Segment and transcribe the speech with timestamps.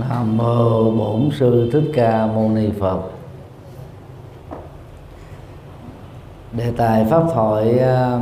[0.00, 3.00] Nam mô Bổn sư Thích Ca Mâu Ni Phật.
[6.52, 8.20] Đề tài pháp thoại ờ,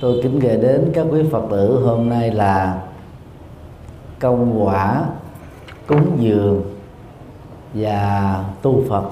[0.00, 2.82] tôi kính gửi đến các quý Phật tử hôm nay là
[4.20, 5.04] công quả,
[5.86, 6.62] cúng dường
[7.74, 9.04] và tu Phật.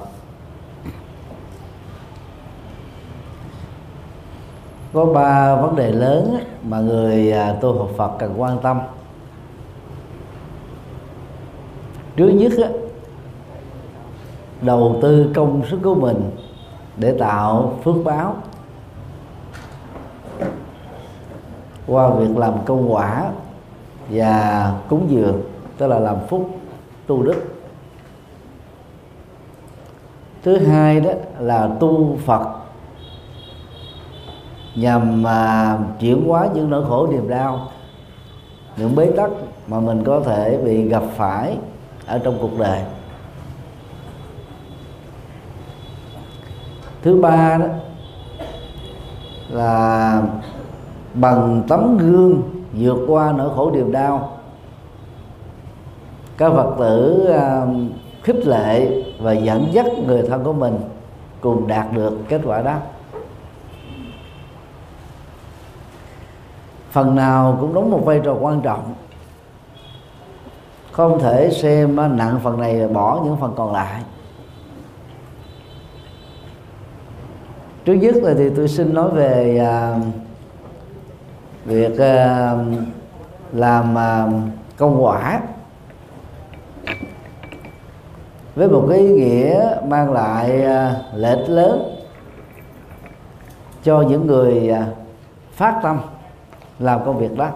[4.92, 8.79] Có ba vấn đề lớn mà người ờ, tu học Phật cần quan tâm
[12.16, 12.68] trước nhất á,
[14.60, 16.30] đầu tư công sức của mình
[16.96, 18.37] để tạo phước báo.
[21.87, 23.30] Qua việc làm công quả
[24.10, 25.42] và cúng dường
[25.78, 26.51] tức là làm phúc
[27.06, 27.42] tu đức.
[30.42, 32.48] Thứ hai đó là tu phật
[34.74, 37.68] nhằm mà chuyển hóa những nỗi khổ niềm đau
[38.76, 39.30] những bế tắc
[39.66, 41.56] mà mình có thể bị gặp phải
[42.12, 42.83] ở trong cuộc đời.
[47.02, 47.66] Thứ ba đó
[49.49, 50.23] là
[51.15, 54.38] bằng tấm gương vượt qua nỗi khổ niềm đau.
[56.37, 57.91] Các phật tử um,
[58.23, 60.79] khích lệ và dẫn dắt người thân của mình
[61.41, 62.76] cùng đạt được kết quả đó.
[66.91, 68.94] Phần nào cũng đóng một vai trò quan trọng
[70.93, 74.03] không thể xem à, nặng phần này bỏ những phần còn lại.
[77.84, 79.98] Trước nhất là thì tôi xin nói về à,
[81.65, 82.54] việc à,
[83.53, 84.26] làm à,
[84.76, 85.41] công quả.
[88.54, 91.97] Với một cái ý nghĩa mang lại à, lợi ích lớn
[93.82, 94.87] cho những người à,
[95.53, 96.00] phát tâm
[96.78, 97.50] làm công việc đó.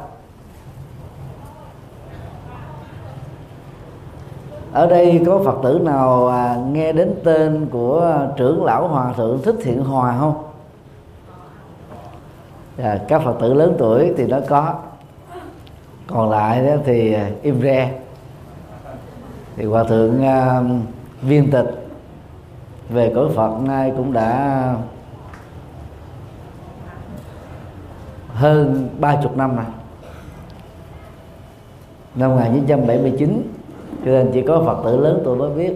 [4.76, 9.42] Ở đây có phật tử nào à, nghe đến tên của trưởng lão hòa thượng
[9.42, 10.42] thích thiện hòa không?
[12.78, 14.74] À, các phật tử lớn tuổi thì nó có.
[16.06, 17.92] Còn lại đó thì à, im re.
[19.56, 20.66] Thì hòa thượng uh,
[21.22, 21.88] viên tịch
[22.88, 24.74] về cõi phật nay cũng đã
[28.28, 29.66] hơn ba chục năm rồi.
[32.14, 33.55] Năm 1979
[34.06, 35.72] cho nên chỉ có phật tử lớn tôi mới biết.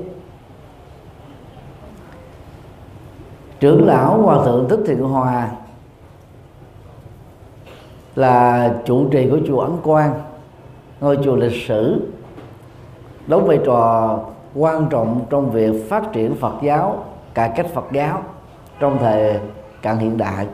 [3.61, 5.51] Trưởng lão hòa thượng thích thiện hòa
[8.15, 10.15] là trụ trì của chùa ấn quang,
[11.01, 12.13] ngôi chùa lịch sử,
[13.27, 14.19] đóng vai trò
[14.55, 17.05] quan trọng trong việc phát triển phật giáo,
[17.35, 18.23] cải cách phật giáo
[18.81, 19.41] trong thời
[19.83, 20.47] cận hiện đại.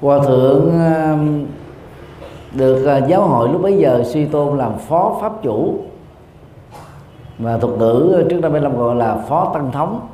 [0.00, 1.46] Hòa thượng um,
[2.52, 5.78] được à, giáo hội lúc bấy giờ suy tôn làm phó pháp chủ.
[7.38, 10.08] Mà thuật ngữ à, trước năm 75 gọi là phó tăng thống.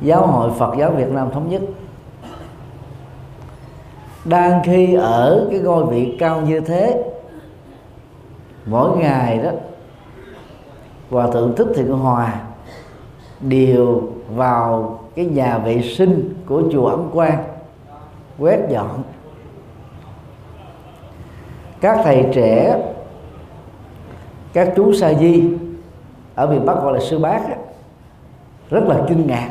[0.00, 1.62] Giáo hội Phật giáo Việt Nam thống nhất.
[4.24, 7.04] Đang khi ở cái ngôi vị cao như thế,
[8.66, 9.50] mỗi ngày đó,
[11.10, 12.40] hòa thượng thích thiện hòa
[13.40, 14.02] đều
[14.34, 17.44] vào cái nhà vệ sinh của chùa ấm quan
[18.38, 19.02] quét dọn
[21.80, 22.82] các thầy trẻ,
[24.52, 25.44] các chú sa di
[26.34, 27.40] ở miền bắc gọi là sư bác
[28.70, 29.50] rất là kinh ngạc.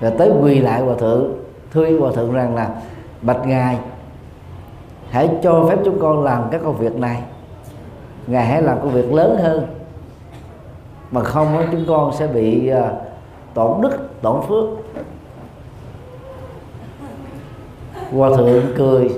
[0.00, 1.32] Và tới quỳ lại hòa thượng,
[1.72, 2.70] thưa hòa thượng rằng là,
[3.22, 3.78] bạch ngài,
[5.10, 7.22] hãy cho phép chúng con làm các công việc này.
[8.26, 9.66] Ngài hãy làm công việc lớn hơn.
[11.10, 12.92] Mà không chúng con sẽ bị ờ,
[13.54, 14.64] tổn đức, tổn phước.
[18.12, 19.10] Hòa thượng cười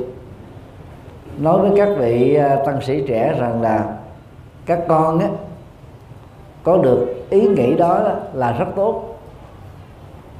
[1.40, 3.84] nói với các vị à, tăng sĩ trẻ rằng là
[4.66, 5.28] các con á,
[6.62, 8.00] có được ý nghĩ đó
[8.32, 9.18] là rất tốt.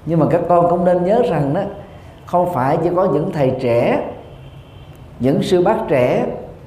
[0.06, 1.60] Nhưng mà các con cũng nên nhớ rằng đó
[2.26, 4.08] không phải chỉ có những thầy trẻ,
[5.20, 6.26] những sư bác trẻ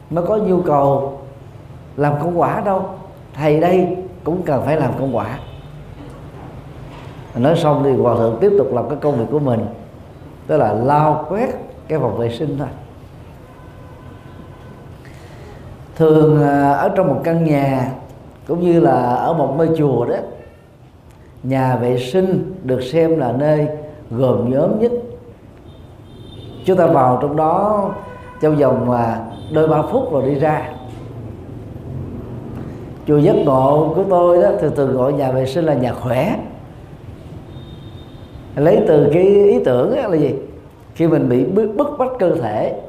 [0.10, 1.20] mới có nhu cầu
[1.98, 2.86] làm công quả đâu.
[3.34, 5.40] Thầy đây cũng cần phải làm công quả.
[7.36, 9.66] Nói xong thì hòa thượng tiếp tục làm cái công việc của mình,
[10.48, 11.50] tức là lau quét
[11.88, 12.68] cái phòng vệ sinh thôi.
[15.96, 16.44] Thường
[16.74, 17.92] ở trong một căn nhà,
[18.48, 20.16] cũng như là ở một ngôi chùa đó,
[21.44, 23.68] nhà vệ sinh được xem là nơi
[24.12, 24.92] gồm nhóm nhất.
[26.66, 27.90] Chúng ta vào trong đó
[28.42, 29.20] trong vòng mà
[29.54, 30.70] đôi ba phút rồi đi ra.
[33.08, 36.40] Chùa giác ngộ của tôi đó, thường thường gọi nhà vệ sinh là nhà khỏe.
[38.56, 40.36] Lấy từ cái ý tưởng là gì?
[40.96, 42.82] Khi mình bị bức bách cơ thể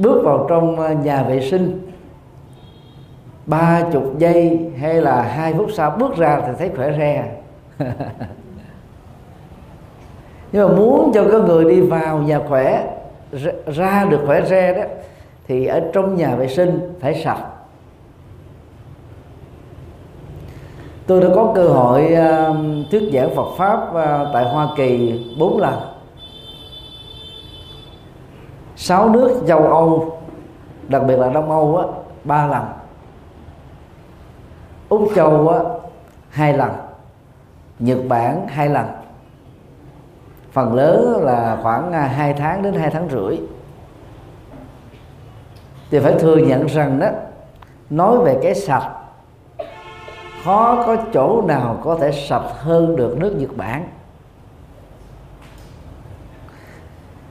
[0.00, 1.90] bước vào trong ờ, nhà vệ sinh.
[3.46, 7.24] Ba chục giây hay là hai phút sau bước ra thì thấy khỏe re.
[10.52, 12.86] Nhưng mà muốn cho cái người đi vào nhà khỏe
[13.66, 14.82] ra được khỏe re đó
[15.48, 17.46] thì ở trong nhà vệ sinh phải sạch.
[21.06, 22.56] Tôi đã có cơ hội uh,
[22.90, 25.89] thuyết giảng Phật pháp uh, tại Hoa Kỳ bốn lần
[28.82, 30.18] sáu nước châu Âu
[30.88, 31.84] đặc biệt là Đông Âu á
[32.24, 32.64] ba lần.
[34.88, 35.58] Úc Châu á
[36.30, 36.70] hai lần.
[37.78, 38.86] Nhật Bản hai lần.
[40.52, 43.38] Phần lớn là khoảng à, hai tháng đến hai tháng rưỡi.
[45.90, 47.08] Thì phải thừa nhận rằng đó
[47.90, 48.90] nói về cái sạch
[50.44, 53.88] khó có chỗ nào có thể sạch hơn được nước Nhật Bản.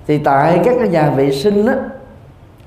[0.09, 1.73] Thì tại các cái nhà vệ sinh đó,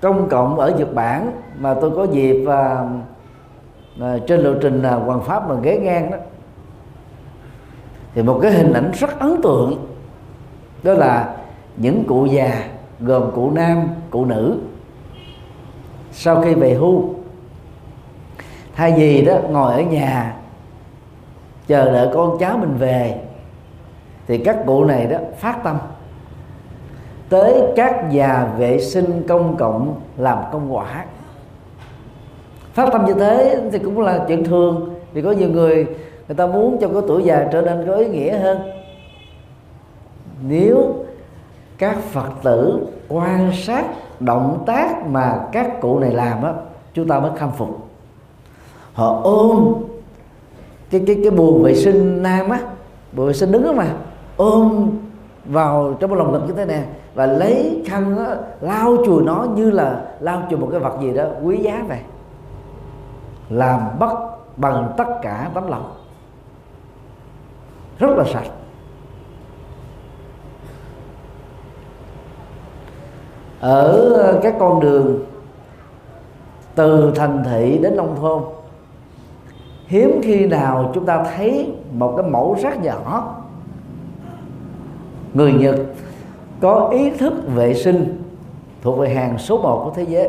[0.00, 2.84] công cộng ở Nhật Bản mà tôi có dịp à,
[4.00, 6.16] à, trên lộ trình à, hoàng pháp mà ghé ngang đó
[8.14, 9.86] thì một cái hình ảnh rất ấn tượng
[10.82, 11.36] đó là
[11.76, 12.64] những cụ già
[13.00, 14.58] gồm cụ nam cụ nữ
[16.12, 17.14] sau khi về hưu.
[18.74, 20.36] Thay vì đó ngồi ở nhà
[21.66, 23.20] chờ đợi con cháu mình về
[24.26, 25.76] thì các cụ này đó phát tâm
[27.32, 31.04] tới các nhà vệ sinh công cộng làm công quả.
[32.72, 35.86] Phát tâm như thế thì cũng là chuyện thường, vì có nhiều người
[36.28, 38.58] người ta muốn cho cái tuổi già trở nên có ý nghĩa hơn.
[40.48, 40.94] Nếu
[41.78, 43.84] các phật tử quan sát,
[44.20, 46.52] động tác mà các cụ này làm á,
[46.94, 47.88] chúng ta mới khâm phục.
[48.92, 49.74] Họ ôm
[50.90, 52.60] cái cái cái buồn vệ sinh nam á
[53.12, 53.86] buồn vệ sinh đứng á mà,
[54.36, 54.90] ôm
[55.44, 56.84] vào trong một lòng ngực như thế này
[57.14, 61.14] và lấy khăn đó, lau chùi nó như là lau chùi một cái vật gì
[61.14, 62.00] đó quý giá vậy
[63.48, 64.14] làm bất
[64.56, 65.92] bằng tất cả tấm lòng.
[67.98, 68.50] Rất là sạch.
[73.60, 75.24] Ở các con đường
[76.74, 78.42] từ thành thị đến nông thôn
[79.86, 83.34] hiếm khi nào chúng ta thấy một cái mẫu rác nhỏ.
[85.34, 85.76] Người Nhật
[86.62, 88.22] có ý thức vệ sinh
[88.82, 90.28] thuộc về hàng số 1 của thế giới.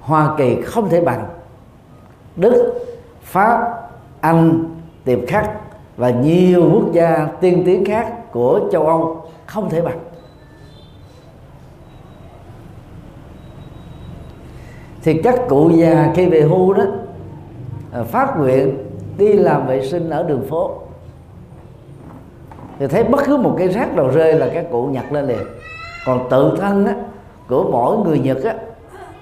[0.00, 1.26] Hoa Kỳ không thể bằng.
[2.36, 2.86] Đức,
[3.22, 3.88] Pháp,
[4.20, 4.64] Anh,
[5.04, 5.50] Tiệp Khắc
[5.96, 9.98] và nhiều quốc gia tiên tiến khác của châu Âu không thể bằng.
[15.02, 16.84] Thì các cụ già khi về hưu đó
[17.92, 18.78] à, phát nguyện
[19.18, 20.85] đi làm vệ sinh ở đường phố
[22.78, 25.42] thì thấy bất cứ một cái rác nào rơi là các cụ nhặt lên liền.
[26.06, 26.94] Còn tự thân á,
[27.48, 28.54] của mỗi người nhật á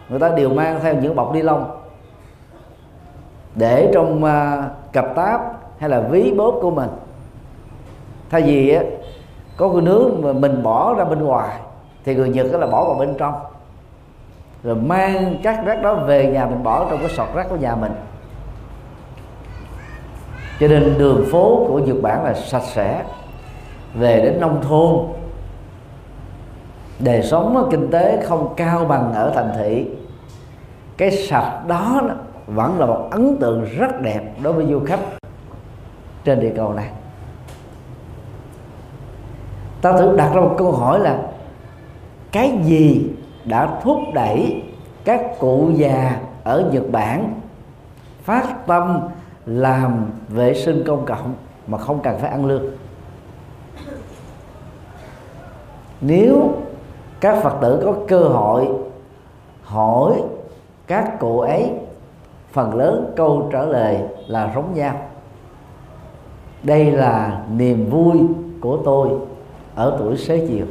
[0.08, 1.70] người ta đều mang theo những bọc ni lông.
[3.54, 5.40] Để trong uh, cặp táp
[5.78, 6.88] hay là ví bóp của mình.
[8.30, 8.82] Thay vì á,
[9.56, 11.58] có cái nước mà mình bỏ ra bên ngoài
[12.04, 13.34] thì người nhật đó là bỏ vào bên trong.
[14.62, 17.74] Rồi mang các rác đó về nhà mình bỏ trong cái sọt rác của nhà
[17.74, 17.92] mình.
[20.60, 23.02] Cho nên đường phố của Nhật Bản là sạch sẽ
[23.94, 25.06] về đến nông thôn.
[26.98, 29.86] Đời sống kinh tế không cao bằng ở thành thị.
[30.96, 32.02] Cái sạch đó
[32.46, 35.00] vẫn là một ấn tượng rất đẹp đối với du khách
[36.24, 36.90] trên địa cầu này.
[39.82, 41.18] Ta thử đặt ra một câu hỏi là,
[42.32, 43.10] cái gì
[43.44, 44.62] đã thúc đẩy
[45.04, 47.40] các cụ già ở Nhật Bản
[48.22, 49.00] phát tâm
[49.46, 51.34] làm vệ sinh công cộng
[51.66, 52.64] mà không cần phải ăn lương?
[56.06, 56.52] Nếu
[57.20, 58.68] các phật tử có cơ hội
[59.62, 60.22] hỏi
[60.86, 61.70] các cụ ấy
[62.52, 65.00] phần lớn câu trả lời là giống nhau
[66.62, 68.18] đây là niềm vui
[68.60, 69.08] của tôi
[69.74, 70.66] ở tuổi xế chiều.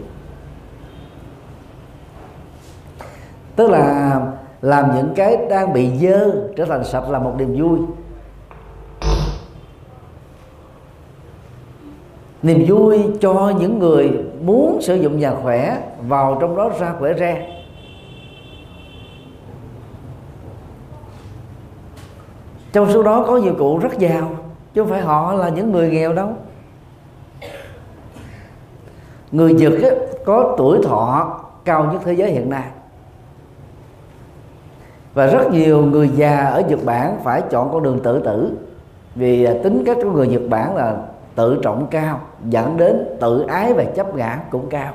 [3.56, 4.22] Tức là
[4.62, 7.80] làm những cái đang bị dơ trở thành sạch là một niềm vui.
[12.44, 14.12] Niềm vui cho những người
[14.44, 17.48] muốn sử dụng nhà khỏe vào trong đó ra khỏe re.
[22.74, 24.30] Trong số đó có nhiều cụ rất giàu
[24.74, 26.30] chứ không phải họ là những người nghèo đâu.
[29.32, 32.64] Người Nhật ấy, có tuổi thọ cao nhất thế giới hiện nay.
[35.14, 38.58] Và rất nhiều người già ở Nhật Bản phải chọn con đường tự tử
[39.16, 40.98] vì tính cách của người Nhật Bản là
[41.36, 44.94] tự trọng cao, dẫn đến tự ái và chấp ngã cũng cao.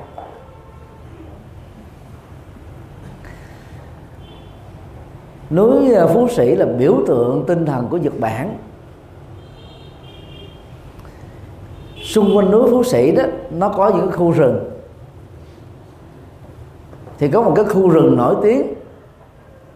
[5.49, 8.57] Núi ờ, phú sĩ là biểu tượng tinh thần của nhật bản.
[12.03, 14.69] Xung quanh núi phú sĩ đó, nó có những khu rừng.
[17.19, 18.73] Thì có một cái khu rừng nổi tiếng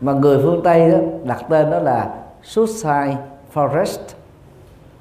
[0.02, 3.18] mà người phương tây đó đặt tên đó là suicide
[3.54, 4.00] forest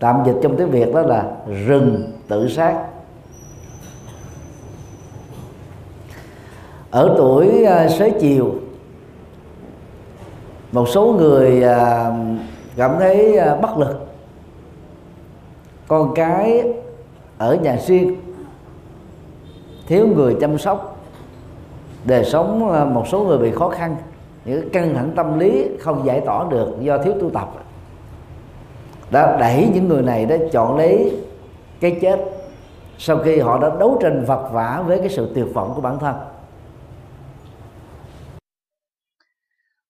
[0.02, 1.30] tạm dịch trong tiếng việt đó là
[1.66, 2.84] rừng tự sát.
[6.90, 8.54] Ở tuổi à, xế chiều,
[10.72, 12.10] một số người à,
[12.76, 14.08] cảm thấy à, bất lực.
[15.88, 16.62] Con cái
[17.38, 18.16] ở nhà riêng,
[19.86, 20.96] thiếu người chăm sóc,
[22.04, 22.60] đời sống
[22.94, 23.96] một số người bị khó khăn,
[24.44, 27.52] những căng thẳng tâm lý không giải tỏa được do thiếu tu tập
[29.12, 31.12] đã đẩy những người này đã chọn lấy
[31.80, 32.20] cái chết
[32.98, 35.98] sau khi họ đã đấu tranh vật vả với cái sự tuyệt vọng của bản
[35.98, 36.16] thân.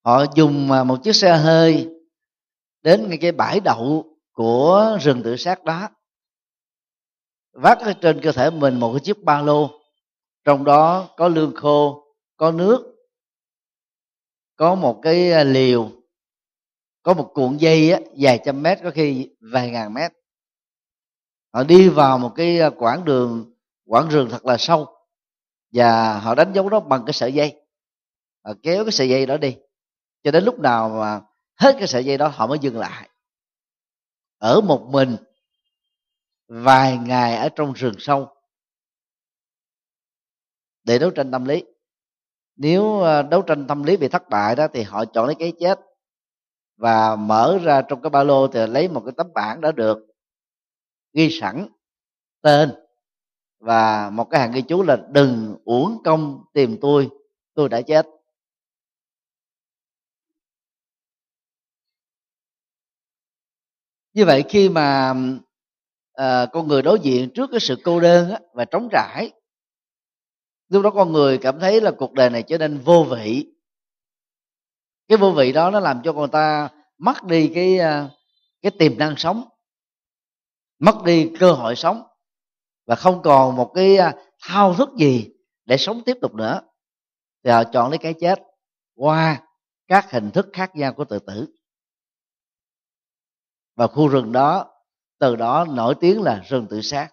[0.05, 1.89] Họ dùng à, một chiếc xe hơi
[2.81, 5.89] đến ngay cái bãi đậu của rừng tự sát đó,
[7.53, 9.69] vác ở trên cơ thể mình một cái chiếc ba lô,
[10.43, 12.03] trong đó có lương khô,
[12.37, 12.95] có nước,
[14.55, 15.89] có một cái à, liều
[17.03, 20.11] có một cuộn dây á, dài trăm mét có khi vài ngàn mét.
[21.53, 23.53] Họ đi vào một cái ờ, quãng đường
[23.85, 24.87] quãng rừng thật là sâu
[25.71, 27.61] và họ đánh dấu đó bằng cái sợi dây.
[28.45, 29.57] Họ kéo cái sợi dây đó đi
[30.23, 31.21] cho đến lúc nào mà
[31.55, 33.09] hết cái sợi dây đó họ mới dừng lại.
[34.37, 35.15] Ở một mình
[36.47, 38.35] vài ngày ở trong rừng sâu
[40.83, 41.63] để đấu tranh tâm lý.
[42.55, 45.53] Nếu ờ, đấu tranh tâm lý bị thất bại đó thì họ chọn lấy cái
[45.59, 45.79] chết
[46.77, 49.97] và mở ra trong cái ba lô thì lấy một cái tấm bảng đã được
[51.13, 51.67] ghi sẵn
[52.41, 52.71] tên.
[53.59, 57.09] Và một cái hàng ghi chú là đừng uổng công tìm tôi
[57.53, 58.07] tôi đã chết.
[64.13, 65.13] Như vậy khi mà
[66.13, 69.31] à, con người đối diện trước cái sự cô đơn á, và trống trải
[70.69, 73.52] lúc đó con người cảm thấy là cuộc đời này trở nên vô vị
[75.13, 78.09] cái vô vị đó nó làm cho người ta mất đi cái à,
[78.61, 79.49] cái tiềm năng sống,
[80.79, 82.03] mất đi cơ hội sống
[82.85, 85.29] và không còn một cái à, thao thức gì
[85.65, 86.61] để sống tiếp tục nữa.
[87.43, 88.39] Thì họ chọn lấy cái chết
[88.95, 89.41] qua
[89.87, 91.47] các hình thức khác nhau của tự tử.
[93.75, 94.73] Và khu rừng đó,
[95.19, 97.09] từ đó nổi tiếng là rừng tự sát.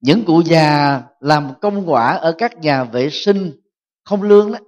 [0.00, 3.63] Những cụ già làm công quả ở các nhà vệ sinh
[4.04, 4.58] không lương đó.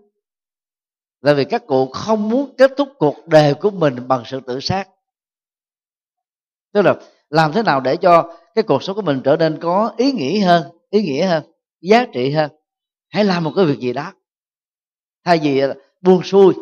[1.20, 4.60] Là vì các cụ không muốn kết thúc cuộc đời của mình bằng sự tự
[4.60, 4.88] sát.
[6.72, 6.94] Tức là
[7.30, 10.40] làm thế nào để cho cái cuộc sống của mình trở nên có ý nghĩa
[10.40, 11.44] hơn, ý nghĩa hơn,
[11.80, 12.50] giá trị hơn?
[13.08, 14.12] Hãy làm một cái việc gì đó.
[15.24, 15.62] Thay vì
[16.00, 16.54] buông xuôi.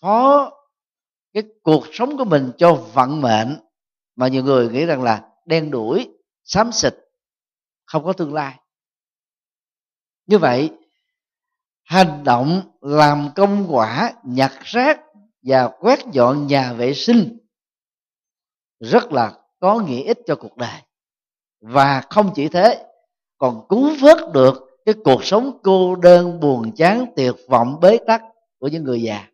[0.00, 0.50] Phó
[1.32, 3.56] cái cuộc sống của mình cho vận mệnh.
[4.16, 6.08] Mà nhiều người nghĩ rằng là đen đuổi,
[6.44, 6.94] xám xịt,
[7.84, 8.58] không có tương lai.
[10.26, 10.70] Như vậy
[11.92, 15.00] hành động làm công quả, nhặt rác
[15.42, 17.38] và quét dọn nhà vệ sinh
[18.80, 20.80] rất là có nghĩa ích cho cuộc đời.
[21.60, 22.86] Và không chỉ thế,
[23.38, 28.22] còn cứu vớt được cái cuộc sống cô đơn, buồn, chán, tuyệt vọng, bế tắc
[28.58, 29.28] của những người già.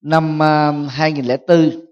[0.00, 1.85] Năm à, 2004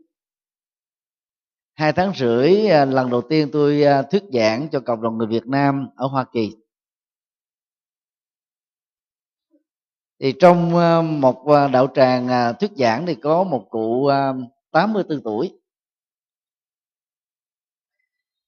[1.75, 5.27] hai tháng rưỡi à, lần đầu tiên tôi à, thuyết giảng cho cộng đồng người
[5.27, 6.57] Việt Nam ở Hoa Kỳ.
[10.21, 14.11] Thì trong à, một đạo tràng thuyết giảng thì có một cụ
[14.71, 15.59] 84 tuổi.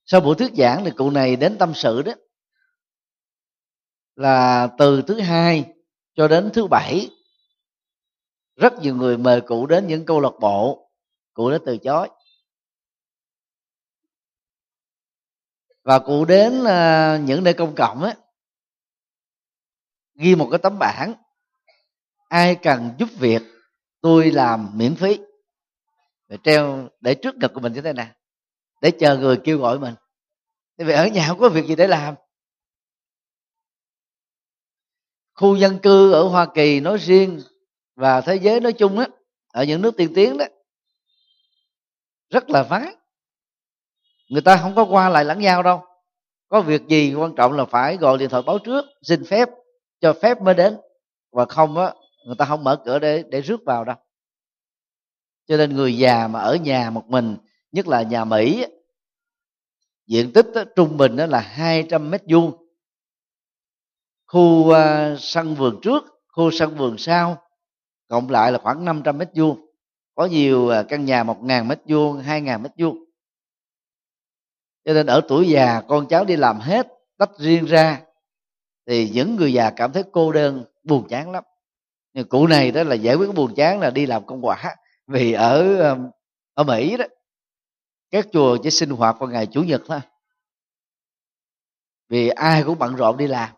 [0.04, 2.12] Sau buổi thuyết giảng thì cụ này đến tâm sự đó,
[4.16, 5.74] là từ thứ hai
[6.14, 7.10] cho đến thứ bảy.
[8.56, 10.90] Rất nhiều người mời cụ đến những câu lạc bộ,
[11.34, 12.08] cụ đã từ chối.
[15.86, 18.14] Và cụ đến à, những nơi công cộng á,
[20.14, 21.14] ghi một cái tấm bảng,
[22.28, 23.42] ai cần giúp việc,
[24.00, 25.18] tôi làm miễn phí.
[26.28, 28.08] Để treo, để trước ngực của mình như thế này
[28.80, 29.94] để chờ người kêu gọi mình.
[30.78, 32.14] Vì ở nhà không có việc gì để làm.
[35.34, 37.40] Khu dân cư ở hoa kỳ nói riêng
[37.94, 39.06] và thế giới nói chung á,
[39.52, 40.44] ở những nước tiên tiến đó,
[42.30, 42.94] rất là vắng
[44.28, 45.82] người ta không có qua lại lẫn nhau đâu.
[46.48, 49.48] Có việc gì quan trọng là phải gọi điện thoại báo trước xin phép
[50.00, 50.76] cho phép mới đến.
[51.32, 51.94] Và không á
[52.26, 53.96] người ta không mở cửa để để rước vào đâu.
[55.46, 57.36] Cho nên người già mà ở nhà một mình
[57.72, 58.66] nhất là nhà mỹ
[60.06, 62.52] diện tích đó, trung bình đó là 200 mét vuông.
[64.26, 64.74] Khu uh,
[65.18, 67.42] sân vườn trước khu sân vườn sau
[68.08, 69.70] cộng lại là khoảng 500 mét vuông.
[70.14, 73.05] Có nhiều uh, căn nhà 1.000 mét vuông 2.000 mét vuông
[74.86, 76.86] cho nên ở tuổi già con cháu đi làm hết
[77.18, 78.00] tách riêng ra
[78.86, 81.44] thì những người già cảm thấy cô đơn buồn chán lắm.
[82.12, 84.74] Nhưng cụ này đó là giải quyết buồn chán là đi làm công quả
[85.06, 86.10] vì ở um,
[86.54, 87.04] ở mỹ đó
[88.10, 90.00] các chùa chỉ sinh hoạt vào ngày chủ nhật thôi.
[92.08, 93.50] Vì ai cũng bận rộn đi làm.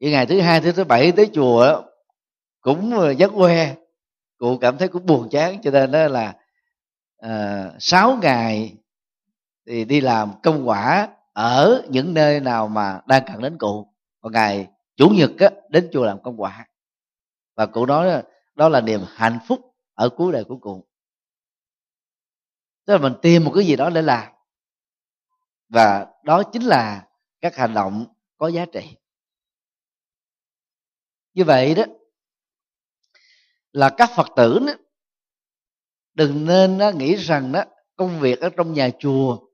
[0.00, 1.82] Những ngày thứ hai thứ thứ bảy tới chùa
[2.60, 3.76] cũng ờ, giấc que
[4.36, 5.62] cụ cảm thấy cũng buồn chán.
[5.62, 6.34] Cho nên đó là
[7.26, 8.77] uh, ngày
[9.68, 13.94] thì đi làm công quả ở những nơi nào mà đang cần đến cụ.
[14.20, 16.68] Còn ngày chủ nhật á, đến chùa làm công quả.
[17.54, 18.22] Và cụ nói
[18.54, 20.84] đó là niềm hạnh phúc ở cuối đời của cụ.
[22.84, 24.32] Tức là mình tìm một cái gì đó để làm.
[25.68, 27.06] Và đó chính là
[27.40, 28.06] các hành động
[28.38, 28.96] có giá trị.
[31.34, 31.84] Như vậy đó
[33.72, 34.72] là các phật tử đó,
[36.14, 37.64] đừng nên đó, nghĩ rằng đó
[37.96, 39.47] công việc ở trong nhà chùa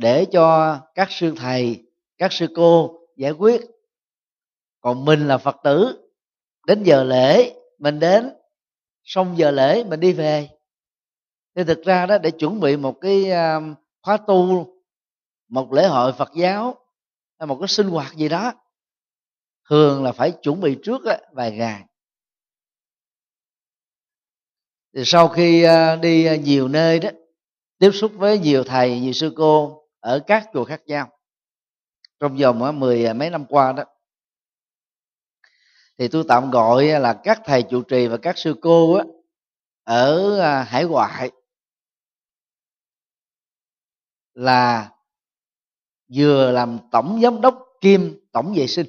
[0.00, 1.84] để cho các sư thầy,
[2.18, 3.60] các sư cô giải quyết.
[4.80, 6.08] Còn mình là phật tử,
[6.66, 8.30] đến giờ lễ mình đến,
[9.04, 10.48] xong giờ lễ mình đi về.
[11.54, 13.60] Thì thực ra đó, để chuẩn bị một cái à,
[14.02, 14.66] khóa tu,
[15.48, 16.74] một lễ hội phật giáo,
[17.38, 18.52] hay một cái sinh hoạt gì đó,
[19.70, 21.00] thường là phải chuẩn bị trước
[21.32, 21.84] vài ngày.
[24.94, 27.10] Thì sau khi à, đi à, nhiều nơi đó,
[27.78, 31.10] tiếp xúc với nhiều thầy, nhiều sư cô ở các chùa khác nhau.
[32.20, 33.84] Trong vòng ờ, mười ờ, mấy năm qua đó
[35.98, 39.04] thì tôi tạm gọi ờ, là các thầy trụ trì và các sư cô á,
[39.84, 41.30] ở hải ngoại
[44.34, 44.90] là
[46.14, 48.00] vừa làm tổng giám đốc kiêm
[48.32, 48.86] tổng vệ sinh.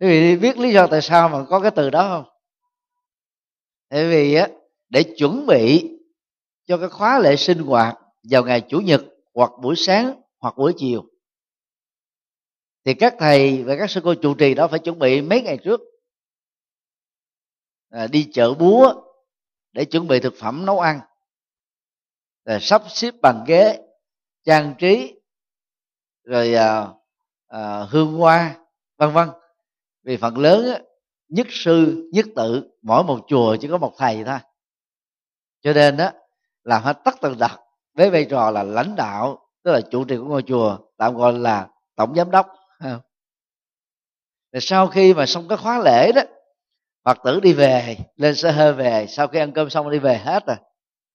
[0.00, 2.34] Quý vị biết lý do tại sao mà có cái từ đó không?
[3.90, 4.48] Bởi vì á
[4.88, 5.90] để chuẩn bị
[6.66, 7.98] cho cái khóa lễ sinh hoạt
[8.30, 9.00] vào ngày chủ nhật
[9.34, 11.04] hoặc buổi sáng hoặc buổi chiều.
[12.84, 15.58] Thì các thầy và các sư cô trụ trì đó phải chuẩn bị mấy ngày
[15.64, 15.80] trước?
[17.90, 18.94] À, đi chợ búa
[19.72, 21.00] để chuẩn bị thực phẩm nấu ăn.
[22.44, 23.80] Rồi sắp xếp bàn ghế
[24.44, 25.14] trang trí
[26.22, 26.88] rồi à,
[27.46, 28.58] à, hương hoa
[28.96, 29.28] vân vân.
[30.02, 30.80] Vì phần lớn á,
[31.28, 34.38] nhất sư nhất tự mỗi một chùa chỉ có một thầy thôi.
[35.60, 36.10] Cho nên đó
[36.62, 37.63] làm hết tất tần tật
[37.94, 41.32] với vai trò là lãnh đạo, tức là chủ trì của ngôi chùa, tạm gọi
[41.32, 42.46] là tổng giám đốc
[44.54, 46.22] rồi sau khi mà xong cái khóa lễ đó,
[47.04, 50.16] phật tử đi về, lên xe hơi về, sau khi ăn cơm xong đi về
[50.16, 50.56] hết rồi.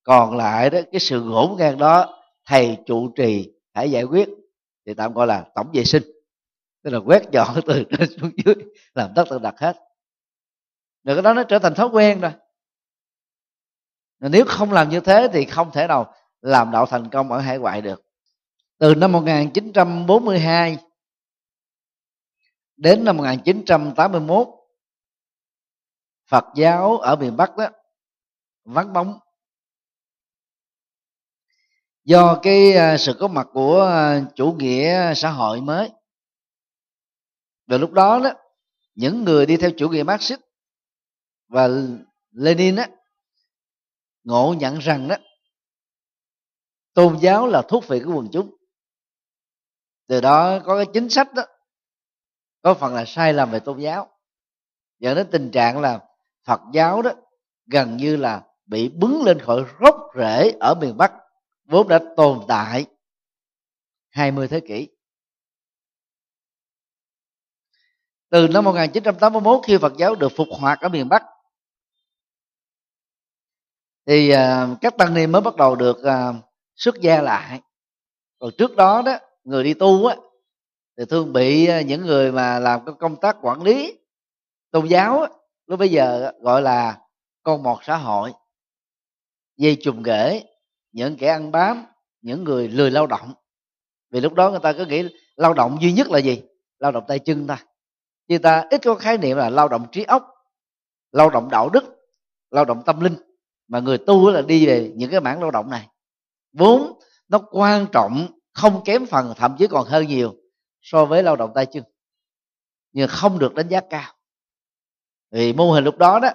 [0.03, 4.29] Còn lại đó, cái sự ngổn ngang đó, thầy trụ trì hãy giải quyết,
[4.85, 6.03] thì tạm gọi là tổng vệ sinh.
[6.83, 8.55] Tức là quét dọn từ trên xuống dưới,
[8.95, 9.77] làm tất tần đặt hết.
[11.03, 12.31] Rồi cái đó nó trở thành thói quen rồi.
[14.19, 17.57] Nếu không làm như thế thì không thể nào làm đạo thành công ở hải
[17.57, 18.03] ngoại được.
[18.77, 20.77] Từ năm 1942
[22.77, 24.47] đến năm 1981
[26.29, 27.69] Phật giáo ở miền Bắc đó,
[28.63, 29.19] vắng bóng.
[32.03, 35.89] Do cái à, sự có mặt của à, chủ nghĩa xã hội mới.
[37.67, 38.33] Và lúc đó đó,
[38.95, 40.39] những người đi theo chủ nghĩa Marxist
[41.47, 41.69] và
[42.31, 42.89] Lenin á,
[44.23, 45.15] ngộ nhận rằng đó
[46.99, 48.55] tôn giáo là thuốc phiện của quần chúng.
[50.07, 51.43] Từ đó có cái chính sách đó,
[52.61, 54.09] có phần là sai lầm về tôn giáo.
[54.99, 55.99] Dẫn đến tình trạng là
[56.43, 57.11] phật giáo đó
[57.65, 61.13] gần như là bị bứng lên khỏi gốc rễ ở miền bắc,
[61.65, 62.85] vốn đã tồn tại
[64.09, 64.87] 20 thế kỷ.
[68.29, 71.23] Từ năm 1981 khi Phật giáo được phục hoạt ở miền Bắc,
[74.05, 76.33] thì à, các tăng ni mới bắt đầu được à,
[76.79, 77.61] xuất gia lại.
[78.39, 80.15] Còn trước đó đó, người đi tu á,
[80.97, 83.97] thì thường bị à, những người mà làm công tác quản lý,
[84.71, 85.27] tôn giáo
[85.67, 86.97] lúc bây giờ gọi là
[87.43, 88.33] con mọt xã hội.
[89.57, 90.43] Dây trùng ghể
[90.91, 91.85] những kẻ ăn bám,
[92.21, 93.33] những người lười lao động.
[94.11, 95.03] Vì lúc đó người ta cứ nghĩ
[95.35, 96.41] lao động duy nhất là gì?
[96.79, 97.65] Lao động tay chân ta
[98.27, 100.27] chứ ta ít có khái niệm là lao động trí óc,
[101.11, 101.83] lao động đạo đức,
[102.51, 103.15] lao động tâm linh.
[103.67, 105.87] Mà người tu là đi về những cái mảng lao động này
[106.59, 110.35] vốn nó quan trọng, không kém phần, thậm chí còn hơn nhiều
[110.81, 111.83] so với lao động tay chân.
[112.91, 114.13] Nhưng không được đánh giá cao.
[115.31, 116.29] Vì mô hình lúc đó đó,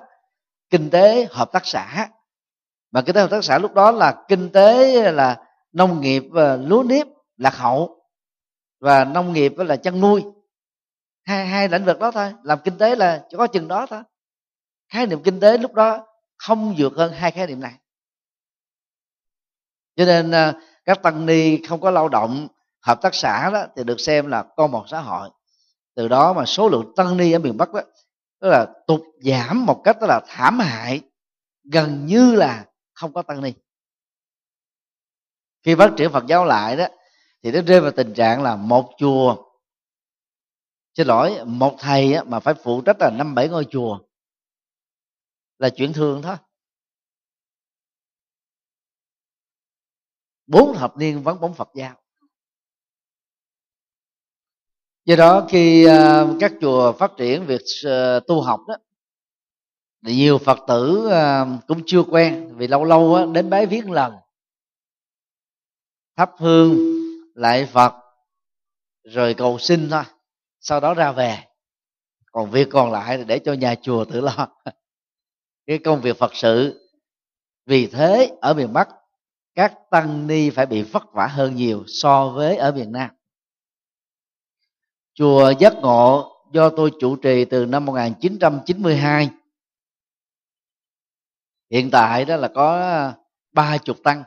[0.71, 2.09] kinh tế hợp tác xã,
[2.91, 6.57] mà kinh tế hợp tác xã lúc đó là kinh tế là nông nghiệp và
[6.57, 7.07] lúa nếp,
[7.37, 8.05] lạc hậu,
[8.81, 10.25] và nông nghiệp với là chăn nuôi.
[11.23, 14.03] Hai hai lĩnh vực đó thôi, làm kinh tế là chỉ có chừng đó thôi.
[14.89, 16.07] Khái niệm kinh tế lúc đó
[16.37, 17.75] không vượt hơn hai khái niệm này
[19.97, 20.55] cho nên à,
[20.85, 22.49] các tăng ni không có lao động,
[22.81, 25.31] hợp tác xã đó thì được xem là con một xã hội.
[25.95, 27.81] Từ đó mà số lượng tăng ni ở miền bắc đó,
[28.41, 31.01] tức là tụt giảm một cách tức là thảm hại,
[31.65, 33.53] gần như là không có tăng ni.
[35.63, 36.87] Khi phát triển phật giáo lại đó,
[37.43, 39.37] thì nó rơi vào tình trạng là một chùa,
[40.95, 43.99] xin lỗi, một thầy mà phải phụ trách là năm bảy ngôi chùa,
[45.59, 46.37] là chuyện thường thôi.
[50.47, 51.95] Bốn thập niên vắng bóng phật giáo.
[55.05, 58.77] Do đó khi à, các chùa phát triển việc à, tu học đó,
[60.07, 64.15] thì nhiều phật tử à, cũng chưa quen vì lâu lâu đến bái viếng lần.
[66.17, 66.79] Thắp hương
[67.35, 67.93] lại phật,
[69.05, 70.03] rồi cầu xin thôi,
[70.61, 71.39] sau đó ra về.
[72.33, 74.49] Còn việc còn lại thì để cho nhà chùa tự lo.
[75.67, 76.81] Cái công việc phật sự.
[77.67, 78.89] Vì thế, ở miền bắc
[79.55, 83.11] các tăng ni phải bị vất vả hơn nhiều so với ở miền nam.
[85.15, 89.31] Chùa giác ngộ do tôi chủ trì từ năm 1992
[91.71, 93.13] hiện tại đó là có
[93.53, 94.23] ba chục tăng.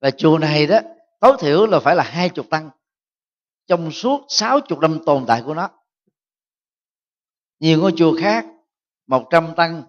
[0.00, 0.80] Và chùa này đó,
[1.20, 2.70] tối thiểu là phải là hai chục tăng
[3.66, 5.70] trong suốt sáu chục năm tồn tại của nó.
[7.60, 8.46] Nhiều ngôi chùa khác,
[9.06, 9.82] một trăm tăng,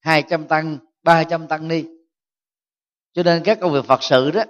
[0.00, 1.93] hai trăm tăng, ba trăm tăng ni
[3.14, 4.42] cho nên các công việc phật sự đó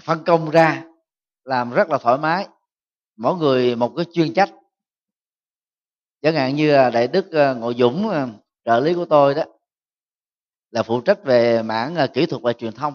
[0.00, 0.84] phân công ra
[1.44, 2.48] làm rất là thoải mái.
[3.16, 4.50] Mỗi người một cái chuyên trách.
[6.22, 8.28] Chẳng hạn như đại đức ờ, ngộ dũng ờ,
[8.64, 9.42] trợ lý của tôi đó
[10.70, 12.94] là phụ trách về mảng ờ, kỹ thuật và truyền thông.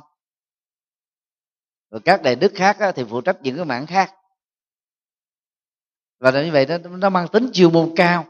[1.91, 4.15] Rồi các đại đức khác thì phụ trách những cái mảng khác.
[6.19, 8.25] Và như vậy nó, nó mang tính chuyên môn cao.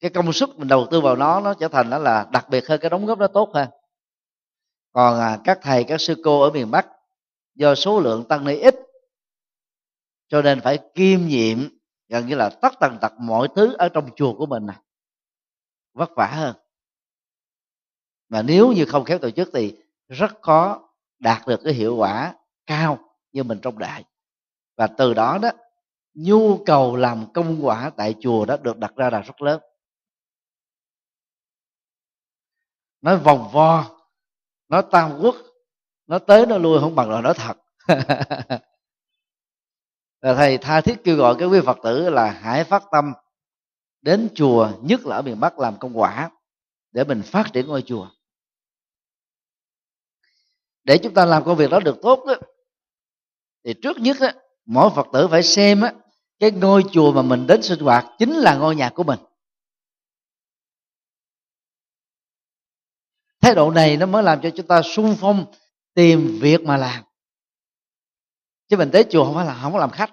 [0.00, 2.66] Cái công sức mình đầu tư vào nó nó trở thành đó là đặc biệt
[2.68, 3.68] hơn cái đóng góp nó tốt hơn
[4.96, 6.86] còn à, các thầy các sư cô ở miền bắc
[7.54, 8.74] do số lượng tăng ni ít
[10.28, 11.58] cho nên phải kiêm nhiệm
[12.08, 14.76] gần như là tất tần tật mọi thứ ở trong chùa của mình này
[15.92, 16.56] vất vả hơn.
[18.28, 19.76] Mà nếu như không khéo tổ chức thì
[20.08, 22.34] rất khó đạt được cái hiệu quả
[22.66, 22.98] cao
[23.32, 24.04] như mình trong đại.
[24.76, 25.50] Và từ đó đó
[26.14, 29.60] nhu cầu làm công quả tại chùa đó được đặt ra là rất lớn.
[33.00, 33.95] Nói vòng vo
[34.68, 35.36] nói tam quốc
[36.06, 37.56] nó tới nó lui không bằng là nói thật.
[40.22, 43.12] Thầy tha thiết kêu gọi các quý phật tử là hãy phát tâm
[44.02, 46.30] đến chùa nhất là ở miền bắc làm công quả
[46.92, 48.08] để mình phát triển ngôi chùa.
[50.84, 52.34] Để chúng ta làm công việc đó được tốt đó,
[53.64, 54.28] thì trước nhất đó,
[54.64, 55.92] mỗi phật tử phải xem á,
[56.38, 59.18] cái ngôi chùa mà mình đến sinh hoạt chính là ngôi nhà của mình.
[63.46, 65.46] Thái độ này nó mới làm cho chúng ta sung phong
[65.94, 67.04] tìm việc mà làm.
[68.68, 70.10] Chứ mình tới chùa không phải là không có làm khách.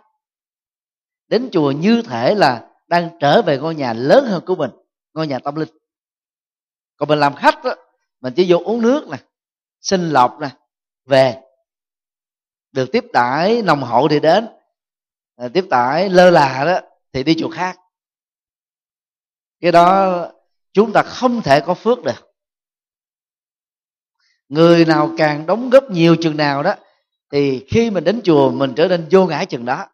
[1.27, 4.71] Đến chùa như thể là đang trở về ngôi nhà lớn hơn của mình
[5.13, 5.69] ngôi nhà tâm linh.
[6.97, 7.75] Còn mình làm khách đó,
[8.21, 9.17] mình chỉ vô uống nước nè
[9.81, 10.49] xin lọc nè
[11.05, 11.41] về.
[12.71, 14.47] Được tiếp đãi nồng hậu thì đến
[15.35, 17.79] à, tiếp tải lơ là đó thì đi chùa khác.
[19.61, 20.31] Cái đó
[20.73, 22.32] chúng ta không thể có phước được
[24.49, 26.75] người nào càng đóng góp nhiều chừng nào đó,
[27.31, 29.87] thì khi mình đến chùa, mình trở nên vô ngã chừng đó.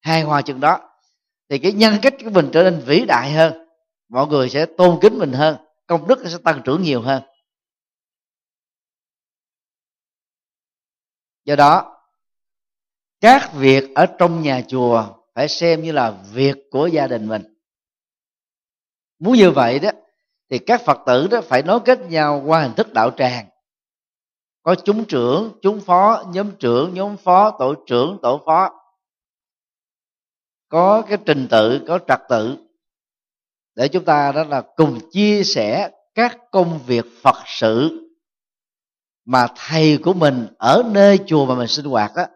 [0.00, 0.90] Hài hòa chừng đó.
[1.48, 3.68] Thì cái nhân cách của mình trở nên vĩ đại hơn.
[4.08, 5.56] Mọi người sẽ tôn kính mình hơn.
[5.86, 7.22] Công đức sẽ tăng trưởng nhiều hơn.
[11.44, 12.02] Do đó,
[13.20, 17.42] các việc ở trong nhà chùa phải xem như là việc của gia đình mình.
[19.18, 19.90] Muốn như vậy đó
[20.50, 23.46] thì các phật tử đó phải nối kết nhau qua hình thức đạo tràng.
[24.62, 28.70] Có chúng trưởng, chúng phó, nhóm trưởng, nhóm phó, tổ trưởng, tổ phó.
[30.68, 32.56] Có cái trình tự, có trật tự.
[33.74, 38.06] Để chúng ta đó là cùng chia sẻ các công việc phật sự
[39.24, 42.26] mà thầy của mình ở nơi chùa mà mình sinh hoạt đó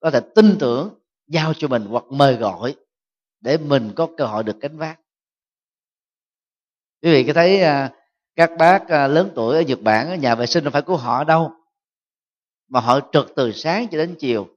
[0.00, 0.90] có thể tin tưởng,
[1.26, 2.74] giao cho mình hoặc mời gọi
[3.40, 5.00] để mình có cơ hội được cánh vác
[7.02, 7.92] quý vị có thấy à,
[8.36, 11.24] các bác à, lớn tuổi ở nhật bản nhà vệ sinh không phải của họ
[11.24, 11.52] đâu,
[12.68, 14.48] mà họ trực từ sáng cho đến chiều.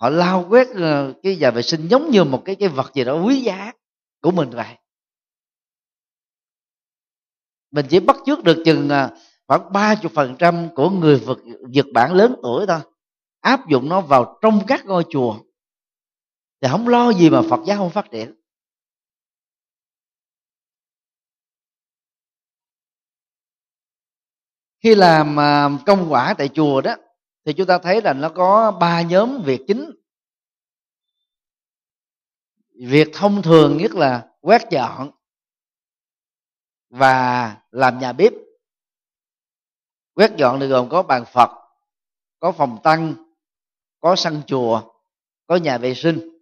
[0.00, 3.04] Họ lao quét à, cái nhà vệ sinh giống như một cái cái vật gì
[3.04, 3.72] đó quý giá
[4.22, 4.76] của mình vậy.
[7.70, 8.88] Mình chỉ bắt chước được chừng
[9.48, 12.80] khoảng ba chục phần trăm của người Phật, Nhật Bản lớn tuổi thôi,
[13.40, 15.38] áp dụng nó vào trong các ngôi chùa.
[16.60, 18.34] Thì không lo gì mà Phật giáo không phát triển.
[24.86, 26.96] Khi làm à, công quả tại chùa đó
[27.44, 29.90] thì chúng ta thấy là nó có ba nhóm việc chính.
[32.74, 35.10] Việc thông thường nhất là quét dọn
[36.90, 38.32] và làm nhà bếp.
[40.14, 41.50] Quét dọn thì gồm có bàn phật
[42.38, 43.14] có phòng tăng
[44.00, 44.82] có sân chùa
[45.46, 46.38] có nhà vệ sinh.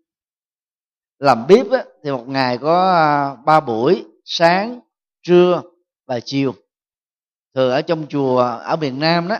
[1.19, 4.81] Làm bếp á, thì một ngày có à, ba buổi sáng
[5.23, 5.63] trưa
[6.07, 6.55] và chiều
[7.55, 9.39] thường ở trong chùa ở miền Nam đó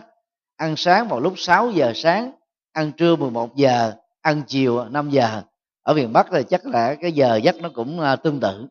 [0.55, 2.31] ăn sáng vào lúc 6 giờ sáng
[2.71, 5.41] ăn trưa 11 giờ ăn chiều 5 giờ.
[5.81, 8.67] Ở miền Bắc thì chắc là cái giờ giấc nó cũng à, tương tự.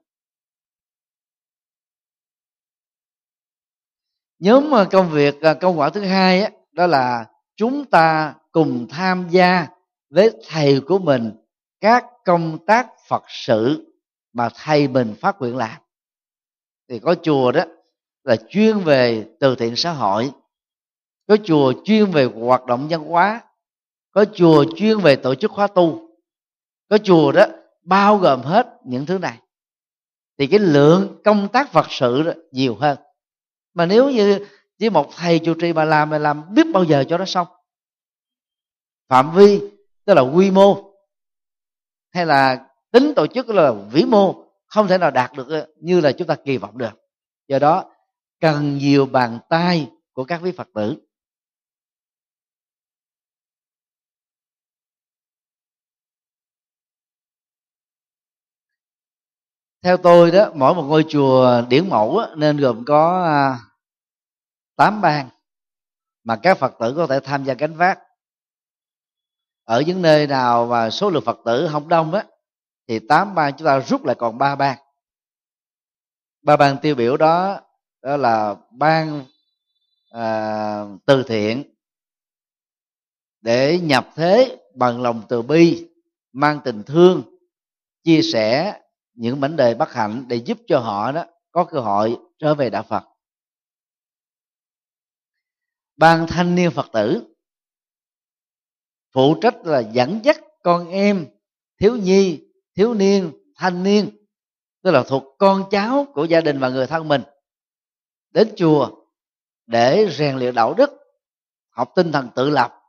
[4.38, 7.26] Nhóm à, công việc à, công quả thứ hai á, đó là
[7.56, 9.66] chúng ta cùng tham gia
[10.10, 11.30] với thầy của mình
[11.80, 13.92] các công tác phật sự
[14.32, 15.80] mà thầy mình phát nguyện làm.
[16.88, 17.64] Thì có chùa đó
[18.24, 20.32] là chuyên về từ thiện xã hội,
[21.28, 23.42] có chùa chuyên về hoạt động văn hóa,
[24.10, 26.08] có chùa chuyên về tổ chức khóa tu,
[26.90, 27.46] có chùa đó
[27.82, 29.38] bao gồm hết những thứ này.
[30.38, 32.98] Thì cái lượng công tác phật sự đó nhiều hơn.
[33.74, 34.38] Mà nếu như
[34.78, 37.46] chỉ một thầy chủ trì mà làm mà làm biết bao giờ cho nó xong.
[39.08, 39.60] Phạm vi
[40.04, 40.94] tức là quy mô,
[42.10, 44.34] hay là tính tổ chức là vĩ mô
[44.66, 46.92] không thể nào đạt được ờ, như là chúng ta kỳ vọng được.
[47.48, 47.93] Do đó
[48.40, 50.96] cần nhiều bàn tay của các vị phật tử.
[59.82, 63.58] Theo tôi đó mỗi một ngôi chùa điển mẫu nên gồm có à,
[64.76, 65.28] tám ban
[66.24, 67.98] mà các phật tử có thể tham gia gánh vác.
[69.64, 72.24] Ở những nơi nào mà số lượng phật tử không đông á
[72.88, 74.78] thì tám ban chúng ta rút lại còn ba ban
[76.42, 77.60] ba ban tiêu biểu đó
[78.04, 79.24] đó là ban
[80.10, 81.74] à, từ thiện
[83.40, 85.88] để nhập thế bằng lòng từ bi
[86.32, 87.22] mang tình thương
[88.02, 88.80] chia sẻ
[89.14, 92.70] những vấn đề bất hạnh để giúp cho họ đó có cơ hội trở về
[92.70, 93.04] đạo Phật.
[95.96, 97.34] Ban thanh niên Phật tử
[99.12, 101.26] phụ trách là dẫn dắt con em
[101.80, 102.40] thiếu nhi
[102.76, 104.10] thiếu niên thanh niên
[104.82, 107.22] tức là thuộc con cháu của gia đình và người thân mình
[108.34, 108.90] đến chùa
[109.66, 110.90] để rèn luyện đạo đức,
[111.70, 112.80] học tinh thần tự lập,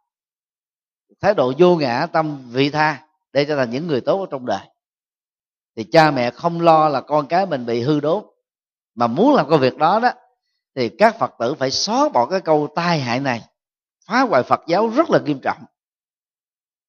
[1.20, 3.08] thái độ vô ngã tâm vị tha.
[3.34, 4.68] Để trở thành những người tốt ở trong đời.
[5.76, 8.26] Thì cha mẹ không lo là con cái mình bị hư đốn,
[8.96, 10.12] mà muốn làm công việc đó đó,
[10.76, 13.42] thì các phật tử phải xóa bỏ cái câu tai hại này,
[14.06, 15.66] phá hoại phật giáo rất là nghiêm trọng.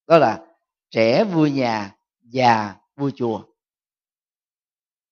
[0.07, 0.47] Đó là
[0.91, 3.43] trẻ vui nhà, già vui chùa.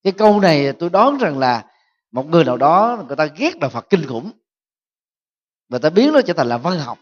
[0.02, 1.73] Cái câu này tôi đoán rằng là
[2.14, 4.30] một người nào đó người ta ghét đạo phật kinh khủng,
[5.68, 6.98] người ta biến nó trở thành là văn học,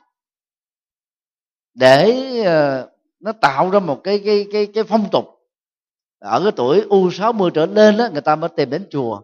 [1.74, 5.24] để ờ, nó tạo ra một cái cái cái cái phong tục.
[6.18, 9.20] Ở cái tuổi u 60 trở lên đó người ta mới tìm đến chùa.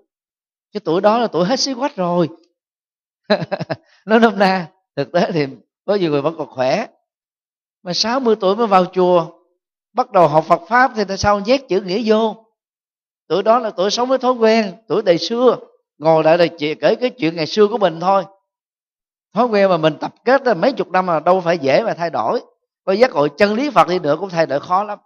[0.72, 2.28] Cái tuổi đó là tuổi hết xí quách rồi.
[4.06, 5.46] Nó nôm na, thực tế thì
[5.84, 6.86] có nhiều người vẫn còn khỏe.
[7.82, 9.40] Mà 60 tuổi mới vào chùa,
[9.92, 12.44] bắt đầu học Phật pháp thì tại sao nhét chữ nghĩa vô?
[13.28, 15.58] Tuổi đó là tuổi sống với thói quen, tuổi đời xưa
[15.98, 18.24] ngồi lại là chỉ kể cái chuyện ngày xưa của mình thôi.
[19.32, 21.94] Thói quen mà mình tập kết là mấy chục năm mà đâu phải dễ mà
[21.94, 22.40] thay đổi.
[22.84, 24.98] Có giác ngộ chân lý Phật đi nữa cũng thay đổi khó lắm.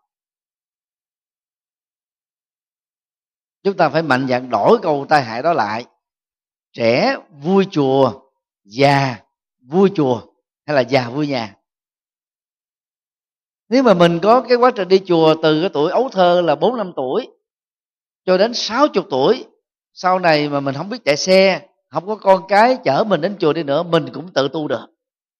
[3.62, 5.86] Chúng ta phải mạnh dạn đổi câu tai hại đó lại.
[6.72, 8.12] Trẻ vui chùa,
[8.64, 9.20] già
[9.60, 10.22] vui chùa
[10.66, 11.56] hay là già vui nhà?
[13.68, 16.54] Nếu mà mình có cái quá trình đi chùa từ cái tuổi ấu thơ là
[16.54, 17.28] bốn năm tuổi
[18.24, 19.46] cho đến sáu chục tuổi
[19.92, 23.36] sau này mà mình không biết chạy xe, không có con cái chở mình đến
[23.40, 24.86] chùa đi nữa, mình cũng tự tu được.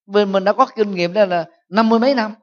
[0.07, 2.35] Vì mình đã có kinh nghiệm đó là năm mươi mấy năm.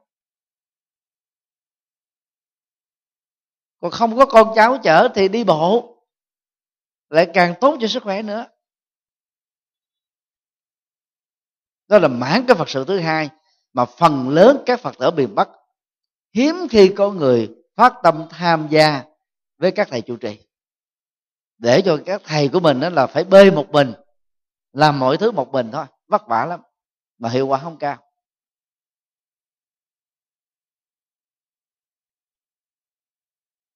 [3.80, 5.96] Còn không có con cháu chở thì đi bộ,
[7.08, 8.46] lại càng tốt cho sức khỏe nữa.
[11.88, 13.30] Đó là mãn cái phật sự thứ hai,
[13.72, 15.48] mà phần lớn các phật tử miền bắc
[16.34, 19.04] hiếm khi có người phát tâm tham gia
[19.58, 20.49] với các thầy chủ trì
[21.60, 23.92] để cho các thầy của mình đó là phải bê một mình,
[24.72, 26.60] làm mọi thứ một mình thôi, vất vả lắm,
[27.18, 27.98] mà hiệu quả không cao.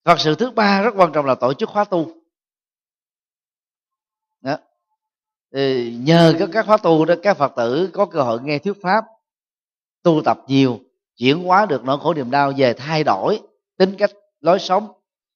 [0.05, 2.14] Phật sự thứ ba rất quan trọng là tổ chức khóa tu.
[4.40, 4.57] Đó.
[5.92, 9.05] nhờ các các khóa tu đó, các phật tử có cơ hội nghe thuyết pháp,
[10.03, 10.81] tu tập nhiều,
[11.16, 13.42] chuyển hóa được nỗi khổ niềm đau về thay đổi
[13.77, 14.92] tính cách, lối sống.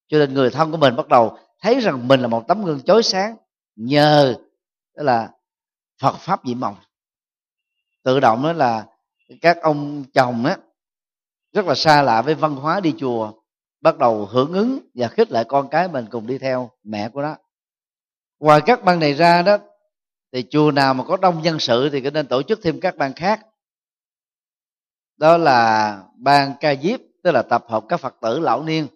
[0.07, 2.83] Cho nên người thân của mình bắt đầu thấy rằng mình là một tấm gương
[2.83, 3.37] chói sáng
[3.77, 4.37] nhờ
[4.97, 5.31] đó là
[6.01, 6.77] Phật pháp diệm mộng.
[8.03, 8.87] Tự động đó là
[9.41, 10.57] các ông chồng á,
[11.53, 13.33] rất là xa lạ với văn hóa đi chùa,
[13.81, 17.23] bắt đầu hưởng ứng và khích lệ con cái mình cùng đi theo mẹ của
[17.23, 17.37] nó.
[18.39, 19.59] Ngoài các ban này ra đó,
[20.33, 22.97] thì chùa nào mà có đông dân sự thì có nên tổ chức thêm các
[22.97, 23.41] ban khác.
[25.17, 28.87] Đó là ban ca diếp, tức là tập hợp các phật tử lão niên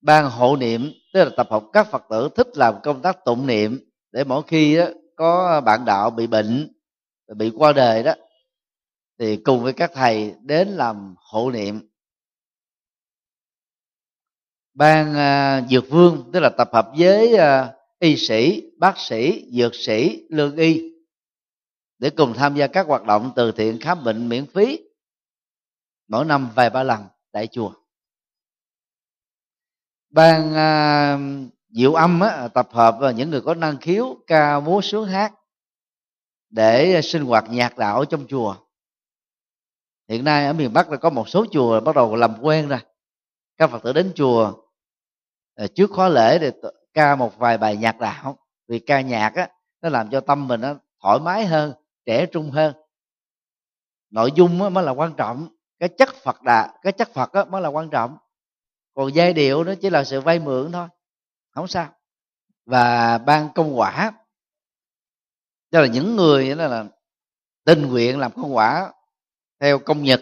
[0.00, 3.46] ban hộ niệm tức là tập hợp các phật tử thích làm công tác tụng
[3.46, 6.72] niệm để mỗi khi đó, có bạn đạo bị bệnh
[7.36, 8.14] bị qua đời đó
[9.18, 11.80] thì cùng với các thầy đến làm hộ niệm.
[14.74, 19.74] Ban uh, dược vương tức là tập hợp với uh, y sĩ bác sĩ dược
[19.74, 20.92] sĩ lương y
[21.98, 24.80] để cùng tham gia các hoạt động từ thiện khám bệnh miễn phí
[26.08, 27.72] mỗi năm vài ba lần tại chùa
[30.10, 31.18] ban à,
[31.70, 35.34] diệu âm á, tập hợp những người có năng khiếu ca múa sướng hát
[36.50, 38.56] để sinh hoạt nhạc đạo trong chùa.
[40.08, 42.78] Hiện nay ở miền bắc là có một số chùa bắt đầu làm quen rồi.
[43.56, 44.52] Các phật tử đến chùa
[45.54, 46.52] à, trước khóa lễ để
[46.94, 48.38] ca một vài bài nhạc đạo.
[48.68, 49.48] Vì ca nhạc á
[49.82, 51.72] nó làm cho tâm mình nó thoải mái hơn
[52.06, 52.74] trẻ trung hơn.
[54.10, 55.48] Nội dung á mới là quan trọng.
[55.78, 58.18] Cái chất phật đà cái chất phật á mới là quan trọng
[58.98, 60.88] còn giai điệu nó chỉ là sự vay mượn thôi.
[61.50, 61.94] Không sao.
[62.66, 64.12] Và ban công quả
[65.70, 66.84] đó là những người đó là
[67.64, 68.92] tình nguyện làm công quả
[69.60, 70.20] theo công nhật,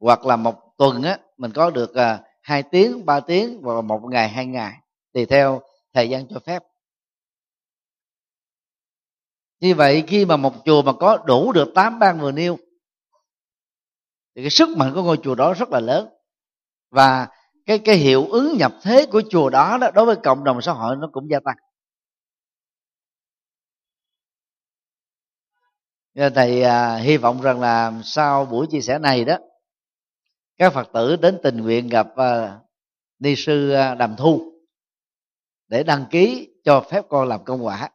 [0.00, 4.00] hoặc là một tuần á, mình có được à, hai tiếng, ba tiếng và một
[4.10, 4.78] ngày, hai ngày,
[5.12, 6.62] tùy theo thời gian cho phép.
[9.60, 12.58] Như vậy khi mà một chùa mà có đủ được tám ban vừa nêu,
[14.36, 16.08] thì cái sức mạnh của ngôi chùa đó rất là lớn.
[16.90, 17.28] Và
[17.66, 20.72] cái cái hiệu ứng nhập thế của chùa đó, đó đối với cộng đồng xã
[20.72, 21.56] hội nó cũng gia tăng.
[26.14, 29.38] Nên thầy à, hy vọng rằng là sau buổi chia sẻ này đó
[30.58, 32.58] các phật tử đến tình nguyện gặp à,
[33.18, 34.52] ni sư à, đàm thu
[35.68, 37.90] để đăng ký cho phép con làm công quả.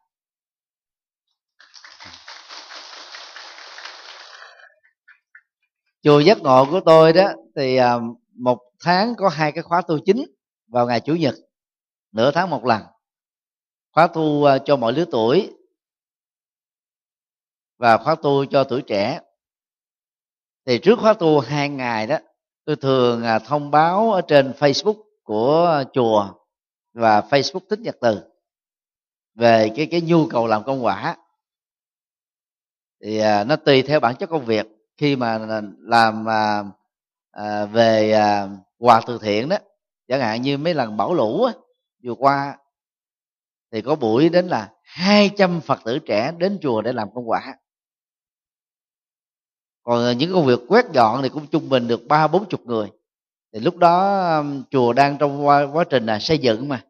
[6.02, 7.96] Chùa giác ngộ của tôi đó thì à,
[8.34, 10.26] một tháng có hai cái khóa tu chính
[10.68, 11.36] vào ngày chủ nhật
[12.12, 12.84] nửa tháng một lần.
[13.92, 15.54] Khóa tu ờ, cho mọi lứa tuổi
[17.78, 19.20] và khóa tu cho tuổi trẻ.
[20.66, 22.18] Thì trước khóa tu hai ngày đó
[22.66, 26.34] tôi thường à, thông báo ở trên facebook của chùa
[26.94, 28.22] và facebook thích nhật từ
[29.36, 31.18] về cái cái nhu cầu làm công quả.
[33.04, 34.68] Thì à, nó tùy theo bản chất công việc.
[34.98, 36.26] Khi mà à, làm
[37.32, 39.58] à, về à, quà từ thiện đó
[40.08, 41.54] chẳng hạn như mấy lần bão lũ á,
[42.04, 42.58] vừa qua
[43.72, 47.58] thì có buổi đến là 200 phật tử trẻ đến chùa để làm công quả.
[49.84, 52.62] Còn ờ, những công việc quét dọn thì cũng trung bình được ba bốn chục
[52.66, 52.92] người.
[53.54, 56.86] Thì lúc đó chùa đang trong quá, quá trình là xây dựng mà.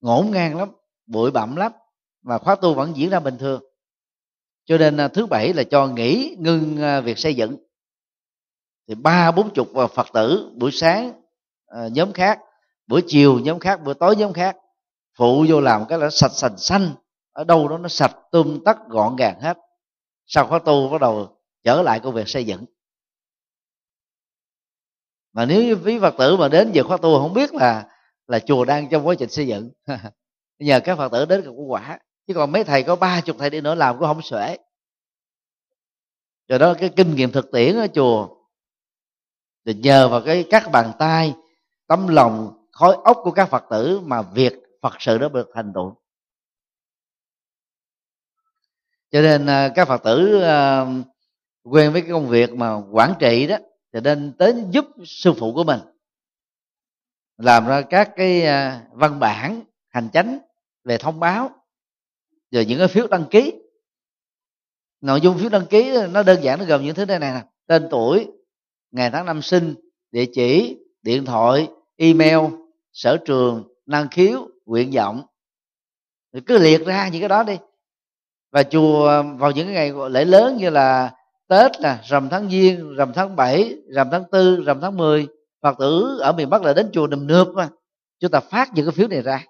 [0.00, 0.68] Ngổn ngang lắm
[1.06, 1.72] bụi bặm lắm
[2.22, 3.62] mà khóa tu vẫn diễn ra bình thường.
[4.64, 7.56] Cho nên ờ, thứ bảy là cho nghỉ ngưng ờ, việc xây dựng
[8.88, 11.12] thì ba bốn chục phật tử buổi sáng
[11.66, 12.38] à, nhóm khác
[12.86, 14.56] buổi chiều nhóm khác buổi tối nhóm khác
[15.18, 16.94] phụ vô làm cái là sạch sành xanh
[17.32, 19.58] ở đâu đó nó sạch tươm tất gọn gàng hết.
[20.26, 22.64] Sau khóa tu bắt đầu trở lại công việc xây dựng.
[25.32, 27.88] Mà nếu như quý phật tử mà đến giờ khóa tu không biết là
[28.26, 29.70] là chùa đang trong quá trình xây dựng
[30.58, 31.98] nhờ các phật tử đến gặp quả.
[32.26, 34.58] Chứ còn mấy thầy có ba chục thầy đi nữa làm cũng không xuể.
[36.48, 38.28] Rồi đó cái kinh nghiệm thực tiễn ở chùa
[39.64, 41.34] thì nhờ vào cái các bàn tay,
[41.86, 44.52] tấm lòng, khối óc của các phật tử mà việc
[44.82, 45.94] phật sự đó được thành tựu.
[49.10, 50.86] Cho nên à, các phật tử à,
[51.62, 53.56] quen với cái công việc mà quản trị đó,
[53.92, 55.80] thì nên tới giúp sư phụ của mình
[57.36, 60.38] làm ra các cái à, văn bản, hành chánh
[60.84, 61.50] về thông báo
[62.50, 63.52] rồi những cái phiếu đăng ký.
[65.00, 67.88] Nội dung phiếu đăng ký nó đơn giản, nó gồm những thứ này nè, tên
[67.90, 68.28] tuổi
[68.92, 69.74] ngày tháng năm sinh
[70.10, 72.38] địa chỉ, điện thoại, email,
[72.92, 75.22] sở trường, năng khiếu, nguyện vọng.
[76.34, 77.58] Thì cứ liệt ra những cái đó đi.
[78.52, 81.14] Và chùa, vào những cái ngày lễ lớn như là
[81.48, 85.26] tết nè, rằm tháng giêng, rằm tháng 7 rằm tháng tư, rằm tháng 10
[85.62, 87.68] phật tử ở miền bắc là đến chùa đùm nượp mà.
[88.18, 89.44] Chúng ta phát những cái phiếu này ra.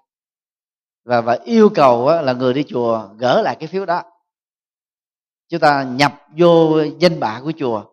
[1.03, 4.03] Và và yêu cầu là người đi chùa gỡ lại cái phiếu đó.
[5.49, 7.85] Chúng ta nhập vô danh bạ của chùa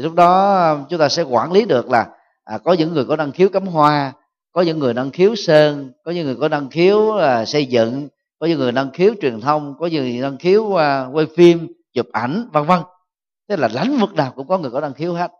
[0.00, 2.08] thì lúc đó um, chúng ta sẽ quản lý được là
[2.44, 4.12] à, có những người có năng khiếu cắm hoa
[4.52, 8.08] có những người năng khiếu sơn có những người có năng khiếu à, xây dựng
[8.38, 11.72] có những người năng khiếu truyền thông có những người năng khiếu à, quay phim
[11.92, 12.78] chụp ảnh vân vân.
[13.48, 15.30] Tức là lãnh vực nào cũng có người có năng khiếu hết.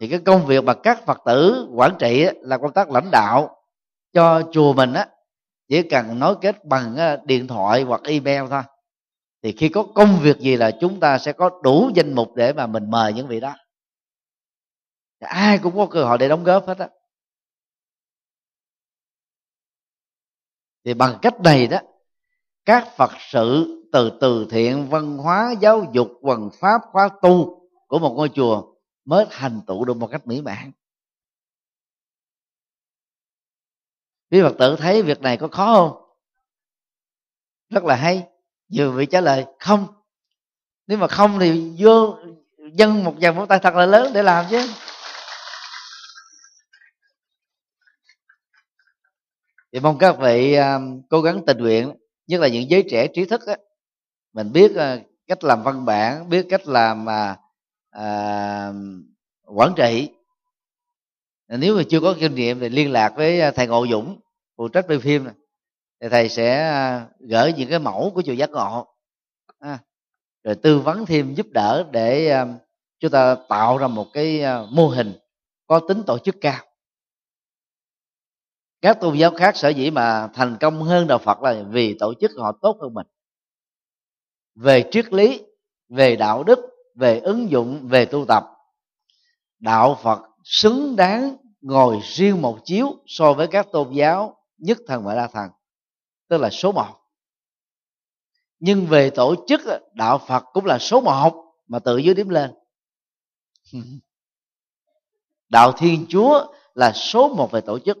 [0.00, 3.56] Thì cái công việc mà các phật tử quản trị là công tác lãnh đạo
[4.12, 5.06] cho chùa mình á
[5.68, 8.62] chỉ cần nối kết bằng à, điện thoại hoặc email thôi.
[9.42, 12.52] Thì khi có công việc gì là chúng ta sẽ có đủ danh mục để
[12.52, 13.54] mà mình mời những vị đó
[15.24, 16.88] ai cũng có cơ hội để đóng góp hết á.
[20.84, 21.78] Thì bằng cách này đó,
[22.64, 27.98] các phật sự từ từ thiện, văn hóa, giáo dục quần pháp, khóa tu của
[27.98, 30.72] một ngôi chùa mới thành tựu được một cách mỹ mãn.
[34.30, 36.16] Quý phật tử thấy việc này có khó không?
[37.68, 38.28] Rất là hay.
[38.74, 39.86] Vừa vị trả lời, không.
[40.86, 42.18] Nếu mà không thì vô
[42.72, 44.68] dân một vòng vỗ tay thật là lớn để làm chứ.
[49.74, 50.78] Thì mong các vị à,
[51.10, 51.92] cố gắng tình nguyện
[52.26, 53.56] nhất là những giới trẻ trí thức á.
[54.32, 57.38] Mình biết uh, cách làm văn bản biết cách làm uh,
[57.96, 60.08] uh, quản trị.
[61.48, 64.20] Nếu mà chưa có kinh nghiệm thì liên lạc với thầy ngộ dũng
[64.56, 65.34] phụ trách về phim này.
[66.00, 66.72] thì thầy sẽ
[67.18, 68.86] gửi những cái mẫu của chùa giác ngộ
[69.58, 69.78] à,
[70.44, 72.36] rồi tư vấn thêm giúp đỡ để
[73.00, 75.12] chúng ta tạo ra một cái mô hình
[75.66, 76.64] có tính tổ chức cao
[78.84, 82.14] các tôn giáo khác sở dĩ mà thành công hơn đạo phật là vì tổ
[82.20, 83.06] chức họ tốt hơn mình.
[84.54, 85.42] Về triết lý,
[85.88, 86.58] về đạo đức,
[86.94, 88.44] về ứng dụng, về tu tập.
[89.58, 95.04] Đạo phật xứng đáng ngồi riêng một chiếu so với các tôn giáo nhất thần
[95.04, 95.50] và đa thần,
[96.28, 97.00] tức là số một.
[98.58, 99.60] Nhưng về tổ chức
[99.94, 102.54] đạo phật cũng là số một mà tự dưới điểm lên.
[105.48, 107.98] Đạo thiên chúa là số một về tổ chức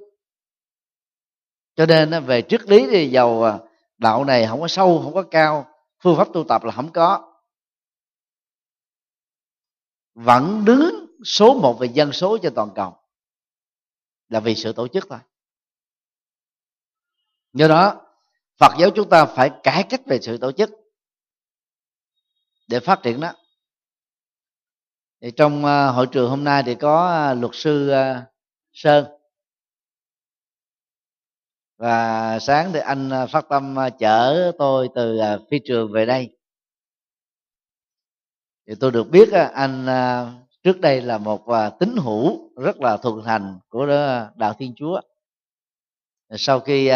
[1.76, 3.58] cho nên về triết lý thì giàu à,
[3.98, 5.70] đạo này không có sâu, không có cao.
[6.00, 7.34] Phương pháp tu tập là không có.
[10.14, 12.96] Vẫn đứng số một về dân số trên toàn cầu
[14.28, 15.18] là vì sự tổ chức thôi.
[17.52, 18.00] Do đó,
[18.58, 20.70] phật giáo chúng ta phải cải cách về sự tổ chức
[22.68, 23.32] để phát triển đó
[25.20, 27.92] thì trong à, hội trường hôm nay thì có à, luật sư
[28.72, 29.13] sơn
[31.76, 36.06] và sáng thì anh à, phát tâm à, chở tôi từ à, phi trường về
[36.06, 36.36] đây.
[38.66, 39.86] Thì tôi được biết anh
[40.62, 41.46] trước đây là một
[41.80, 43.86] tín hữu rất là thuần thành của
[44.36, 45.00] đạo thiên chúa.
[46.30, 46.90] Sau khi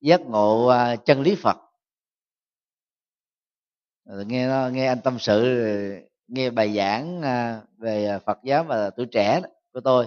[0.00, 0.72] giác ngộ
[1.04, 1.56] chân lý phật.
[4.26, 5.58] Nghe nghe anh tâm sự,
[6.26, 7.20] nghe bài giảng
[7.78, 9.40] về phật giáo và tuổi trẻ
[9.72, 10.06] của tôi,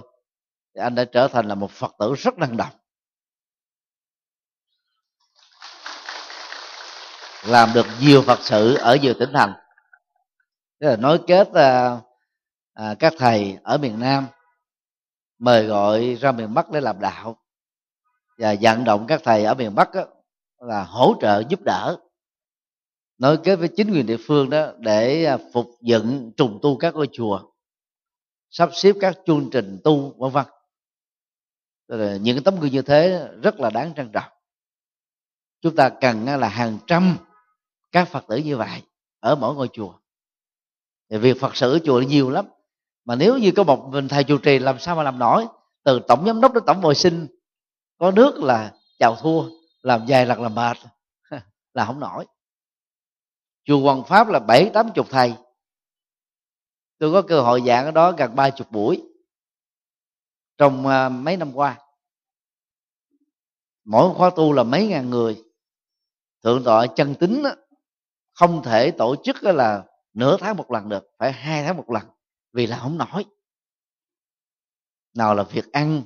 [0.74, 2.72] thì anh đã trở thành là một phật tử rất năng động.
[7.46, 9.52] Làm được nhiều phật sự ở nhiều tỉnh thành.
[10.80, 12.00] Tức là nối kết à,
[12.74, 14.26] à, các thầy ở miền nam
[15.38, 17.36] mời gọi ra miền bắc để làm đạo
[18.38, 20.04] và vận động các thầy ở miền bắc đó,
[20.58, 21.96] là hỗ trợ giúp đỡ.
[23.18, 26.94] Nối kết với chính quyền địa phương đó để à, phục dựng trùng tu các
[26.94, 27.42] ngôi chùa
[28.50, 30.44] sắp xếp các chương trình tu vân vân.
[32.22, 34.32] Những tấm gương như thế rất là đáng trân trọng.
[35.60, 37.16] Chúng ta cần là hàng trăm
[37.92, 38.82] các phật tử như vậy
[39.20, 39.94] ở mỗi ngôi chùa.
[41.10, 42.46] Thì việc phật sự ở chùa nhiều lắm.
[43.04, 45.46] Mà nếu như có một mình thầy chủ trì làm sao mà làm nổi?
[45.84, 47.26] Từ tổng giám đốc đến tổng vệ sinh,
[47.98, 49.42] có nước là chào thua,
[49.82, 50.76] làm dài lặt làm mệt
[51.74, 52.26] là không nổi.
[53.64, 55.34] Chùa hoàng pháp là bảy tám chục thầy.
[56.98, 59.02] Tôi có cơ hội giảng ở đó gần ba chục buổi
[60.58, 61.78] trong à, mấy năm qua.
[63.84, 65.44] Mỗi khóa tu là mấy ngàn người.
[66.42, 67.42] Thượng tọa chân tính
[68.32, 72.02] không thể tổ chức là nửa tháng một lần được, phải hai tháng một lần,
[72.52, 73.24] vì là không nổi
[75.14, 76.02] nào là việc ăn,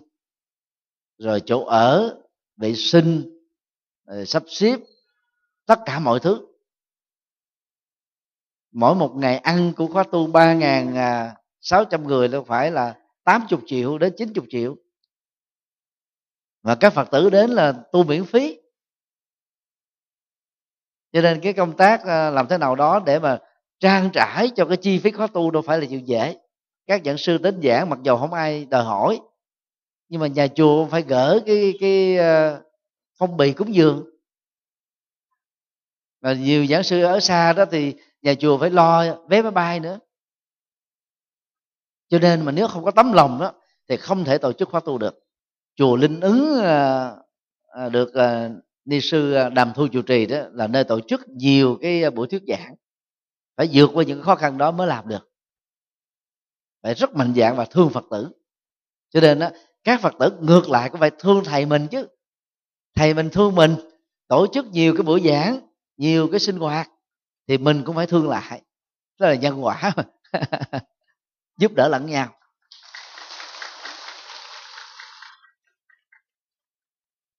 [1.18, 2.20] rồi chỗ ở,
[2.56, 3.40] vệ sinh,
[4.04, 4.80] rồi sắp xếp,
[5.66, 6.46] tất cả mọi thứ.
[8.72, 12.70] Mỗi một ngày ăn của khóa tu ba ngàn à, sáu trăm người đâu phải
[12.70, 14.76] là tám chục triệu đến chín chục triệu.
[16.62, 18.60] Và các phật tử đến là tu miễn phí
[21.16, 23.38] cho nên cái công tác ờ, làm thế nào đó để mà
[23.80, 26.36] trang trải cho cái chi phí khóa tu đâu phải là chuyện dễ.
[26.86, 29.20] Các giảng sư đến giảng mặc dù không ai đòi hỏi,
[30.08, 32.62] nhưng mà nhà chùa phải gỡ cái cái ờ,
[33.18, 34.04] phong bì cúng dường.
[36.20, 39.80] Và nhiều giảng sư ở xa đó thì nhà chùa phải lo vé máy bay
[39.80, 39.98] nữa.
[42.08, 43.52] Cho nên mà nếu không có tấm lòng đó
[43.88, 45.24] thì không thể tổ chức khóa tu được.
[45.76, 48.12] Chùa linh ứng ờ, được
[48.86, 52.10] ni sư à, đàm thu chủ trì đó là nơi tổ chức nhiều cái à,
[52.10, 52.74] buổi thuyết giảng.
[53.56, 55.30] Phải vượt qua những khó khăn đó mới làm được.
[56.82, 58.28] Phải rất mạnh dạng và thương phật tử.
[59.10, 59.50] Cho nên đó,
[59.84, 62.06] các phật tử ngược lại cũng phải thương thầy mình chứ.
[62.94, 63.74] Thầy mình thương mình
[64.28, 65.60] tổ chức nhiều cái buổi giảng
[65.96, 66.90] nhiều cái sinh hoạt
[67.48, 68.62] thì mình cũng phải thương lại.
[69.18, 69.92] Đó là nhân quả.
[71.58, 72.34] Giúp đỡ lẫn nhau.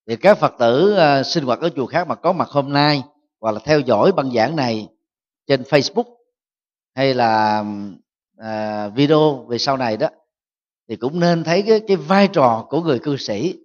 [0.08, 3.04] Thì các phật tử uh, sinh hoạt ở chùa khác mà có mặt hôm nay
[3.40, 4.88] hoặc là theo dõi băng giảng này
[5.48, 6.16] trên facebook
[6.96, 7.64] hay là
[8.40, 10.08] uh, video về sau này đó
[10.90, 13.60] thì cũng nên thấy cái, cái vai trò của người cư sĩ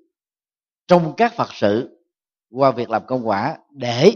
[0.86, 1.98] trong các phật sự
[2.50, 4.12] qua việc làm công quả để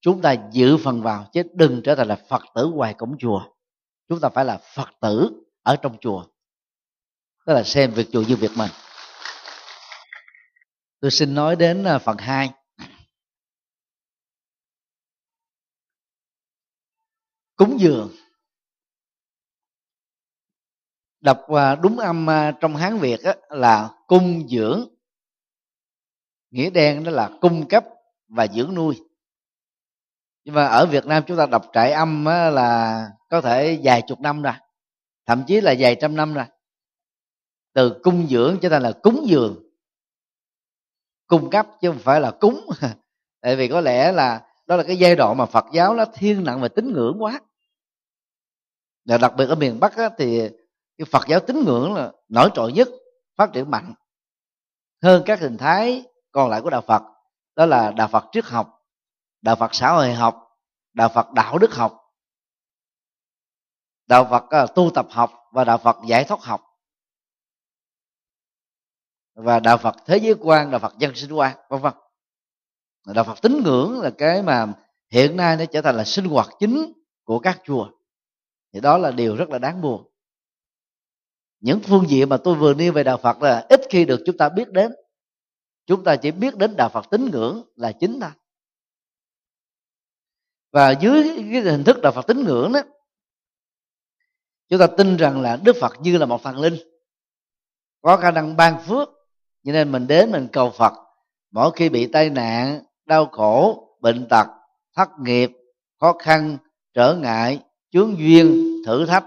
[0.00, 3.42] chúng ta dự phần vào chứ đừng trở thành là phật tử ngoài cổng chùa.
[4.08, 5.30] Chúng ta phải là phật tử
[5.62, 6.24] ở trong chùa.
[7.46, 8.70] Tức là xem việc chùa như việc mình
[11.00, 12.50] tôi xin nói đến à, phần 2
[17.56, 18.10] cúng dường.
[21.20, 24.88] Đọc à, đúng âm à, trong hán việt là cung dưỡng.
[26.50, 27.84] Nghĩa đen đó là cung cấp
[28.28, 29.02] và dưỡng nuôi.
[30.44, 34.20] Nhưng mà ở việt nam chúng ta đọc trại âm là có thể vài chục
[34.20, 34.54] năm rồi,
[35.26, 36.44] thậm chí là vài trăm năm rồi.
[37.72, 39.65] Từ cung dưỡng cho thành là cúng dường
[41.26, 42.66] cung cấp chứ không phải là cúng.
[43.40, 46.44] Tại vì có lẽ là đó là cái giai đoạn mà phật giáo nó thiên
[46.44, 47.40] nặng về tín ngưỡng quá.
[49.04, 50.48] Và đặc biệt ở miền bắc á, thì
[50.98, 52.88] cái phật giáo tín ngưỡng là nổi trội nhất
[53.36, 53.94] phát triển mạnh
[55.02, 57.02] hơn các hình thái còn lại của đạo phật.
[57.56, 58.76] Đó là đạo phật triết học
[59.42, 60.42] đạo phật xã hội học
[60.92, 62.06] đạo phật đạo đức học
[64.06, 66.65] đạo phật à, tu tập học và đạo phật giải thoát học
[69.36, 71.92] và đạo phật thế giới quan, đạo phật dân sinh quan, vân vân.
[73.14, 74.66] Đạo phật tín ngưỡng là cái mà
[75.10, 76.92] hiện nay nó trở thành là sinh hoạt chính
[77.24, 77.90] của các chùa.
[78.72, 80.10] Thì đó là điều rất là đáng buồn.
[81.60, 84.36] Những phương diện mà tôi vừa nêu về đạo phật là ít khi được chúng
[84.36, 84.92] ta biết đến.
[85.86, 88.30] Chúng ta chỉ biết đến đạo phật tín ngưỡng là chính thôi.
[90.72, 91.22] Và dưới
[91.52, 92.80] cái hình thức đạo phật tín ngưỡng đó,
[94.68, 96.76] chúng ta tin rằng là đức phật như là một thần linh,
[98.00, 99.08] có khả năng ban phước
[99.66, 100.92] cho nên mình đến mình cầu phật.
[101.50, 104.46] Mỗi khi bị tai nạn, đau khổ, bệnh tật,
[104.96, 105.52] thất nghiệp,
[106.00, 106.58] khó khăn,
[106.94, 107.60] trở ngại,
[107.92, 109.24] chướng duyên, thử thách.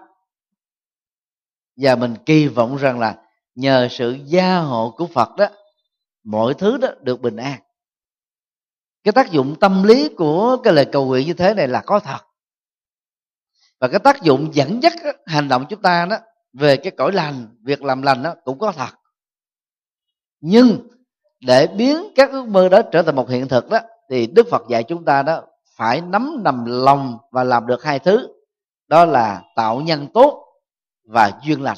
[1.76, 3.16] Và mình kỳ vọng rằng là
[3.56, 5.48] nhờ sự gia hộ của phật đó,
[6.24, 7.60] mọi thứ đó được bình an.
[9.04, 12.00] Cái tác dụng tâm lý của cái lời cầu nguyện như thế này là có
[12.00, 12.20] thật.
[13.80, 14.94] Và cái tác dụng dẫn dắt
[15.26, 16.18] hành động chúng ta đó
[16.54, 18.99] về cái cõi lành, việc làm lành đó cũng có thật
[20.42, 20.88] nhưng
[21.40, 23.80] để biến các ước mơ đó trở thành một hiện thực đó,
[24.10, 25.44] thì đức phật dạy chúng ta đó
[25.76, 28.28] phải nắm nằm lòng và làm được hai thứ.
[28.88, 30.46] Đó là tạo nhân tốt
[31.04, 31.78] và duyên lành.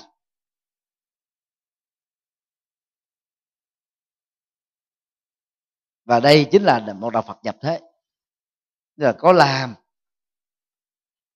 [6.06, 7.80] Và đây chính là một đạo phật nhập thế.
[8.98, 9.76] Tức là có làm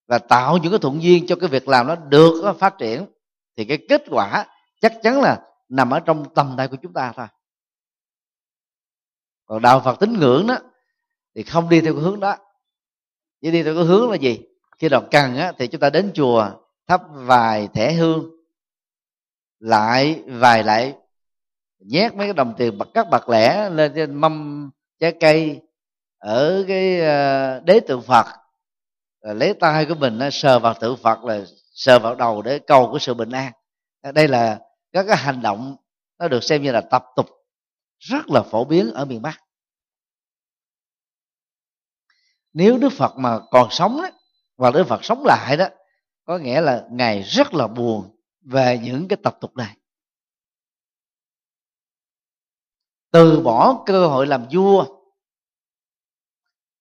[0.07, 3.05] và tạo những cái thuận duyên cho cái việc làm nó được phát triển,
[3.57, 4.45] thì cái kết quả
[4.81, 7.27] chắc chắn là nằm ở trong tầm tay của chúng ta thôi.
[9.45, 10.57] Còn đạo phật tín ngưỡng đó
[11.35, 12.37] thì không đi theo cái hướng đó.
[13.41, 14.39] Chỉ đi theo cái hướng là gì?
[14.77, 16.51] Khi nào cần á, thì chúng ta đến chùa
[16.87, 18.29] thắp vài thẻ hương
[19.59, 20.95] lại vài lại
[21.79, 25.61] nhét mấy cái đồng tiền bật các bạc lẻ lên trên mâm trái cây
[26.17, 28.25] ở cái ờ, đế tượng phật.
[29.21, 31.41] Lấy tay của mình sờ vào tượng phật là
[31.73, 33.51] sờ vào đầu để cầu cái sự bình an.
[34.13, 34.59] Đây là
[34.95, 35.75] các cái hành động
[36.19, 37.25] nó được xem như là tập tục
[37.99, 39.41] rất là phổ biến ở miền bắc.
[42.53, 44.09] Nếu đức phật mà còn sống đó,
[44.57, 45.65] và đức phật sống lại đó
[46.25, 49.77] có nghĩa là ngài rất là buồn về những cái tập tục này.
[53.11, 54.85] Từ bỏ cơ hội làm vua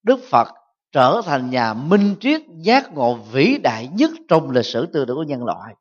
[0.03, 0.49] đức phật
[0.93, 5.17] trở thành nhà minh triết giác ngộ vĩ đại nhất trong lịch sử tư tưởng
[5.17, 5.75] của nhân loại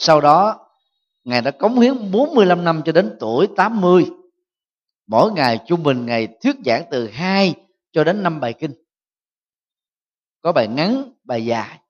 [0.00, 0.70] sau đó,
[1.24, 4.10] ngài đã cống hiến 45 năm cho đến tuổi 80
[5.06, 7.54] mỗi ngày trung bình ngày thuyết giảng từ 2
[7.92, 8.74] cho đến 5 bài kinh.
[10.40, 11.80] Có bài ngắn, bài dài.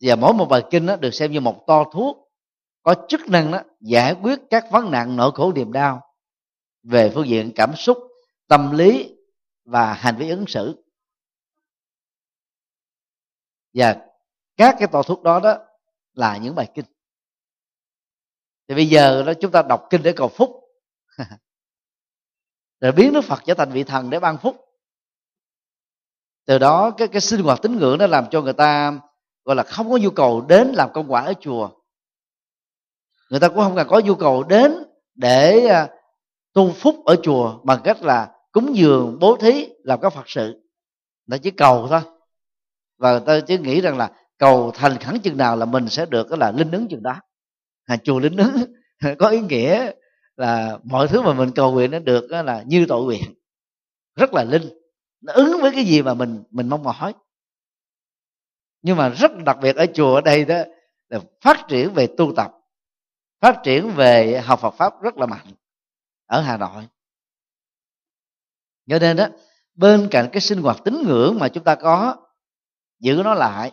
[0.00, 2.32] Và mỗi một bài kinh đó được xem như một to thuốc,
[2.82, 6.00] có chức năng đó giải quyết các vấn nạn nỗi khổ niềm đau
[6.82, 7.98] về phương diện cảm xúc,
[8.48, 9.16] tâm lý
[9.64, 10.84] và hành vi ứng xử.
[13.74, 14.11] Và
[14.56, 15.58] các cái tòa thuốc đó đó
[16.12, 16.84] là những bài kinh.
[18.68, 20.50] Thì bây giờ đó chúng ta đọc kinh để cầu phúc.
[22.80, 24.56] Rồi biến đức phật trở thành vị thần để ban phúc.
[26.46, 28.92] Từ đó cái cái sinh hoạt tín ngưỡng nó làm cho người ta,
[29.44, 31.70] gọi là, không có nhu cầu đến làm công quả ở chùa.
[33.30, 34.84] Người ta cũng không cần có nhu cầu đến
[35.14, 35.88] để à,
[36.52, 40.62] tu phúc ở chùa bằng cách là cúng dường, bố thí, làm các phật sự.
[41.26, 42.00] Người ta chỉ cầu thôi.
[42.98, 44.10] Và người ta chỉ nghĩ rằng là
[44.42, 47.20] cầu thành khẩn chừng nào là mình sẽ được là linh ứng chừng đó.
[47.84, 48.74] À, chùa linh ứng
[49.18, 49.90] có ý nghĩa
[50.36, 53.34] là mọi thứ mà mình cầu nguyện nó được đó là như tội nguyện.
[54.14, 54.62] Rất là linh.
[55.20, 57.14] Nó ứng với cái gì mà mình mình mong mỏi.
[58.82, 60.62] Nhưng mà rất đặc biệt ở chùa ở đây đó
[61.08, 62.52] là phát triển về tu tập
[63.40, 65.46] phát triển về học Phật pháp rất là mạnh
[66.26, 66.88] ở Hà Nội.
[68.88, 69.26] Cho nên đó
[69.74, 72.16] bên cạnh cái sinh hoạt tín ngưỡng mà chúng ta có
[73.00, 73.72] giữ nó lại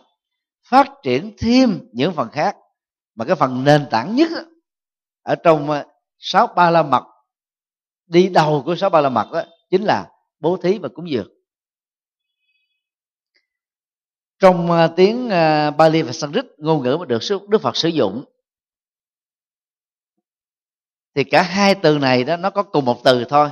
[0.70, 2.56] phát triển thêm những phần khác.
[3.14, 4.30] Mà cái phần nền tảng nhất
[5.22, 5.86] ở trong ờ,
[6.18, 7.04] sáu ba la mật,
[8.06, 11.28] đi đầu của sáu ba la mật đó chính là bố thí và cúng dường.
[14.38, 17.18] Trong ờ, tiếng ờ, Bali và Sanskrit, ngôn ngữ mà được
[17.48, 18.24] Đức Phật sử dụng,
[21.14, 23.50] thì cả hai từ này đó, nó có cùng một từ thôi.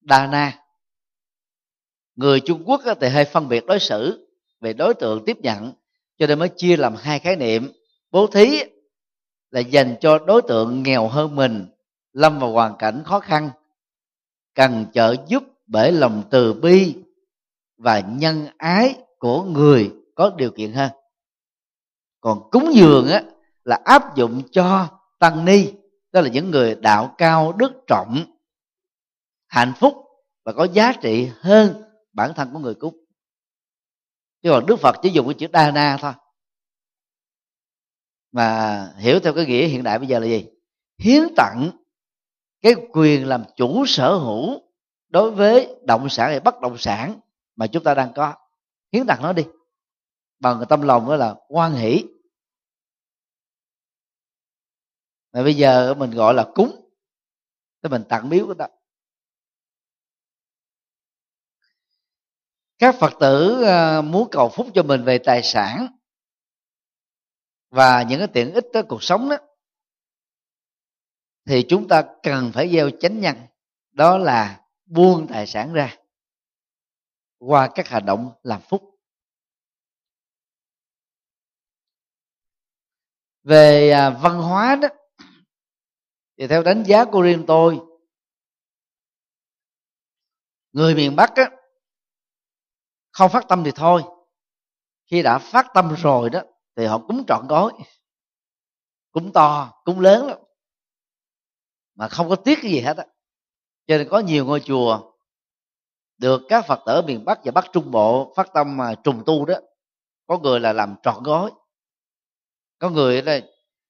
[0.00, 0.62] Đa na.
[2.14, 4.25] Người trung quốc thì hơi phân biệt đối xử
[4.60, 5.72] về đối tượng tiếp nhận,
[6.18, 7.72] cho nên mới chia làm hai khái niệm.
[8.10, 8.62] Bố thí
[9.50, 11.66] là dành cho đối tượng nghèo hơn mình,
[12.12, 13.50] lâm vào hoàn cảnh khó khăn,
[14.54, 16.94] cần trợ giúp bởi lòng từ bi
[17.76, 20.90] và nhân ái của người có điều kiện hơn.
[22.20, 23.22] Còn cúng dường á,
[23.64, 24.88] là áp dụng cho
[25.18, 25.72] tăng ni
[26.12, 28.24] đó là những người đạo cao, đức trọng,
[29.46, 29.94] hạnh phúc
[30.44, 31.82] và có giá trị hơn
[32.12, 33.05] bản thân của người cúng
[34.46, 36.12] chứ còn đức phật chỉ dùng cái chữ đa na thôi.
[38.32, 40.48] Mà hiểu theo cái nghĩa hiện đại bây giờ là gì?
[40.98, 41.70] Hiến tặng
[42.62, 44.60] cái quyền làm chủ sở hữu
[45.08, 47.20] đối với động sản hay bất động sản
[47.56, 48.34] mà chúng ta đang có.
[48.92, 49.46] Hiến tặng nó đi.
[50.38, 52.04] Bằng tâm lòng đó là quan hỷ.
[55.32, 56.90] Mà bây giờ mình gọi là cúng.
[57.82, 58.68] Thì mình tặng biếu của ta.
[62.78, 65.86] Các phật tử ờ, muốn cầu phúc cho mình về tài sản
[67.70, 69.36] và những cái tiện ích tới cuộc sống đó
[71.46, 73.36] thì chúng ta cần phải gieo chánh nhân.
[73.92, 75.96] Đó là buông tài sản ra
[77.38, 78.82] qua các hành động làm phúc.
[83.42, 84.88] Về à, văn hóa đó
[86.38, 87.80] thì theo đánh giá của riêng tôi
[90.72, 91.50] người miền bắc á,
[93.18, 94.02] không phát tâm thì thôi.
[95.06, 96.40] Khi đã phát tâm rồi đó
[96.76, 97.72] thì họ cúng trọn gói.
[99.12, 100.38] Cúng to cúng lớn lắm.
[101.94, 103.06] Mà không có tiếc cái gì hết á.
[103.86, 105.12] Cho nên có nhiều ngôi chùa
[106.18, 109.44] được các phật tử miền bắc và bắc trung bộ phát tâm mà trùng tu
[109.44, 109.54] đó.
[110.26, 111.50] Có người là làm trọn gói.
[112.78, 113.40] Có người là,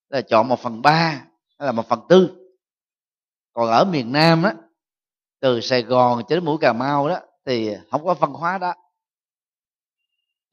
[0.08, 1.24] là chọn một phần ba
[1.58, 2.50] hay là một phần tư.
[3.52, 4.50] Còn ở miền nam đó
[5.40, 8.74] từ sài gòn cho đến mũi cà mau đó thì không có văn hóa đó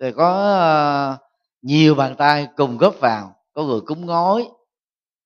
[0.03, 0.29] thì có
[0.59, 1.17] ờ,
[1.61, 3.35] nhiều bàn tay cùng góp vào.
[3.53, 4.47] Có người cúng ngói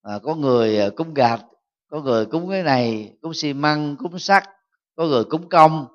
[0.01, 1.45] ờ, có người ờ, cúng gạch,
[1.89, 4.43] có người cúng cái này, cúng xi măng, cúng sắt,
[4.95, 5.85] có người cúng công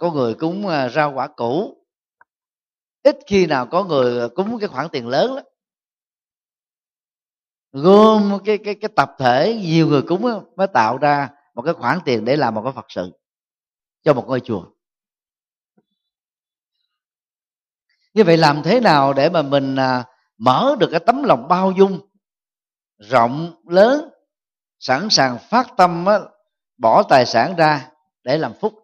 [0.00, 1.76] có người cúng rau quả cũ.
[3.02, 5.44] ít khi nào có người cúng cái khoản tiền lớn lắm.
[7.72, 10.22] Gom cái cái cái tập thể, nhiều người cúng
[10.56, 13.12] mới tạo ra một cái khoản tiền để làm một cái phật sự
[14.02, 14.73] cho một ngôi chùa.
[18.14, 20.04] Như vậy làm thế nào để mà mình à,
[20.38, 22.00] mở được cái tấm lòng bao dung
[22.98, 24.10] rộng lớn,
[24.78, 26.04] sẵn sàng phát tâm
[26.76, 27.90] bỏ tài sản ra
[28.22, 28.74] để làm phúc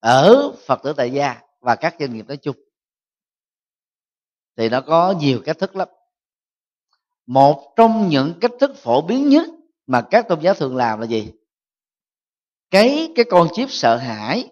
[0.00, 2.56] ở phật tử tại gia và các doanh nghiệp nói chung?
[4.56, 5.88] Thì nó có nhiều cách thức lắm.
[7.26, 9.46] Một trong những cách thức phổ biến nhất
[9.86, 11.32] mà các tôn giáo thường làm là gì?
[12.70, 14.50] Cái cái con chip sợ hãi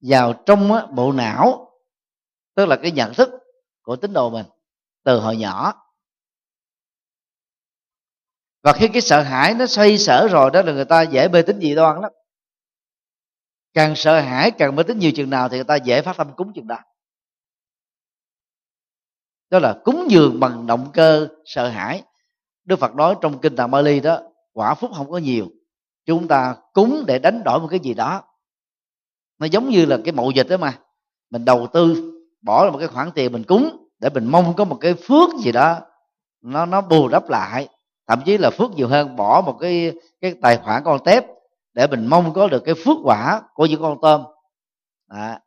[0.00, 1.69] vào trong bộ não
[2.60, 3.30] tức là cái nhận thức
[3.82, 4.46] của tín đồ mình
[5.04, 5.74] từ hồi nhỏ.
[8.62, 11.42] Và khi cái sợ hãi nó xoay sở rồi, đó là người ta dễ bê
[11.42, 12.12] tính dị đoan lắm.
[13.74, 16.32] Càng sợ hãi, càng mê tính nhiều chừng nào thì người ta dễ phát tâm
[16.36, 16.78] cúng chừng đó.
[19.50, 22.02] Đó là cúng dường bằng động cơ sợ hãi.
[22.64, 24.20] Đức phật nói trong kinh tạng bali đó,
[24.52, 25.48] quả phúc không có nhiều.
[26.06, 28.22] Chúng ta cúng để đánh đổi một cái gì đó.
[29.38, 30.78] Nó giống như là cái mậu dịch đó mà.
[31.30, 34.64] Mình đầu tư bỏ ra một cái khoản tiền mình cúng để mình mong có
[34.64, 35.80] một cái phước gì đó.
[36.40, 37.68] Nó nó bù đắp lại.
[38.06, 41.24] Thậm chí là phước nhiều hơn bỏ một cái cái tài khoản con tép
[41.72, 44.24] để mình mong có được cái phước quả của những con tôm.
[45.06, 45.38] Đó,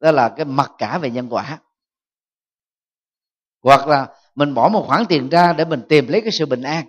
[0.00, 1.58] đó là cái mặc cả về nhân quả.
[3.62, 6.62] Hoặc là mình bỏ một khoản tiền ra để mình tìm lấy cái sự bình
[6.62, 6.86] an.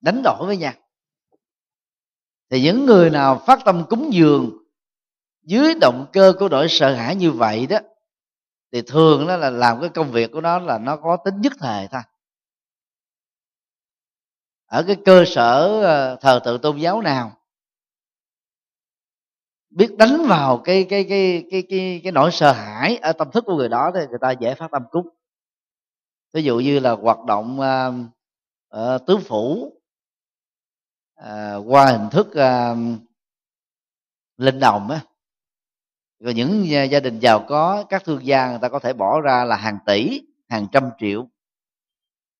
[0.00, 0.72] Đánh đổi với nhau.
[2.50, 4.61] Thì những người nào phát tâm cúng dường
[5.42, 7.78] dưới động cơ của nỗi sợ hãi như vậy đó
[8.72, 11.52] thì thường đó là làm cái công việc của nó là nó có tính nhất
[11.58, 12.02] thời thôi.
[14.66, 17.36] Ở cái cơ sở ờ, thờ tự tôn giáo nào
[19.70, 23.44] biết đánh vào cái cái cái cái cái cái nỗi sợ hãi ở tâm thức
[23.46, 25.08] của người đó thì người ta dễ phát tâm cúng.
[26.32, 27.94] Ví dụ như là hoạt động uh,
[28.76, 29.72] uh, tứ phủ
[31.20, 32.78] uh, qua hình thức uh,
[34.36, 35.00] linh đồng á
[36.22, 39.20] rồi những à, gia đình giàu có, các thương gia người ta có thể bỏ
[39.20, 41.28] ra là hàng tỷ, hàng trăm triệu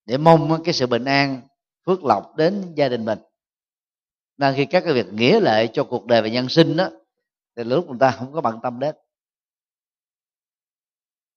[0.05, 1.41] để mong cái sự bình an,
[1.85, 3.19] phước lộc đến gia đình mình.
[4.37, 6.89] Nên khi các cái việc nghĩa lệ cho cuộc đời và nhân sinh đó,
[7.55, 8.95] thì lúc người ta không có bận tâm đến.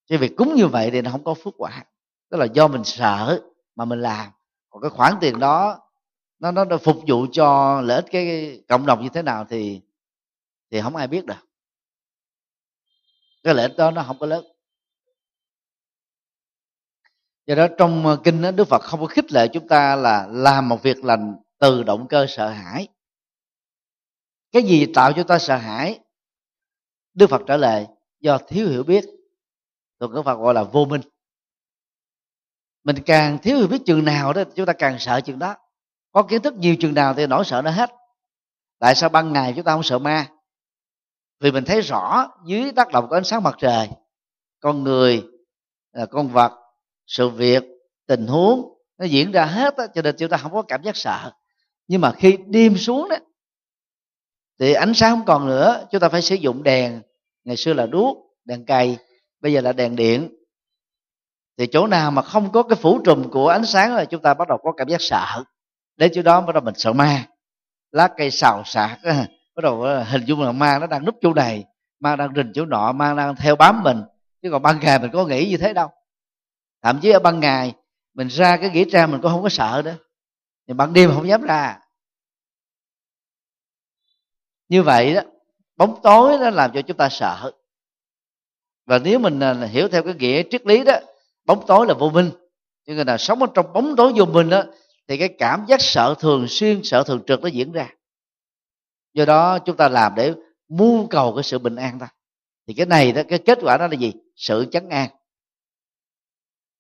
[0.09, 1.85] Cái việc cúng như vậy thì nó không có phước quả.
[2.31, 3.43] Tức là do mình sợ
[3.77, 4.27] mà mình làm.
[4.71, 5.81] Còn cái khoản tiền đó,
[6.39, 9.81] nó nó phục vụ cho lợi ích cái cộng đồng như thế nào thì
[10.71, 11.46] thì không ai biết được
[13.47, 14.45] cái lợi ích đó nó không có lớn.
[17.47, 20.27] Do đó trong ờ, kinh đó, đức phật không có khích lệ chúng ta là
[20.31, 22.89] làm một việc lành từ động cơ sợ hãi.
[24.53, 26.01] Cái gì tạo cho ta sợ hãi?
[27.15, 27.87] Đức phật trả lời
[28.21, 29.05] do thiếu hiểu biết.
[30.01, 31.01] Thường đức phật gọi là vô minh.
[32.85, 35.57] Mình càng thiếu hiểu biết chừng nào đó chúng ta càng sợ chừng đó.
[36.13, 37.91] Có kiến thức nhiều chừng nào thì nỗi sợ nó hết.
[38.79, 40.27] Tại sao ban ngày chúng ta không sợ ma?
[41.41, 43.89] Vì mình thấy rõ dưới tác động của ánh sáng mặt trời
[44.61, 45.25] con người
[45.93, 46.53] à, con vật
[47.07, 47.65] sự việc
[48.07, 50.97] tình huống nó diễn ra hết đó, cho nên chúng ta không có cảm giác
[50.97, 51.33] sợ.
[51.89, 53.17] Nhưng mà khi đêm xuống đó
[54.59, 57.03] thì ánh sáng không còn nữa chúng ta phải sử dụng đèn.
[57.45, 58.99] Ngày xưa là đuốc đèn cày
[59.41, 60.29] bây giờ là đèn điện.
[61.59, 64.35] Thì chỗ nào mà không có cái phủ trùm của ánh sáng là chúng ta
[64.35, 65.45] bắt đầu có cảm giác sợ.
[65.97, 67.27] Đến chỗ đó bắt đầu mình sợ ma
[67.91, 68.99] lá cây xào xạc
[69.57, 71.65] bắt đầu ờ, hình dung là ma nó đang núp chỗ này,
[72.01, 74.03] ma đang rình chỗ nọ, ma đang theo bám mình.
[74.43, 75.89] Chứ còn ban ngày mình có nghĩ như thế đâu.
[76.83, 77.75] Thậm chí ở ban ngày,
[78.15, 79.97] mình ra cái nghĩa trang mình cũng không có sợ nữa.
[80.67, 81.79] Nhưng ban đêm không dám ra.
[84.69, 85.21] Như vậy đó,
[85.77, 87.53] bóng tối nó làm cho chúng ta sợ.
[88.87, 90.97] Và nếu mình à, hiểu theo cái nghĩa triết lý đó,
[91.45, 92.31] bóng tối là vô minh.
[92.87, 94.63] Nhưng người nào sống ở trong bóng tối vô minh đó,
[95.09, 97.89] thì cái cảm giác sợ thường xuyên, sợ thường trực nó diễn ra
[99.17, 100.35] do đó chúng ta làm để
[100.69, 102.09] mưu cầu cái sự bình an ta.
[102.67, 104.13] Thì cái này đó, cái kết quả đó là gì?
[104.37, 105.11] Sự chấn an.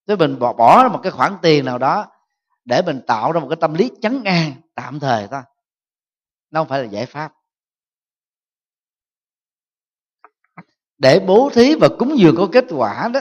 [0.09, 2.07] Thế mình bỏ bỏ ra một cái khoản tiền nào đó
[2.64, 5.43] để mình tạo ra một cái tâm lý chấn an tạm thời thôi
[6.51, 7.32] nó không phải là giải pháp.
[10.99, 13.20] Để bố thí và cúng dường có kết quả đó,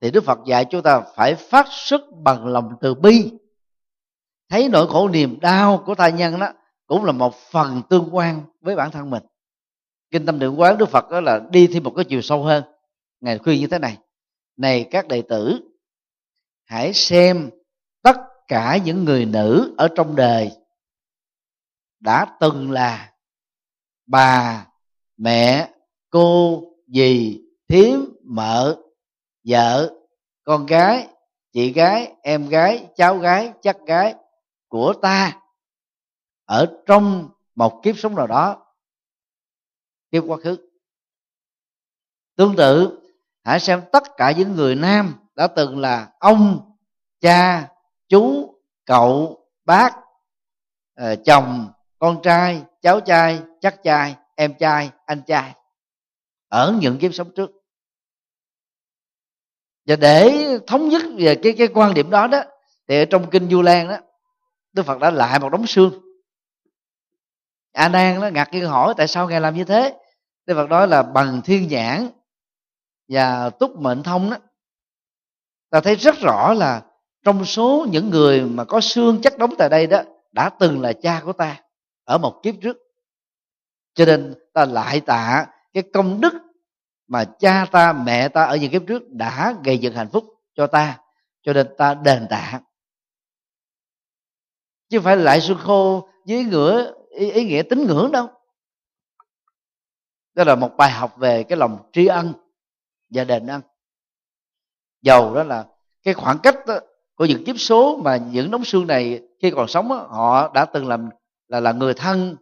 [0.00, 3.32] thì đức phật dạy chúng ta phải phát xuất bằng lòng từ bi.
[4.48, 6.52] Thấy nỗi khổ niềm đau của tha nhân đó
[6.92, 9.22] cũng là một phần tương quan với bản thân mình.
[10.10, 12.64] Kinh tâm định quán đức phật đó là đi thêm một cái chiều sâu hơn.
[13.20, 13.98] Ngài khuyên như thế này
[14.56, 15.60] này các đệ tử,
[16.64, 17.50] hãy xem
[18.02, 18.16] tất
[18.48, 20.50] cả những người nữ ở trong đời
[22.00, 23.12] đã từng là
[24.06, 24.66] bà,
[25.16, 25.68] mẹ,
[26.10, 28.76] cô, dì, thím, mợ,
[29.44, 29.94] vợ,
[30.44, 31.08] con gái,
[31.52, 34.14] chị gái, em gái, cháu gái, chắc gái
[34.68, 35.41] của ta
[36.44, 38.66] ở trong một kiếp sống nào đó,
[40.10, 40.68] kiếp quá khứ.
[42.36, 43.00] Tương tự,
[43.44, 46.72] hãy xem tất cả những người nam đã từng là ông,
[47.20, 47.68] cha,
[48.08, 49.96] chú, cậu, bác
[50.94, 55.54] ờ, chồng, con trai, cháu trai, chắc trai, em trai, anh trai.
[56.48, 57.50] Ở những kiếp sống trước.
[59.86, 62.42] Và để thống nhất về cái cái quan điểm đó đó,
[62.88, 63.96] thì ở trong kinh du lan đó,
[64.72, 66.11] đức phật đã lại một đống xương
[67.72, 69.98] a nan nó ngạc nhiên hỏi, tại sao ngài làm như thế?
[70.46, 72.08] Đức phật nói là bằng thiên nhãn
[73.08, 74.36] và túc mệnh thông đó.
[75.70, 76.82] Ta thấy rất rõ là
[77.24, 80.02] trong số những người mà có xương chất đóng tại đây đó,
[80.32, 81.60] đã từng là cha của ta
[82.04, 82.76] ở một kiếp trước.
[83.94, 86.32] Cho nên ta lại tạ cái công đức
[87.08, 90.66] mà cha ta, mẹ ta ở những kiếp trước đã gây dựng hạnh phúc cho
[90.66, 90.98] ta,
[91.42, 92.60] cho nên ta đền tạ.
[94.88, 98.28] Chứ phải lại xuân khô với ngửa ý, ý nghĩa tín ngưỡng đâu
[100.34, 102.32] đó là một bài học về cái lòng tri ân
[103.10, 103.62] và đền ân.
[105.02, 105.66] Dầu đó là
[106.02, 106.78] cái khoảng cách đó,
[107.14, 110.64] của những kiếp số mà những đống xương này khi còn sống đó, họ đã
[110.64, 111.10] từng làm
[111.48, 112.36] là là người thân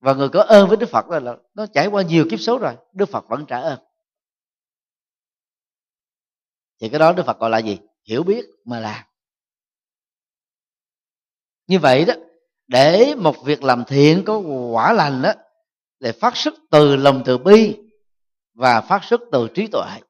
[0.00, 2.58] và người có ơn với đức phật là, là nó trải qua nhiều kiếp số
[2.58, 3.78] rồi đức phật vẫn trả ơn.
[6.80, 7.78] Thì cái đó đức phật gọi là gì?
[8.04, 9.04] Hiểu biết mà làm.
[11.66, 12.14] Như vậy đó
[12.70, 14.38] để một việc làm thiện có
[14.72, 15.32] quả lành đó
[16.00, 17.76] để phát xuất từ lòng từ bi
[18.54, 20.00] và phát xuất từ trí tuệ.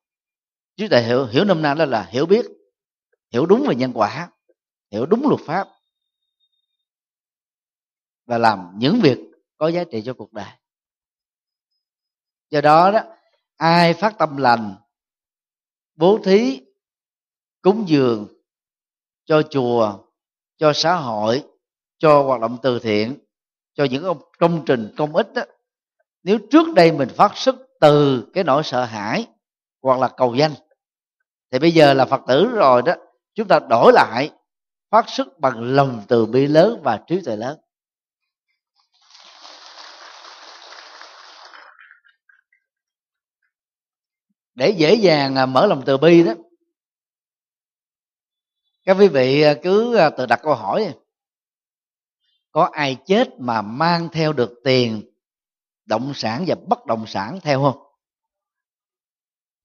[0.77, 2.47] Trí tuệ hiểu hiểu năm na đó là hiểu biết,
[3.33, 4.31] hiểu đúng về nhân quả,
[4.91, 5.69] hiểu đúng luật pháp
[8.27, 9.19] và làm những việc
[9.57, 10.51] có giá trị cho cuộc đời.
[12.51, 13.01] Do đó đó,
[13.57, 14.75] ai phát tâm lành,
[15.95, 16.61] bố thí,
[17.63, 18.29] cúng dường
[19.25, 19.99] cho chùa,
[20.57, 21.45] cho xã hội
[22.01, 23.19] cho hoạt động từ thiện
[23.75, 25.43] cho những công trình công ích đó,
[26.23, 29.27] nếu trước đây mình phát xuất từ cái nỗi sợ hãi
[29.83, 30.53] hoặc là cầu danh
[31.51, 32.95] thì bây giờ là phật tử rồi đó
[33.35, 34.31] chúng ta đổi lại
[34.91, 37.59] phát xuất bằng lòng từ bi lớn và trí tuệ lớn.
[44.55, 46.33] Để dễ dàng à, mở lòng từ bi đó
[48.85, 50.95] các quý vị à, cứ à, tự đặt câu hỏi
[52.53, 55.03] có ai chết mà mang theo được tiền
[55.85, 57.83] động sản và bất động sản theo không?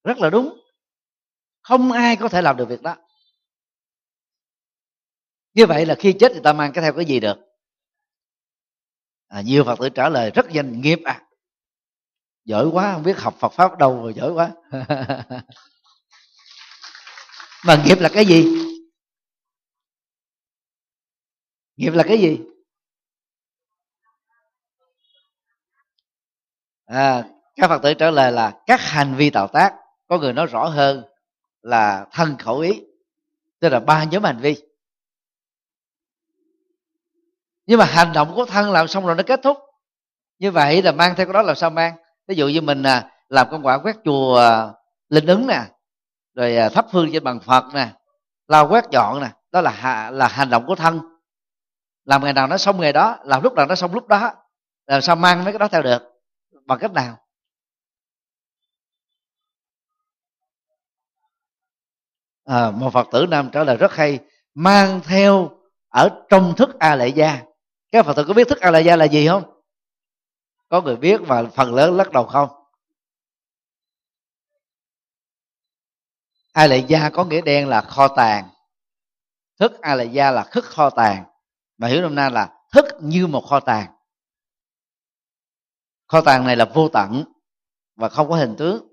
[0.04, 0.60] Rất là đúng.
[1.62, 2.96] Không ai có thể làm được việc đó.
[5.54, 7.38] Như vậy là khi chết thì ta mang cái theo cái gì được?
[9.28, 11.22] À, nhiều phật tử trả lời rất danh nghiệp à.
[12.46, 14.52] Giỏi quá không biết học phật pháp đâu rồi giỏi quá.
[17.66, 18.46] Mà nghiệp là cái gì?
[21.76, 22.40] Nghiệp là cái gì?
[26.86, 27.24] À,
[27.56, 29.74] các phật tử trả lời là các hành vi tạo tác
[30.08, 31.04] có người nói rõ hơn
[31.62, 32.82] là thân khẩu ý
[33.60, 34.56] tức là ba nhóm hành vi.
[37.66, 39.58] Nhưng mà hành động của thân làm xong rồi nó kết thúc.
[40.40, 41.96] Như vậy là mang theo cái đó làm sao mang?
[42.28, 44.74] Ví dụ như mình à, làm công quả quét chùa à,
[45.10, 45.62] linh ứng nè
[46.34, 47.90] rồi à, thắp hương trên bằng phật nè
[48.48, 51.00] lau quét dọn nè đó là là hành động của thân.
[52.06, 54.34] Làm ngày nào nó xong ngày đó làm lúc nào nó xong lúc đó
[54.88, 56.15] làm sao mang mấy cái đó theo được?
[56.66, 57.18] Bằng cách nào?
[62.44, 64.20] À, một phật tử nam trả lời rất hay
[64.54, 65.50] mang theo
[65.88, 67.44] ở trong thức a lệ gia
[67.96, 69.62] các phật tử có biết thức a lệ gia là gì không?
[70.70, 72.50] Có người biết và phần lớn lắc đầu không?
[76.54, 78.50] A lệ gia có nghĩa đen là kho tàng.
[79.60, 81.26] Thức a lệ gia là thức kho tàng.
[81.78, 83.95] Mà hiểu năm nay là thức như một kho tàng
[86.08, 87.24] kho tàng này là vô tận
[87.96, 88.88] và không có hình tướng.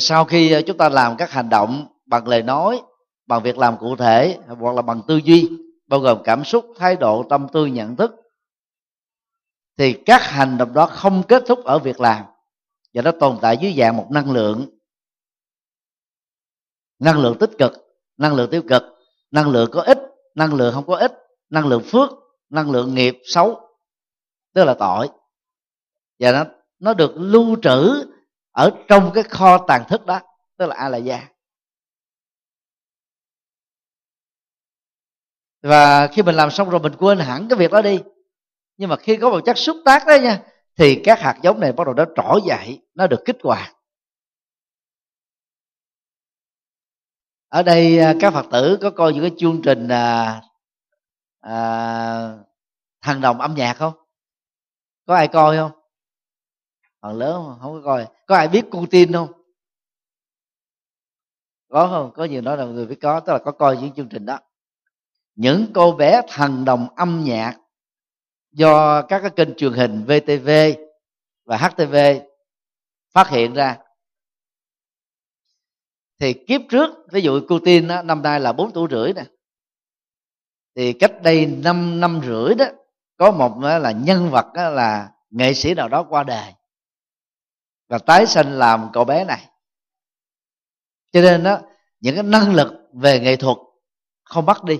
[0.00, 2.82] Sau khi ờ, chúng ta làm các hành động bằng lời nói,
[3.26, 5.50] bằng việc làm cụ thể, hoặc là bằng tư duy,
[5.86, 8.14] bao gồm cảm xúc, thái độ, tâm tư, nhận thức,
[9.78, 12.24] thì các hành động đó không kết thúc ở việc làm
[12.94, 14.66] và nó tồn tại dưới dạng một năng lượng
[16.98, 17.72] năng lượng tích cực,
[18.16, 18.82] năng lượng tiêu cực.
[19.30, 19.98] Năng lượng có ích,
[20.34, 21.12] năng lượng không có ích,
[21.50, 22.10] năng lượng phước,
[22.50, 23.60] năng lượng nghiệp xấu,
[24.54, 25.08] tức là tội
[26.22, 26.44] và nó
[26.78, 28.06] nó được lưu trữ
[28.52, 30.20] ở trong cái kho tàng thức đó
[30.58, 31.28] tức là a la gia
[35.62, 38.02] và khi mình làm xong rồi mình quên hẳn cái việc đó đi.
[38.76, 40.42] Nhưng mà khi có một chất xúc tác đó nha
[40.76, 43.76] thì các hạt giống này bắt đầu nó trỗi dậy nó được kích hoạt.
[47.48, 50.40] Ở đây à, các phật tử có coi những cái chương trình à,
[51.40, 52.32] à,
[53.02, 53.92] thần đồng âm nhạc không?
[55.06, 55.81] Có ai coi không?
[57.02, 58.06] Phần lớn không, không có coi.
[58.26, 59.32] Có ai biết Putin không?
[61.68, 62.12] Có không?
[62.14, 64.38] Có nhiều nói là người biết có tức là có coi những chương trình đó.
[65.34, 67.58] Những cô bé thần đồng âm nhạc
[68.52, 70.50] do các cái kênh truyền hình VTV
[71.44, 71.96] và HTV
[73.12, 73.78] phát hiện ra.
[76.18, 79.24] Thì kiếp trước ví dụ Putin đó, năm nay là 4 tuổi rưỡi nè.
[80.76, 82.64] Thì cách đây 5 năm rưỡi đó
[83.16, 86.52] có một là nhân vật là nghệ sĩ nào đó qua đời
[87.92, 89.48] và tái sinh làm cậu bé này.
[91.12, 91.60] Cho nên đó,
[92.00, 93.56] những cái năng lực về nghệ thuật
[94.22, 94.78] không bắt đi.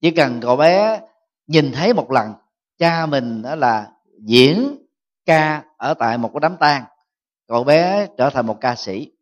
[0.00, 1.00] Chỉ cần cậu bé
[1.46, 2.32] nhìn thấy một lần,
[2.78, 3.92] cha mình đó là
[4.26, 4.76] diễn
[5.26, 6.84] ca ở tại một cái đám tang,
[7.48, 9.12] cậu bé trở thành một ca sĩ.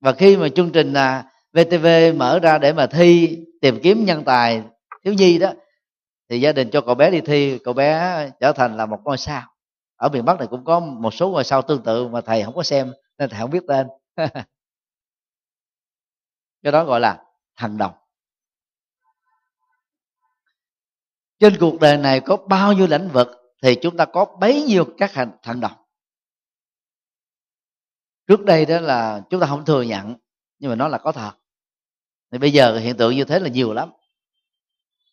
[0.00, 4.24] Và khi mà chương trình là VTV mở ra để mà thi, tìm kiếm nhân
[4.24, 4.62] tài
[5.04, 5.52] thiếu nhi đó,
[6.28, 9.18] thì gia đình cho cậu bé đi thi, cậu bé trở thành là một ngôi
[9.18, 9.51] sao
[10.02, 12.54] ở miền bắc này cũng có một số ngôi sao tương tự mà thầy không
[12.54, 13.86] có xem, nên thầy không biết tên.
[16.62, 17.24] Cái đó gọi là
[17.56, 17.92] thần đồng
[21.38, 23.28] trên cuộc đời này có bao nhiêu lĩnh vực
[23.62, 25.72] thì chúng ta có bấy nhiêu các hành thần đồng
[28.26, 30.14] trước đây đó là chúng ta không thừa nhận,
[30.58, 31.32] nhưng mà nó là có thật.
[32.32, 33.90] Thì bây giờ hiện tượng như thế là nhiều lắm.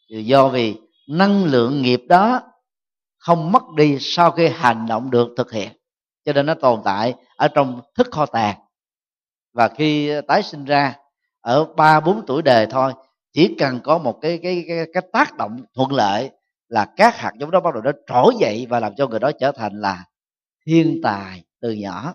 [0.08, 0.78] Do vì
[1.08, 2.49] năng lượng nghiệp đó
[3.20, 5.72] không mất đi sau khi hành động được thực hiện.
[6.26, 8.60] Cho nên nó tồn tại ở trong thức kho tàng.
[9.54, 10.96] Và khi tái sinh ra
[11.42, 12.94] ở ba bốn tuổi đời thôi
[13.34, 16.32] chỉ cần có một cái cái cái, cái tác động thuận lợi
[16.68, 19.32] là các hạt giống đó bắt đầu nó trỗi dậy và làm cho người đó
[19.40, 20.06] trở thành là
[20.66, 22.14] thiên tài từ nhỏ.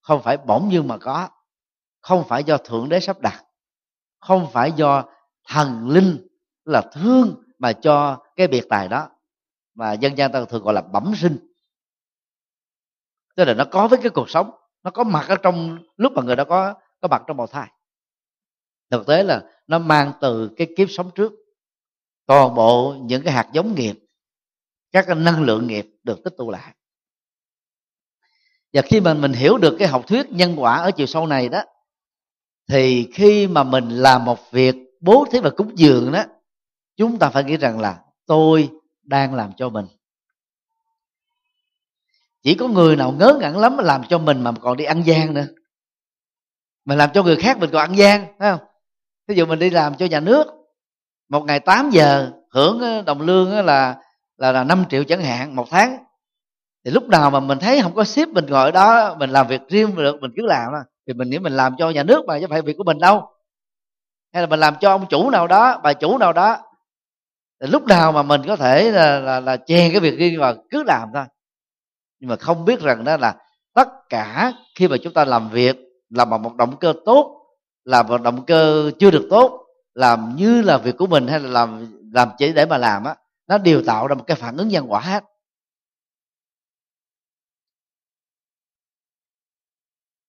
[0.00, 1.28] Không phải bỗng dưng mà có.
[2.00, 3.44] Không phải do thượng đế sắp đặt.
[4.20, 5.04] Không phải do
[5.48, 6.26] thần linh
[6.64, 9.08] là thương mà cho cái biệt tài đó.
[9.74, 11.38] Mà dân gian ta thường gọi là bẩm sinh.
[13.36, 14.50] Tức là nó có với cái cuộc sống,
[14.82, 17.68] nó có mặt ở trong, lúc mà người đó có có mặt trong bào thai.
[18.90, 21.32] Thực tế là nó mang từ cái kiếp sống trước.
[22.26, 23.94] Toàn bộ những cái hạt giống nghiệp,
[24.92, 26.74] các cái năng lượng nghiệp được tích tụ lại.
[28.72, 31.48] Và khi mà mình hiểu được cái học thuyết nhân quả ở chiều sâu này
[31.48, 31.62] đó,
[32.68, 36.24] thì khi mà mình làm một việc bố thí và cúng dường đó
[36.96, 38.70] chúng ta phải nghĩ rằng là tôi
[39.02, 39.86] đang làm cho mình.
[42.42, 45.02] Chỉ có người nào ngớ ngẩn lắm mà làm cho mình mà còn đi ăn
[45.06, 45.46] gian nữa.
[46.84, 48.66] Mà làm cho người khác mình còn ăn gian phải không?
[49.28, 50.46] Ví dụ mình đi làm cho nhà nước,
[51.28, 53.96] một ngày 8 giờ hưởng ờ, đồng lương ờ, là
[54.36, 55.96] là là 5 triệu chẳng hạn, một tháng.
[56.84, 59.46] Thì lúc nào mà mình thấy không có ship, mình ngồi ở đó, mình làm
[59.46, 60.84] việc riêng được, mình cứ làm à.
[61.06, 63.28] thì mình nghĩ mình làm cho nhà nước mà chứ phải việc của mình đâu.
[64.32, 66.58] Hay là mình làm cho ông chủ nào đó, bà chủ nào đó
[67.60, 70.82] lúc nào mà mình có thể là là, là chèn cái việc riêng vào cứ
[70.82, 71.24] làm thôi.
[72.20, 73.36] Nhưng mà không biết rằng đó là
[73.74, 75.76] tất cả khi mà chúng ta làm việc
[76.10, 77.46] làm bằng một động cơ tốt
[77.84, 81.48] làm một động cơ chưa được tốt làm như là việc của mình hay là
[81.50, 84.68] làm làm chỉ để mà làm á nó đều tạo ra một cái phản ứng
[84.68, 85.24] nhân quả hết.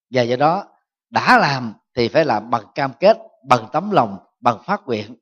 [0.09, 0.65] Và do đó
[1.09, 3.17] đã làm thì phải làm bằng cam kết
[3.47, 5.15] bằng tấm lòng bằng phát nguyện.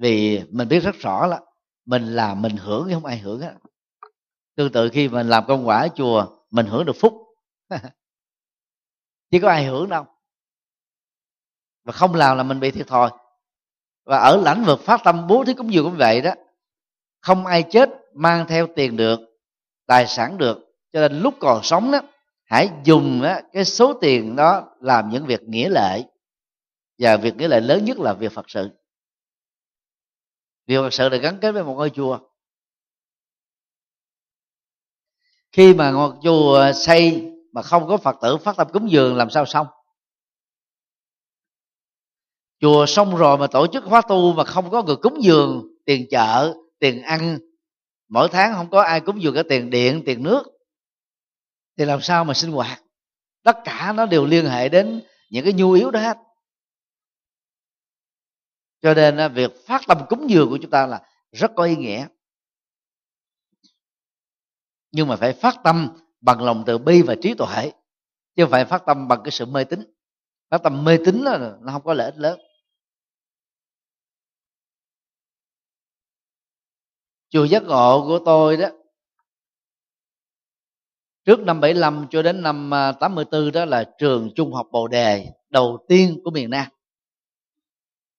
[0.00, 1.40] Vì mình biết rất rõ là
[1.84, 3.52] mình làm mình hưởng chứ không ai hưởng á
[4.56, 7.14] tương tự khi mình làm công quả ở chùa mình hưởng được phúc.
[9.30, 10.04] Chứ có ai hưởng đâu.
[11.84, 13.10] Và không làm là mình bị thiệt thòi.
[14.04, 16.30] Và ở lãnh vực phát tâm bố thí cúng dường cũng vậy đó.
[17.20, 19.20] Không ai chết mang theo tiền được
[19.86, 20.58] tài sản được.
[20.92, 22.00] Cho nên lúc còn sống đó
[22.44, 26.02] hãy dùng đó, cái số tiền đó làm những việc nghĩa lệ
[26.98, 28.70] và việc nghĩa lệ lớn nhất là việc phật sự
[30.66, 32.18] vì phật sự là gắn kết với một ngôi chùa.
[35.52, 39.30] Khi mà ngôi chùa xây mà không có phật tử, phát tâm cúng dường làm
[39.30, 39.66] sao xong?
[42.60, 46.06] Chùa xong rồi mà tổ chức khóa tu mà không có người cúng dường, tiền
[46.10, 47.38] chợ, tiền ăn,
[48.08, 50.42] mỗi tháng không có ai cúng dường cái tiền điện, tiền nước,
[51.78, 52.82] thì làm sao mà sinh hoạt?
[53.42, 56.16] Tất cả nó đều liên hệ đến những cái nhu yếu đó hết
[58.82, 61.02] cho nên việc phát tâm cúng dường của chúng ta là
[61.32, 62.06] rất có ý nghĩa.
[64.92, 65.88] Nhưng mà phải phát tâm
[66.20, 67.72] bằng lòng từ bi và trí tuệ,
[68.36, 69.80] chứ không phải phát tâm bằng cái sự mê tín.
[70.50, 72.40] Phát tâm mê tín là nó không có lợi ích lớn.
[77.28, 78.68] Chùa giác ngộ của tôi đó,
[81.24, 85.26] trước năm 75 cho đến năm à, 84 đó là trường trung học Bồ Đề
[85.50, 86.66] đầu tiên của miền Nam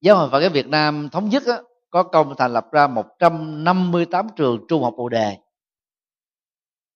[0.02, 4.28] giáo hội Phật giáo Việt Nam thống nhất á, có công thành lập ra 158
[4.36, 5.38] trường trung học Bồ Đề.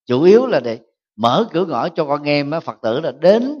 [0.06, 0.80] Chủ yếu là để
[1.16, 3.60] mở cửa ngõ cho con em Phật tử là đến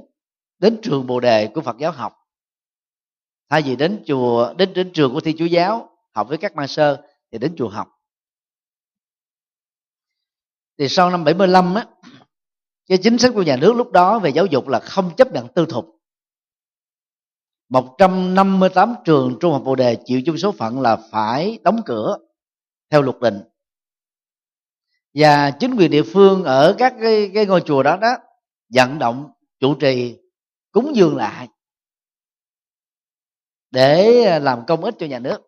[0.58, 2.12] đến trường Bồ Đề của Phật giáo học.
[3.48, 6.66] Thay vì đến chùa, đến đến trường của Thi Chúa giáo, học với các ma
[6.66, 7.88] sơ, thì đến chùa học.
[10.78, 11.86] Thì sau năm 75 á,
[12.88, 15.48] cái chính sách của nhà nước lúc đó về giáo dục là không chấp nhận
[15.48, 15.95] tư thục.
[17.68, 22.18] 158 trường trung học Bồ đề chịu chung số phận là phải đóng cửa
[22.90, 23.40] theo luật định.
[25.14, 28.16] Và chính quyền địa phương ở các cái, cái ngôi chùa đó đó
[28.68, 30.18] vận động chủ trì
[30.72, 31.48] cúng dường lại
[33.70, 35.38] để làm công ích cho nhà nước.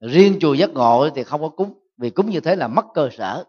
[0.00, 3.08] Riêng chùa giác ngộ thì không có cúng vì cúng như thế là mất cơ
[3.12, 3.44] sở.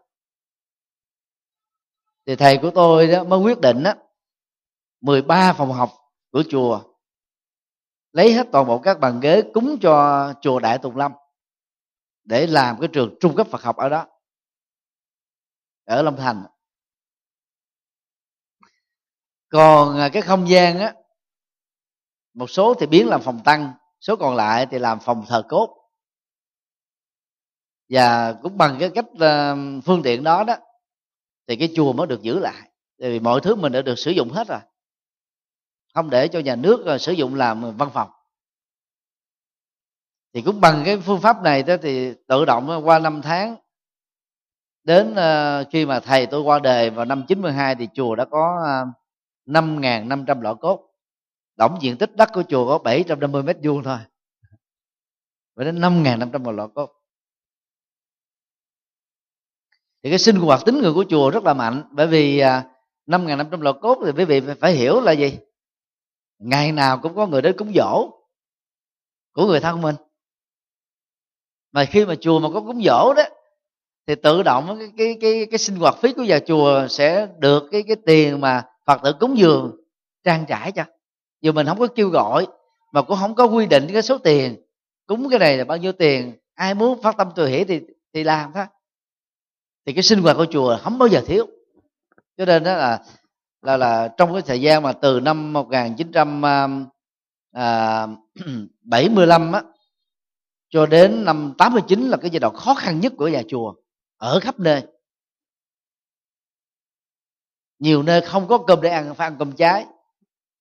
[2.26, 3.94] Thì thầy của tôi đó mới quyết định đó
[5.02, 5.92] 13 phòng học
[6.32, 6.89] của chùa
[8.12, 11.12] lấy hết toàn bộ các bàn ghế cúng cho chùa Đại Tùng Lâm
[12.24, 14.08] để làm cái trường trung cấp Phật học ở đó,
[15.86, 16.44] ở Long Thành.
[19.50, 20.94] Còn à, cái không gian á,
[22.34, 25.76] một số thì biến làm phòng tăng, số còn lại thì làm phòng thờ cốt.
[27.90, 29.56] Và cũng bằng cái cách à,
[29.86, 30.56] phương tiện đó đó,
[31.48, 32.72] thì cái chùa mới được giữ lại.
[32.98, 34.60] Vì mọi thứ mình đã được sử dụng hết rồi
[35.94, 38.10] không để cho nhà nước ờ, sử dụng làm văn phòng.
[40.34, 43.56] Thì cũng bằng cái phương pháp này đó thì tự động ờ, qua năm tháng
[44.84, 48.66] đến ờ, khi mà thầy tôi qua đời vào năm 92 thì chùa đã có
[49.46, 50.90] năm ngàn năm trăm lọ cốt.
[51.58, 53.98] Tổng diện tích đất của chùa có 750 mét vuông thôi.
[55.56, 57.00] Và đến năm ngàn năm trăm lọ cốt.
[60.04, 62.64] Thì cái sinh hoạt tín ngưỡng của chùa rất là mạnh bởi vì à,
[63.06, 65.38] năm ngàn năm trăm lọ cốt thì quý vị phải hiểu là gì?
[66.40, 68.12] Ngày nào cũng có người đến cúng dỗ
[69.34, 69.96] của người thân mình.
[71.72, 73.24] Mà khi mà chùa mà có cúng dỗ đó
[74.08, 77.64] thì tự động cái cái cái, cái sinh hoạt phí của nhà chùa sẽ được
[77.72, 79.76] cái cái tiền mà phật tử cúng dường
[80.24, 80.84] trang trải cho.
[81.42, 82.48] Dù mình không có kêu gọi
[82.92, 84.56] mà cũng không có quy định cái số tiền
[85.06, 87.82] cúng cái này là bao nhiêu tiền ai muốn phát tâm từ hỷ thì
[88.14, 88.66] thì làm thôi.
[89.86, 91.48] Thì cái sinh hoạt của chùa không bao giờ thiếu.
[92.38, 93.04] Cho nên đó là
[93.62, 96.46] là là trong cái thời gian mà từ năm 1975
[97.52, 97.68] à,
[98.84, 99.64] à, á
[100.70, 103.74] cho đến năm 89 là cái giai đoạn khó khăn nhất của nhà chùa
[104.18, 104.84] ở khắp nơi.
[107.80, 109.86] Nhiều nơi không có cơm để ăn phải ăn cơm trái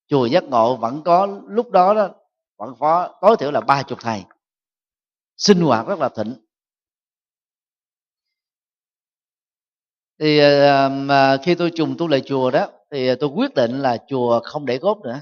[0.07, 2.09] chùa giác ngộ vẫn có lúc đó đó
[2.57, 4.23] vẫn có tối thiểu là ba chục thầy.
[5.37, 6.35] Sinh hoạt rất là thịnh.
[10.19, 13.97] Thì uh, khi tôi trùng tu lại chùa đó thì à, tôi quyết định là
[14.07, 15.21] chùa không để cốt nữa.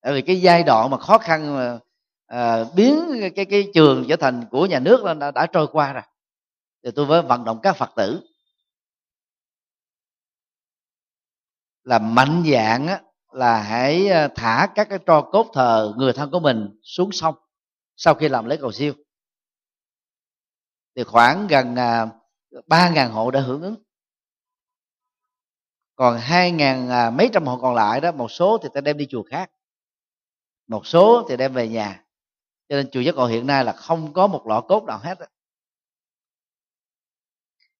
[0.00, 1.78] Tại vì cái giai đoạn mà khó khăn mà
[2.26, 5.92] à, biến cái, cái cái trường trở thành của nhà nước đã, đã trôi qua
[5.92, 6.02] rồi.
[6.84, 8.20] Thì tôi mới vận động các phật tử.
[11.84, 16.30] Là mạnh dạng á, là hãy à, thả các cái tro cốt thờ người thân
[16.30, 17.34] của mình xuống sông
[17.96, 18.92] sau khi làm lễ cầu siêu.
[20.96, 22.06] Thì khoảng gần à,
[22.66, 23.74] ba ngàn hộ đã hưởng ứng
[25.98, 28.96] còn hai ngàn à, mấy trăm hộ còn lại đó một số thì ta đem
[28.96, 29.50] đi chùa khác.
[30.66, 32.04] Một số thì đem về nhà.
[32.68, 35.18] Cho nên chùa giác ngộ hiện nay là không có một lọ cốt nào hết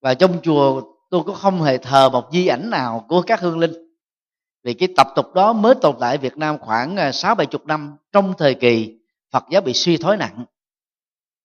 [0.00, 3.58] và trong chùa tôi cũng không hề thờ một di ảnh nào của các hương
[3.58, 3.72] linh.
[4.62, 7.46] Vì cái tập tục đó mới tồn tại ở Việt Nam khoảng à, sáu bảy
[7.46, 8.98] chục năm trong thời kỳ
[9.30, 10.44] Phật giáo bị suy thoái nặng.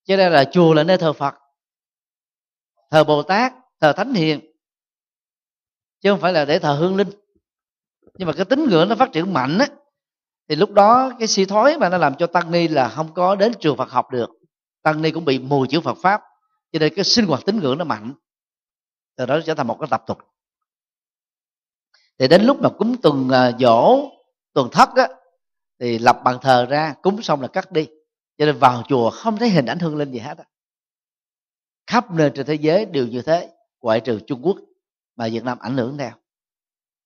[0.04, 1.36] Cho nên là chùa là nơi thờ Phật
[2.92, 4.53] thờ Bồ Tát thờ Thánh Hiền
[6.04, 7.10] chứ không phải là để thờ hương linh.
[8.18, 9.68] Nhưng mà cái tín ngưỡng nó phát triển mạnh á,
[10.50, 13.36] thì lúc đó cái suy thoái mà nó làm cho tăng ni là không có
[13.36, 14.30] đến trường Phật học được.
[14.82, 16.22] Tăng ni cũng bị mù chữ Phật pháp,
[16.72, 18.14] cho nên cái sinh hoạt tín ngưỡng nó mạnh.
[19.16, 20.18] Từ đó trở thành một cái tập tục.
[22.20, 24.10] Thì đến lúc mà cúng tuần à, dỗ
[24.54, 25.08] tuần thất á,
[25.80, 27.88] thì lập bàn thờ ra, cúng xong là cắt đi.
[28.38, 30.44] Cho nên vào chùa không thấy hình ảnh hương linh gì hết á.
[31.88, 33.50] Khắp nơi trên thế giới đều như thế,
[33.82, 34.58] ngoại trừ trung quốc
[35.16, 36.12] mà việt nam ảnh hưởng theo.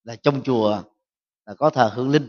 [0.04, 0.82] Là trong chùa
[1.46, 2.28] là có thờ hương linh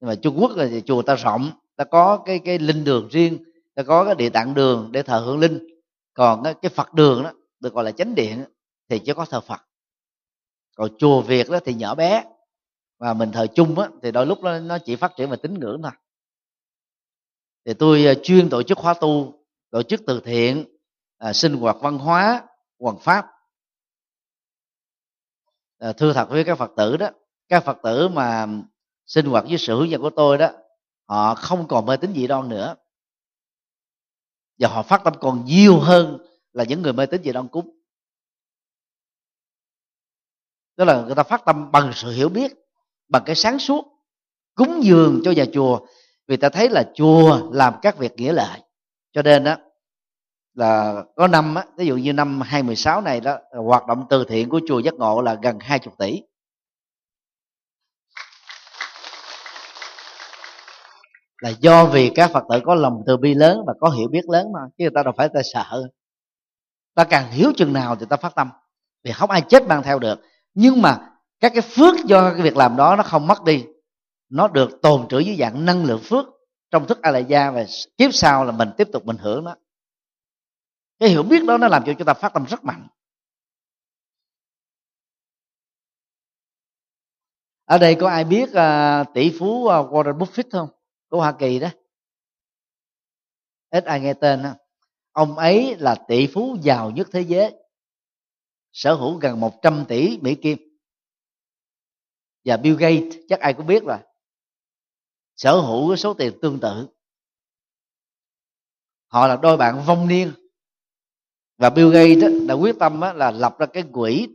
[0.00, 3.44] nhưng mà trung quốc là chùa ta rộng ta có cái cái linh đường riêng
[3.74, 5.66] ta có cái địa tạng đường để thờ hương linh.
[6.14, 8.44] Còn cái, phật đường đó được gọi là chánh điện
[8.88, 9.60] thì chỉ có thờ phật.
[10.76, 12.24] Còn chùa việt đó thì nhỏ bé
[12.98, 15.54] và mình thờ chung á thì đôi lúc nó, nó chỉ phát triển về tín
[15.54, 15.92] ngưỡng thôi.
[17.64, 20.64] Thì tôi à, chuyên tổ chức khóa tu tổ chức từ thiện
[21.18, 22.42] à, sinh hoạt văn hóa
[22.78, 23.26] hoàng pháp.
[25.80, 27.10] Ờ, thưa thật với các phật tử đó,
[27.48, 28.46] các phật tử mà
[29.06, 30.50] sinh hoạt với sự hướng dẫn của tôi đó,
[31.06, 32.74] họ không còn mê tín dị đoan nữa.
[34.58, 36.18] Và họ phát tâm còn nhiều hơn
[36.52, 37.70] là những người mê tín dị đoan cúng.
[40.76, 42.52] Tức là người ta phát tâm bằng sự hiểu biết,
[43.08, 43.84] bằng cái sáng suốt,
[44.54, 45.86] cúng dường cho nhà chùa.
[46.26, 48.60] Vì ta thấy là chùa làm các việc nghĩa lợi
[49.12, 49.56] cho nên đó
[50.54, 54.48] là có năm á, ví dụ như năm 2016 này đó, hoạt động từ thiện
[54.48, 56.22] của chùa giác ngộ là gần 20 tỷ.
[61.42, 64.28] Là do vì các phật tử có lòng từ bi lớn và có hiểu biết
[64.28, 65.88] lớn mà, chứ người ta đâu phải ta sợ.
[66.94, 68.50] Ta càng hiểu chừng nào thì ta phát tâm.
[69.04, 70.20] Vì không ai chết mang theo được.
[70.54, 70.98] Nhưng mà
[71.40, 73.64] các cái phước do cái việc làm đó nó không mất đi.
[74.30, 76.26] Nó được tồn trữ dưới dạng năng lượng phước
[76.70, 77.64] trong thức a la gia và
[77.98, 79.56] kiếp sau là mình tiếp tục mình hưởng nó
[81.00, 82.88] cái hiểu biết đó nó làm cho chúng ta phát tâm rất mạnh.
[87.64, 90.68] Ở đây có ai biết uh, tỷ phú uh, Warren Buffett không?
[91.08, 91.68] Của Hoa Kỳ đó.
[93.70, 94.56] Ít ai nghe tên không
[95.12, 97.54] ông ấy là tỷ phú giàu nhất thế giới.
[98.72, 100.58] Sở hữu gần 100 tỷ Mỹ Kim.
[102.44, 103.98] Và Bill Gates chắc ai cũng biết rồi.
[105.36, 106.88] Sở hữu số tiền tương tự.
[109.06, 110.49] Họ là đôi bạn vong niên
[111.60, 114.28] và Bill Gates đã quyết tâm là lập ra cái quỹ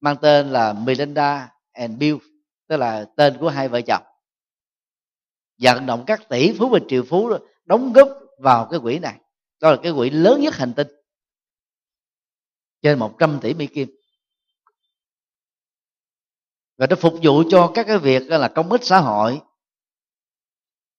[0.00, 2.16] mang tên là Melinda and Bill,
[2.66, 4.02] tức là tên của hai vợ chồng.
[5.58, 7.30] Vận động các tỷ phú và triệu phú
[7.64, 9.20] đóng góp vào cái quỹ này.
[9.60, 10.86] Đó là cái quỹ lớn nhất hành tinh
[12.82, 13.88] trên 100 tỷ Mỹ Kim.
[16.76, 19.40] Và nó phục vụ cho các cái việc là công ích xã hội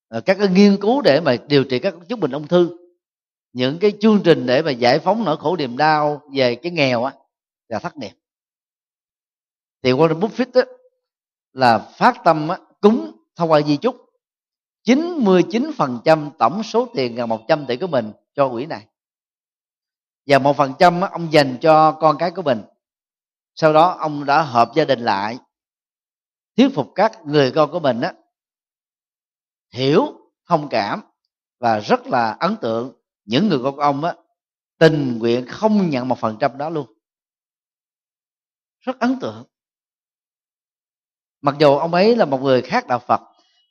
[0.07, 2.88] ờ, các cái nghiên cứu để mà điều trị các chứng bệnh ung thư
[3.53, 7.03] những cái chương trình để mà giải phóng nỗi khổ niềm đau về cái nghèo
[7.03, 7.13] á
[7.67, 8.13] là thất nghiệp.
[9.83, 10.71] Thì Warren Buffett á,
[11.53, 13.95] là phát tâm á, cúng thông qua di chúc.
[14.85, 18.85] 99% tổng số tiền gần 100 tỷ của mình cho quỹ này.
[20.25, 22.61] Và một phần trăm ông dành cho con cái của mình.
[23.55, 25.37] Sau đó ông đã hợp gia đình lại
[26.57, 28.13] thuyết phục các người con của mình á
[29.71, 30.07] hiểu
[30.45, 31.01] thông cảm
[31.59, 32.98] và rất là ấn tượng
[33.29, 34.15] những người con của ông á,
[34.77, 36.93] tình nguyện không nhận một phần trăm đó luôn.
[38.79, 39.43] Rất ấn tượng.
[41.41, 43.21] Mặc dù ông ấy là một người khác đạo phật,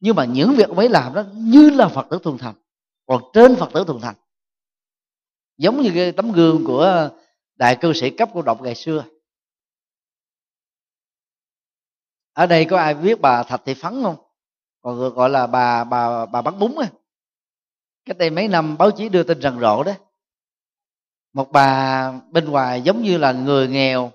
[0.01, 2.55] nhưng mà những việc ông ấy làm đó như là phật tử thuần thành,
[3.06, 4.14] còn trên phật tử thuần thành.
[5.56, 7.10] Giống như cái tấm gương của
[7.55, 9.05] đại cư sĩ cấp cô độc ngày xưa.
[12.32, 14.16] Ở đây có ai biết bà thạch thị phấn không?
[14.80, 16.90] Còn gọi là bà bà bà bắn bún á
[18.09, 19.93] cái đây mấy năm báo chí đưa tin rần rộ đó.
[21.32, 24.12] Một bà bên ngoài giống như là người nghèo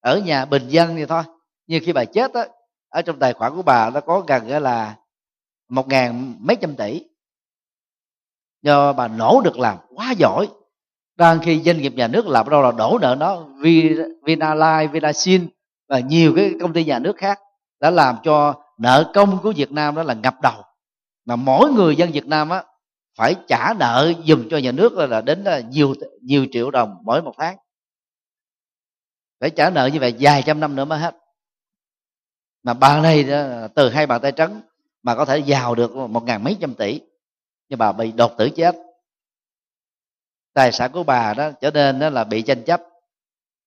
[0.00, 1.22] ở nhà bình dân vậy thôi.
[1.66, 2.46] Nhưng khi bà chết á
[2.88, 4.96] ở trong tài khoản của bà nó có gần là
[5.68, 7.04] một ngàn mấy trăm tỷ.
[8.62, 10.48] Do bà nỗ được làm quá giỏi.
[11.16, 13.44] Đang khi doanh nghiệp nhà nước làm đâu là đổ nợ nó
[14.26, 15.48] Vinalai, Vinasin
[15.88, 17.40] và nhiều cái công ty nhà nước khác
[17.80, 20.62] đã làm cho nợ công của Việt Nam đó là ngập đầu.
[21.24, 22.64] Mà mỗi người dân Việt Nam á
[23.16, 27.22] phải trả nợ dùm cho nhà nước là đến là nhiều nhiều triệu đồng mỗi
[27.22, 27.56] một tháng.
[29.40, 31.16] Phải trả nợ như vậy vài trăm năm nữa mới hết.
[32.62, 34.60] Mà bà này à, từ hai bàn tay trắng
[35.02, 37.00] mà có thể giàu được một ngàn mấy trăm tỷ,
[37.68, 38.76] nhưng bà bị đột tử chết.
[40.52, 42.82] Tài sản của bà đó trở nên đó là bị tranh chấp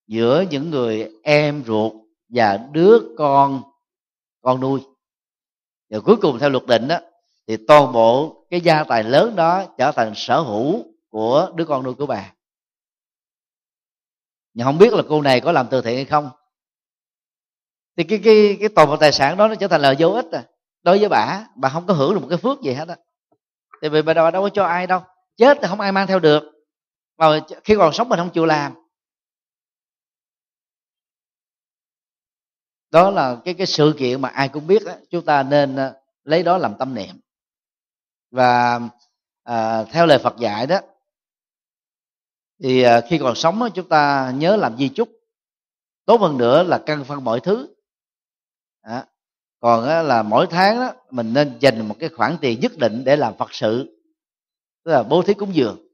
[0.08, 1.94] giữa những người em ruột
[2.30, 3.64] và đứa con
[4.42, 4.82] con nuôi.
[5.90, 7.00] Và cuối cùng theo luật định đó,
[7.48, 11.84] thì toàn bộ cái gia tài lớn đó trở thành sở hữu của đứa con
[11.84, 12.34] nuôi của bà.
[14.54, 16.30] Nhưng không biết là cô này có làm từ thiện hay không.
[17.98, 20.26] Thì cái cái cái toàn bộ tài sản đó nó trở thành lời vô ích
[20.32, 20.44] à.
[20.84, 22.96] Đối với bà bà không có hưởng được một cái phước gì hết á.
[23.82, 25.02] Tại vì bà đâu, đâu có cho ai đâu.
[25.38, 26.44] Chết thì không ai mang theo được.
[27.18, 28.74] Mà khi còn sống mình không chịu làm.
[32.92, 35.94] Đó là cái cái sự kiện mà ai cũng biết đó, chúng ta nên à,
[36.24, 37.25] lấy đó làm tâm niệm
[38.36, 38.80] và
[39.44, 40.80] à, theo lời Phật dạy đó
[42.64, 45.10] thì à, khi còn sống đó, chúng ta nhớ làm di chúc.
[46.06, 47.76] Tốt hơn nữa là căn phân mọi thứ.
[48.82, 49.06] À,
[49.60, 53.04] còn á, là mỗi tháng đó mình nên dành một cái khoản tiền nhất định
[53.06, 54.02] để làm phật sự.
[54.84, 55.88] Tức là bố thí cúng dường.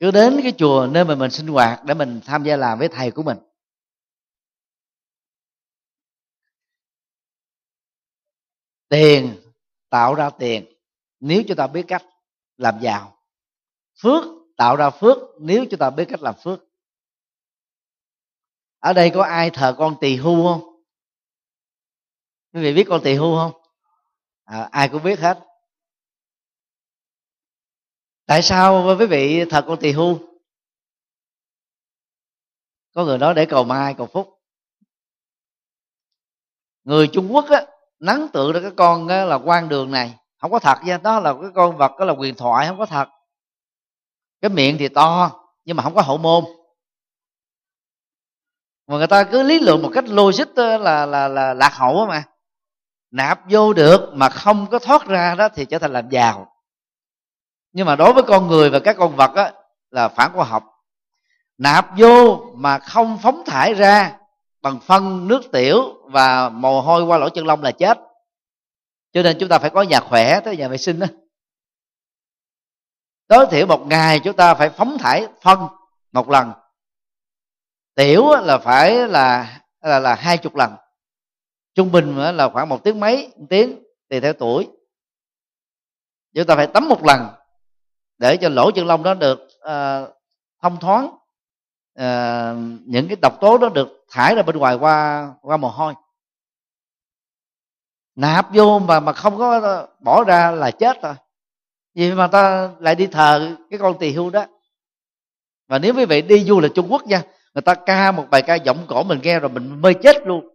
[0.00, 2.88] Cứ đến cái chùa nơi mà mình sinh hoạt để mình tham gia làm với
[2.88, 3.38] thầy của mình.
[8.88, 9.41] Tiền
[9.92, 10.66] tạo ra tiền
[11.20, 12.02] nếu chúng ta biết cách
[12.56, 13.18] làm giàu.
[14.02, 14.24] Phước
[14.56, 16.60] tạo ra phước nếu chúng ta biết cách làm phước.
[18.78, 20.82] Ở đây có ai thờ con tỳ hưu không?
[22.52, 23.62] Quý vị biết con tỳ hưu không?
[24.44, 25.38] À, ai cũng biết hết.
[28.26, 30.18] Tại sao quý vị thờ con tỳ hưu?
[32.94, 34.42] Có người nói để cầu mai cầu phúc.
[36.84, 37.71] Người trung quốc á
[38.02, 40.18] nắng tượng ra cái con là quan đường này.
[40.40, 42.86] Không có thật nha đó là cái con vật đó là quyền thoại không có
[42.86, 43.08] thật.
[44.40, 45.30] Cái miệng thì to
[45.64, 46.44] nhưng mà không có hậu môn.
[48.86, 52.24] Mà người ta cứ lý luận một cách logic là là là lạc hậu mà.
[53.10, 56.52] Nạp vô được mà không có thoát ra đó thì trở thành làm giàu.
[57.72, 59.52] Nhưng mà đối với con người và các con vật á,
[59.90, 60.64] là phản khoa học.
[61.58, 64.18] Nạp vô mà không phóng thải ra
[64.62, 67.98] bằng phân nước tiểu và mồ hôi qua lỗ chân lông là chết.
[69.12, 71.06] Cho nên chúng ta phải có nhà khỏe tới nhà vệ sinh đó.
[73.26, 75.58] Tối thiểu một ngày chúng ta phải phóng thải phân
[76.12, 76.52] một lần.
[77.94, 80.72] Tiểu là phải là là là hai chục lần.
[81.74, 84.68] Trung bình là khoảng một tiếng mấy một tiếng tùy theo tuổi.
[86.34, 87.28] Chúng ta phải tắm một lần
[88.18, 90.14] để cho lỗ chân lông đó được uh,
[90.62, 91.16] thông thoáng
[91.94, 92.54] à,
[92.86, 95.94] những cái độc tố đó được thải ra bên ngoài qua qua mồ hôi.
[98.14, 101.14] Nạp vô mà mà không có ờ, bỏ ra là chết rồi.
[101.94, 104.46] Vì mà ta lại đi thờ cái con tỳ hưu đó.
[105.68, 107.22] Và nếu quý vị đi du lịch trung quốc nha
[107.54, 110.48] người ta ca một bài ca giọng cổ mình nghe rồi mình mê chết luôn.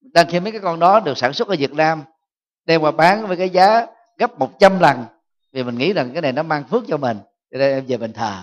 [0.00, 2.02] Đang khi mấy cái con đó được sản xuất ở việt nam
[2.64, 3.86] đem qua bán với cái giá
[4.18, 5.04] gấp 100 lần.
[5.52, 7.18] Vì mình nghĩ rằng cái này nó mang phước cho mình
[7.50, 8.42] cho nên em về mình thờ.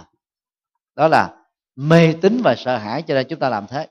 [0.96, 1.43] Đó là
[1.76, 3.88] mê tín và sợ hãi cho nên chúng ta làm thế.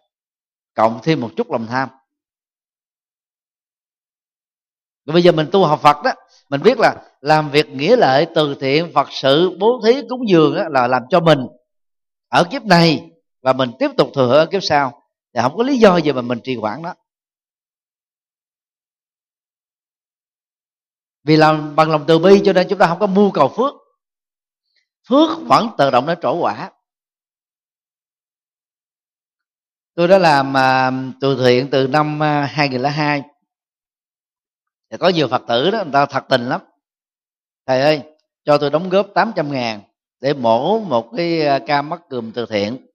[0.74, 1.88] Cộng thêm một chút lòng tham.
[5.06, 6.12] Rồi bây giờ mình tu học Phật đó
[6.48, 10.54] mình biết là làm việc nghĩa lợi từ thiện Phật sự bố thí cúng dường
[10.54, 11.38] đó, là làm cho mình
[12.28, 13.10] ở kiếp này
[13.42, 15.02] và mình tiếp tục thừa hưởng ở kiếp sau.
[15.34, 16.94] Thì không có lý do gì mà mình trì hoãn đó
[21.24, 23.74] vì làm bằng lòng từ bi cho nên chúng ta không có mưu cầu phước.
[25.09, 26.72] Phước vẫn tự động nó trổ quả.
[29.94, 33.23] Tôi đã làm uh, từ thiện từ năm à, uh, 2002
[34.90, 36.60] thì có nhiều phật tử đó người ta thật tình lắm.
[37.66, 38.02] Thầy ơi
[38.44, 39.81] cho tôi đóng góp 800 ngàn
[40.20, 42.86] để mổ một cái à, ca mắc cườm từ thiện.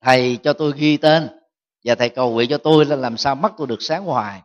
[0.00, 1.28] Thầy cho tôi ghi tên
[1.84, 4.42] và thầy cầu nguyện cho tôi là làm sao mắt tôi được sáng hoài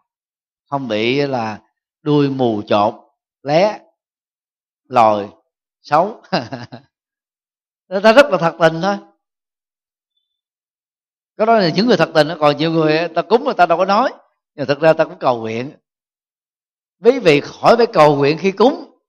[0.70, 1.60] không bị là
[2.02, 2.96] đuôi mù chột
[3.44, 3.80] lé
[4.90, 5.30] lòi
[5.82, 6.22] xấu.
[7.88, 8.98] Người ta rất là thật tình thôi
[11.38, 13.78] có đó là những người thật tình còn nhiều người ta cúng người ta đâu
[13.78, 14.14] có nói.
[14.56, 15.72] Nhưng thật ra ta cũng cầu nguyện.
[17.04, 19.00] Quý vị khỏi phải cầu nguyện khi cúng.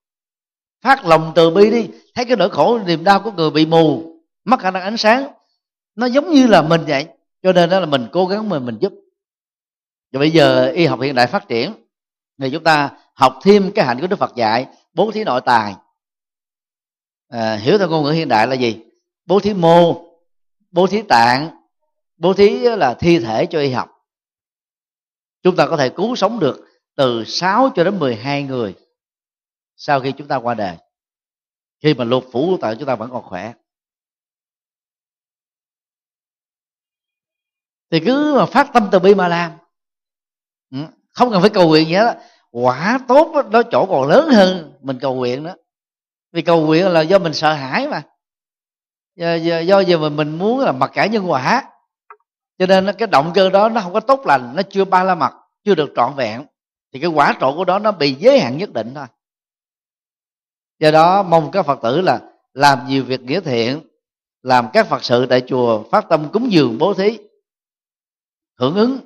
[0.82, 1.88] Phát lòng từ bi đi.
[2.14, 5.26] Thấy cái nỗi khổ niềm đau của người bị mù mất khả năng ánh sáng.
[5.94, 7.06] Nó giống như là mình vậy.
[7.42, 8.92] Cho nên đó là mình cố gắng mình mình giúp.
[10.12, 11.72] Và bây giờ y học hiện đại phát triển
[12.40, 15.74] thì chúng ta học thêm cái hạnh của đức phật dạy bố thí nội tài.
[17.28, 18.82] À, hiểu theo ngôn ngữ hiện đại là gì?
[19.26, 20.02] Bố thí mô
[20.70, 21.55] bố thí tạng
[22.16, 23.90] bố thí là thi thể cho y học.
[25.42, 28.74] Chúng ta có thể cứu sống được từ 6 cho đến 12 người
[29.76, 30.76] sau khi chúng ta qua đời.
[31.82, 33.52] Khi mà lục phủ của tạng chúng ta vẫn còn khỏe.
[37.90, 39.52] Thì cứ mà phát tâm từ bi mà làm.
[40.70, 40.78] Ừ,
[41.10, 42.18] không cần phải cầu nguyện gì hết
[42.50, 45.54] quả tốt đó, đó chỗ còn lớn hơn mình cầu nguyện đó
[46.32, 48.02] vì cầu nguyện là do mình sợ hãi mà.
[49.14, 51.64] Do, do, do giờ mình mình muốn là mặc cả nhân quả
[52.58, 55.14] cho nên cái động cơ đó nó không có tốt lành nó chưa ba la
[55.14, 55.34] mặt
[55.64, 56.46] chưa được trọn vẹn.
[56.92, 59.06] Thì cái quả trộn của đó nó bị giới hạn nhất định thôi.
[60.78, 62.20] Do đó mong các phật tử là
[62.54, 63.80] làm nhiều việc nghĩa thiện
[64.42, 67.18] làm các phật sự tại chùa phát tâm cúng dường bố thí
[68.58, 68.98] hưởng ứng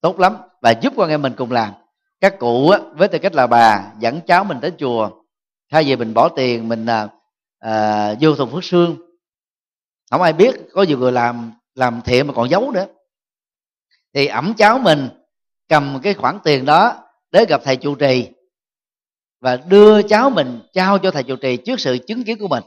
[0.00, 1.72] tốt lắm và giúp con em mình cùng làm.
[2.20, 5.10] Các cụ á, với tư cách là bà dẫn cháu mình tới chùa
[5.70, 7.08] thay vì mình bỏ tiền mình à,
[7.58, 8.96] à, vô thùng phước xương
[10.10, 12.86] không ai biết có nhiều người làm làm thiện mà còn giấu nữa
[14.14, 15.08] thì ẩm cháu mình
[15.68, 16.96] cầm cái khoản tiền đó
[17.30, 18.28] để gặp thầy trụ trì
[19.40, 22.62] và đưa cháu mình trao cho thầy trụ trì trước sự chứng kiến của mình.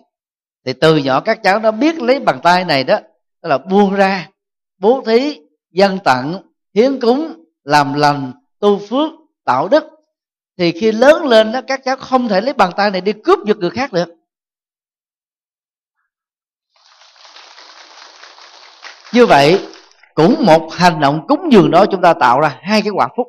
[0.66, 3.00] Thì từ nhỏ các cháu nó biết lấy bàn tay này đó
[3.42, 4.30] đó là buông ra,
[4.78, 5.40] bố thí
[5.72, 6.42] dân tặng,
[6.74, 9.12] hiến cúng, làm lành, tu phước,
[9.44, 9.84] tạo đức.
[10.58, 13.40] Thì khi lớn lên đó, các cháu không thể lấy bàn tay này đi cướp
[13.48, 14.08] giật người khác được.
[19.14, 19.60] Như vậy
[20.18, 23.28] cũng một hành động cúng dường đó chúng ta tạo ra hai cái quả phúc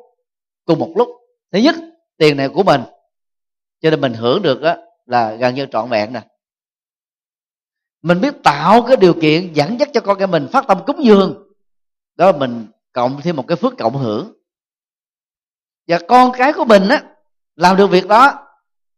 [0.65, 1.09] cùng một lúc.
[1.51, 1.75] Thứ nhất,
[2.17, 2.81] tiền này của mình.
[3.81, 4.75] Cho nên mình hưởng được đó
[5.05, 6.21] là gần như trọn vẹn nè.
[8.01, 11.05] Mình biết tạo cái điều kiện dẫn dắt cho con cái mình phát tâm cúng
[11.05, 11.47] dường.
[12.15, 14.33] Đó là mình cộng thêm một cái phước cộng hưởng.
[15.87, 17.03] Và con cái của mình á,
[17.55, 18.47] làm được việc đó,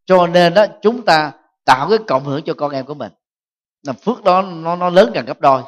[0.06, 1.32] cho nên đó chúng ta
[1.66, 3.12] tạo cái cộng hưởng cho con em của mình.
[3.84, 5.64] Làm phước đó nó nó lớn gần gấp đôi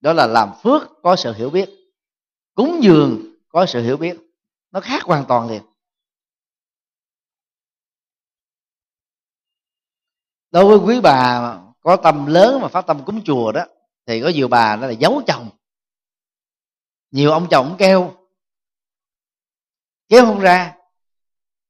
[0.00, 1.68] đó là làm phước có sự hiểu biết.
[2.54, 4.16] Cúng dường có sự hiểu biết.
[4.70, 5.62] Nó khác hoàn toàn liền.
[10.50, 13.64] Đối với quý bà có tâm lớn mà phát tâm cúng chùa đó,
[14.06, 15.50] thì có nhiều bà đó là giấu chồng.
[17.10, 18.14] Nhiều ông chồng kêu,
[20.08, 20.74] kéo không ra.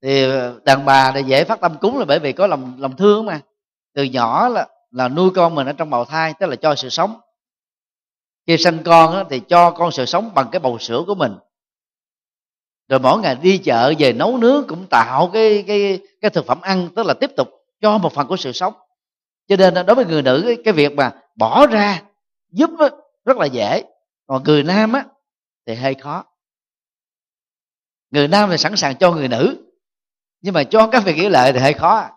[0.03, 0.27] Thì
[0.65, 3.41] đàn bà thì dễ phát tâm cúng là bởi vì có lòng lòng thương mà.
[3.93, 6.89] Từ nhỏ là là nuôi con mình ở trong bào thai, tức là cho sự
[6.89, 7.21] sống
[8.49, 11.33] khi sanh con á, thì cho con sự sống bằng cái bầu sữa của mình.
[12.89, 16.61] Rồi mỗi ngày đi chợ về nấu nướng cũng tạo cái cái cái thực phẩm
[16.61, 17.49] ăn tức là tiếp tục
[17.81, 18.75] cho một phần của sự sống.
[19.49, 22.03] Cho nên đối với người nữ cái việc mà bỏ ra
[22.51, 22.71] giúp
[23.25, 23.85] rất là dễ.
[24.27, 25.05] Còn người nam á
[25.67, 26.25] thì hơi khó.
[28.11, 29.65] Người nam thì sẵn sàng cho người nữ
[30.41, 32.09] nhưng mà cho các việc nghĩa lệ thì hơi khó.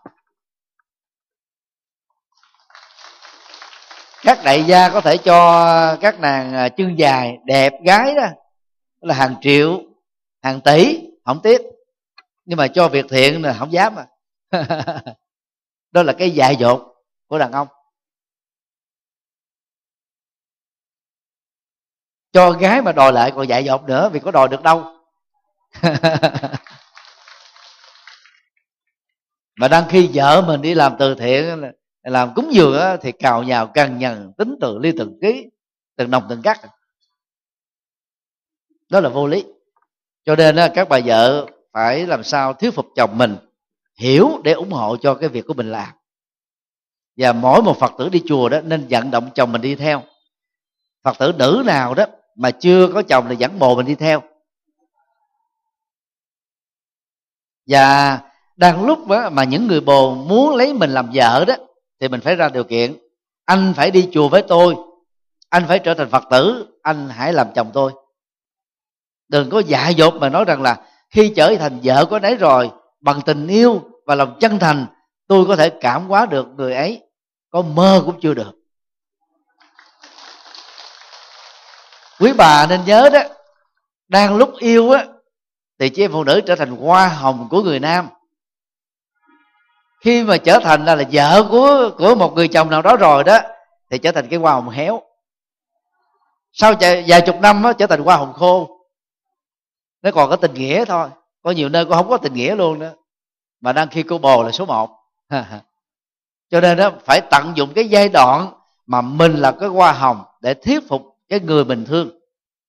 [4.24, 8.28] Các đại gia có thể cho các nàng à, chân dài đẹp gái đó
[9.02, 9.82] là hàng triệu,
[10.44, 11.62] hàng tỷ, không tiếc.
[12.46, 14.06] Nhưng mà cho việc thiện là không dám mà
[15.92, 16.82] đó là cái dại dột
[17.28, 17.68] của đàn ông.
[22.34, 24.98] Cho gái mà đòi lại còn dại dột nữa, vì có đòi được đâu.
[29.56, 31.72] Mà đang khi vợ mình đi làm từ thiện
[32.04, 35.46] làm cúng dường thì cào nhào cằn nhằn tính từ ly từng ký
[35.96, 36.62] từng đồng từng cắt
[38.92, 39.46] đó là vô lý.
[40.26, 43.38] Cho nên các bà vợ phải làm sao thuyết phục chồng mình
[43.98, 45.90] hiểu để ủng hộ cho cái việc của mình làm.
[47.18, 50.04] Và mỗi một phật tử đi chùa đó nên vận động chồng mình đi theo.
[51.04, 52.06] Phật tử nữ nào đó
[52.36, 54.22] mà chưa có chồng thì dẫn bồ mình đi theo.
[57.68, 58.20] Và
[58.56, 61.56] đang lúc đó, mà những người bồ muốn lấy mình làm vợ đó
[62.02, 62.98] thì mình phải ra điều kiện.
[63.46, 64.76] Anh phải đi chùa với tôi.
[65.50, 66.68] Anh phải trở thành phật tử.
[66.82, 67.92] Anh hãy làm chồng tôi.
[69.28, 72.72] Đừng có dạ dột mà nói rằng là khi trở thành vợ của đấy rồi,
[73.02, 74.86] bằng tình yêu và lòng chân thành,
[75.28, 77.02] tôi có thể cảm hóa được người ấy.
[77.50, 78.52] Có mơ cũng chưa được.
[82.20, 83.20] Quý bà nên nhớ đó,
[84.08, 85.06] đang lúc yêu á,
[85.80, 88.08] thì chị em phụ nữ trở thành hoa hồng của người nam
[90.02, 93.24] khi mà trở thành là, là vợ của của một người chồng nào đó rồi
[93.24, 93.40] đó
[93.90, 95.02] thì trở thành cái hoa hồng héo
[96.54, 96.74] sau
[97.08, 98.80] vài chục năm đó, trở thành hoa hồng khô.
[100.02, 101.10] Nó còn có tình nghĩa thôi.
[101.42, 102.88] Có nhiều nơi cũng không có tình nghĩa luôn đó.
[103.62, 104.90] Mà đang khi cô bồ là số một.
[106.50, 108.54] Cho nên đó phải tận dụng cái giai đoạn
[108.86, 112.10] mà mình là cái hoa hồng để thuyết phục cái người bình thường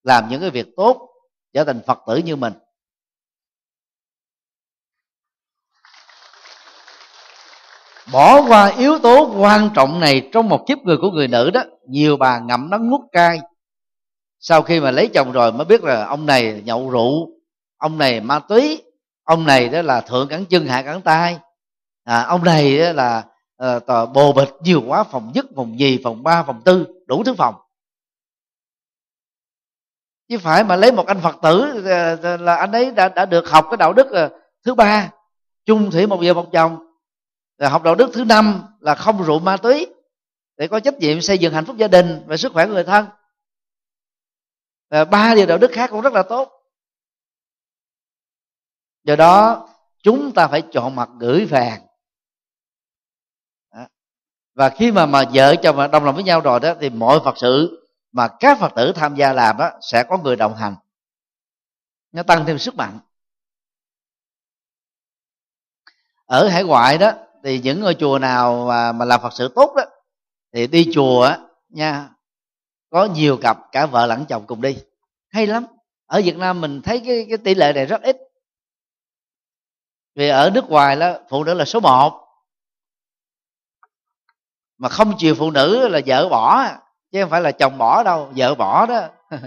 [0.02, 1.08] làm những cái việc tốt
[1.52, 2.52] trở thành phật tử như mình.
[8.12, 11.62] Bỏ qua yếu tố quan trọng này trong một kiếp người của người nữ đó
[11.88, 13.40] nhiều bà ngậm đắng nuốt cay.
[14.38, 17.28] Sau khi mà lấy chồng rồi mới biết là ông này nhậu rượu
[17.76, 18.82] ông này ma túy
[19.24, 21.38] ông này đó là thượng cẳng chân hạ cẳng tay.
[22.04, 23.24] À, ông này đó là
[23.64, 27.34] uh, bồ bịch nhiều quá phòng nhất phòng nhì phòng ba phòng tư đủ thứ
[27.34, 27.54] phòng.
[30.28, 31.84] Chứ phải mà lấy một anh phật tử
[32.22, 34.30] ờ, là anh ấy đã đã được học cái đạo đức ờ,
[34.64, 35.10] thứ ba
[35.66, 36.91] chung thủy một vợ một chồng
[37.58, 39.86] là học đạo đức thứ năm là không rượu ma túy
[40.56, 43.06] để có trách nhiệm xây dựng hạnh phúc gia đình và sức khỏe người thân.
[44.90, 46.52] Và ba điều đạo đức khác cũng rất là tốt.
[49.04, 49.68] Do đó,
[50.02, 51.86] chúng ta phải chọn mặt gửi vàng.
[54.54, 57.20] Và khi mà mà vợ chồng mà đồng lòng với nhau rồi đó, thì mọi
[57.24, 60.76] phật sự mà các phật tử tham gia làm đó sẽ có người đồng hành.
[62.12, 62.98] Nó tăng thêm sức mạnh.
[66.24, 67.12] Ở hải ngoại đó
[67.44, 69.82] thì những ngôi chùa nào mà, mà làm phật sự tốt đó
[70.52, 71.38] thì đi chùa á
[71.68, 72.08] nha
[72.92, 74.78] có nhiều cặp cả vợ lẫn chồng cùng đi.
[75.28, 75.66] Hay lắm.
[76.06, 78.16] Ở việt nam mình thấy cái, cái tỷ lệ này rất ít.
[80.14, 82.28] Vì ở nước ngoài đó phụ nữ là số một.
[84.78, 86.68] Mà không chiều phụ nữ là vợ bỏ
[87.12, 89.08] chứ không phải là chồng bỏ đâu vợ bỏ đó.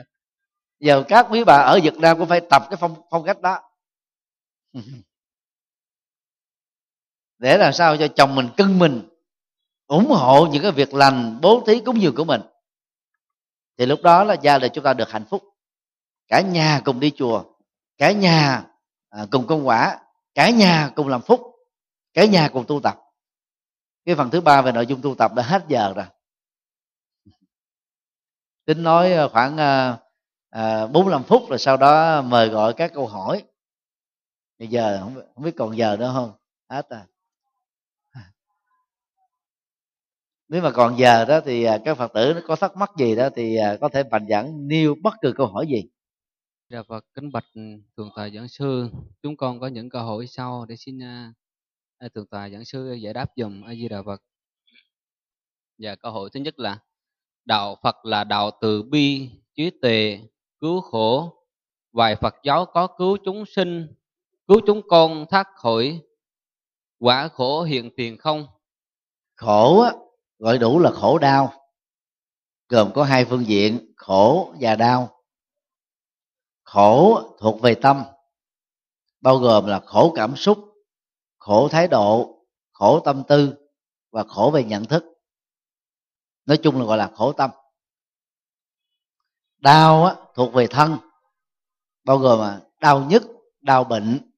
[0.79, 3.59] Giờ các quý bà ở việt nam cũng phải tập cái phong phong cách đó.
[7.37, 9.09] để làm sao cho chồng mình cưng mình
[9.87, 12.41] ủng hộ những cái việc lành bố thí cúng dường của mình.
[13.77, 15.43] Thì lúc đó là gia đình chúng ta được hạnh phúc.
[16.27, 17.43] Cả nhà cùng đi chùa
[17.97, 18.65] cả nhà
[19.09, 19.99] à, cùng công quả
[20.33, 21.41] cả nhà cùng làm phúc
[22.13, 23.01] cả nhà cùng tu tập.
[24.05, 26.05] Cái phần thứ ba về nội dung tu tập đã hết giờ rồi.
[28.65, 29.57] Tính nói à, khoảng
[30.49, 33.43] à, bốn năm phút rồi sau đó mời gọi các câu hỏi.
[34.59, 36.33] Bây giờ không, không biết còn giờ nữa không?
[36.69, 37.05] Hết à.
[40.49, 43.57] Nếu mà còn giờ đó thì các phật tử có thắc mắc gì đó thì
[43.81, 45.83] có thể mạnh dẫn nêu bất cứ câu hỏi gì
[46.69, 47.45] Dạ Phật kính bạch
[47.97, 48.89] thượng tọa giảng sư,
[49.21, 50.99] chúng con có những câu hỏi sau để xin
[52.05, 54.21] uh, thượng tọa giảng sư giải đáp dùm a di đà Phật.
[55.77, 56.79] Dạ câu hỏi thứ nhất là
[57.45, 60.19] đạo Phật là đạo từ bi, trí tuệ,
[60.59, 61.33] cứu khổ.
[61.91, 63.87] Vài Phật giáo có cứu chúng sinh,
[64.47, 66.01] cứu chúng con thoát khỏi
[66.99, 68.47] quả khổ hiện tiền không?
[69.35, 69.91] Khổ á,
[70.39, 71.53] gọi đủ là khổ đau,
[72.69, 75.21] gồm có hai phương diện khổ và đau.
[76.63, 78.03] Khổ thuộc về tâm
[79.21, 80.57] bao gồm là khổ cảm xúc
[81.37, 82.41] khổ thái độ
[82.71, 83.55] khổ tâm tư
[84.11, 85.03] và khổ về nhận thức.
[86.45, 87.51] Nói chung là gọi là khổ tâm.
[89.57, 90.97] Đau á, thuộc về thân
[92.03, 93.23] bao gồm là đau nhức
[93.61, 94.31] đau bệnh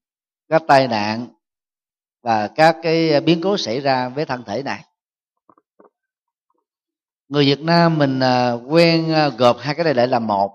[0.48, 1.28] các tai nạn
[2.22, 4.84] và các cái biến cố xảy ra với thân thể này
[7.30, 10.54] người Việt Nam mình à, quen à, gộp hai cái này lại làm một.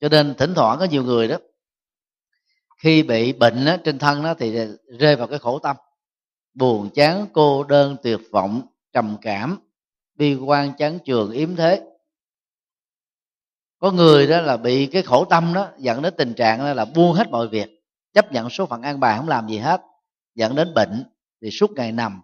[0.00, 1.36] Cho nên thỉnh thoảng có nhiều người đó
[2.78, 4.66] khi bị bệnh đó, trên thân đó thì
[4.98, 5.76] rơi vào cái khổ tâm.
[6.54, 8.62] Buồn chán cô đơn tuyệt vọng
[8.92, 9.58] trầm cảm
[10.14, 11.82] bi quan chán trường yếm thế.
[13.78, 16.84] Có người đó là bị cái khổ tâm đó dẫn đến tình trạng đó là
[16.84, 19.80] buông hết mọi việc chấp nhận số phận an bài không làm gì hết
[20.34, 21.04] dẫn đến bệnh
[21.42, 22.22] thì suốt ngày nằm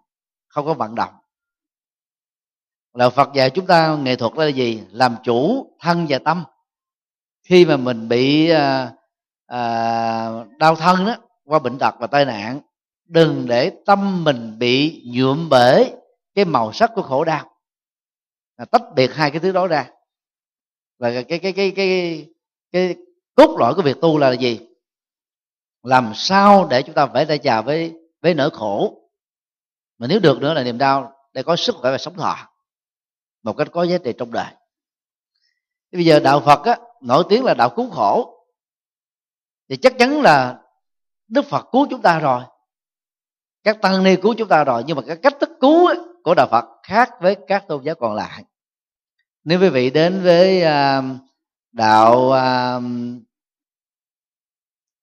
[0.48, 1.14] không có vận động
[2.94, 4.82] là phật dạy chúng ta nghệ thuật là gì?
[4.90, 6.44] Làm chủ thân và tâm.
[7.42, 8.92] Khi mà mình bị à,
[9.46, 9.60] à,
[10.58, 12.60] đau thân đó qua bệnh tật và tai nạn
[13.10, 15.90] đừng để tâm mình bị nhuộm bể
[16.34, 17.50] cái màu sắc của khổ đau.
[18.56, 19.90] Là tách biệt hai cái thứ đó ra.
[20.98, 22.26] Và cái cái cái cái cái,
[22.72, 22.96] cái
[23.34, 24.60] cốt lõi của việc tu là gì?
[25.82, 28.96] Làm sao để chúng ta phải tay chào với với nỗi khổ?
[29.98, 32.49] Mà nếu được nữa là niềm đau để có sức khỏe và sống thọ
[33.42, 34.54] một cách có giá trị trong đời.
[35.92, 38.44] Bây giờ đạo phật á, nổi tiếng là đạo cứu khổ.
[39.68, 40.60] Thì chắc chắn là
[41.28, 42.42] đức phật cứu chúng ta rồi.
[43.62, 46.34] Các tăng ni cứu chúng ta rồi nhưng mà cái cách thức cứu ấy, của
[46.34, 48.44] đạo phật khác với các tôn giáo còn lại.
[49.44, 51.04] Nếu quý vị đến với uh,
[51.72, 52.82] đạo uh,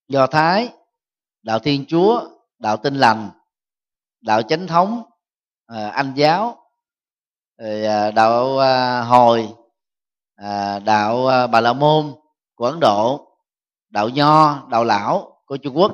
[0.08, 0.70] do thái
[1.42, 3.30] đạo thiên chúa đạo tinh lành
[4.22, 5.02] đạo chánh thống
[5.74, 6.67] uh, anh giáo
[7.58, 9.50] rồi à, đạo à, hồi
[10.36, 12.14] à, đạo bà la môn
[12.56, 13.28] của ấn độ,
[13.90, 15.92] đạo nho, đạo lão của trung quốc.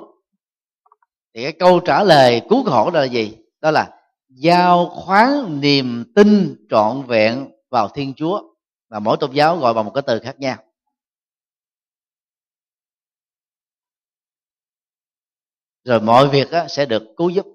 [1.34, 3.38] Thì cái câu trả lời cứu khổ đó là gì?
[3.62, 4.00] Đó là
[4.30, 8.42] giao khoán niềm tin trọn vẹn vào thiên chúa.
[8.90, 10.58] Và mỗi tôn giáo gọi bằng một cái từ khác nhau.
[15.84, 17.46] Rồi mọi việc sẽ được cứu giúp.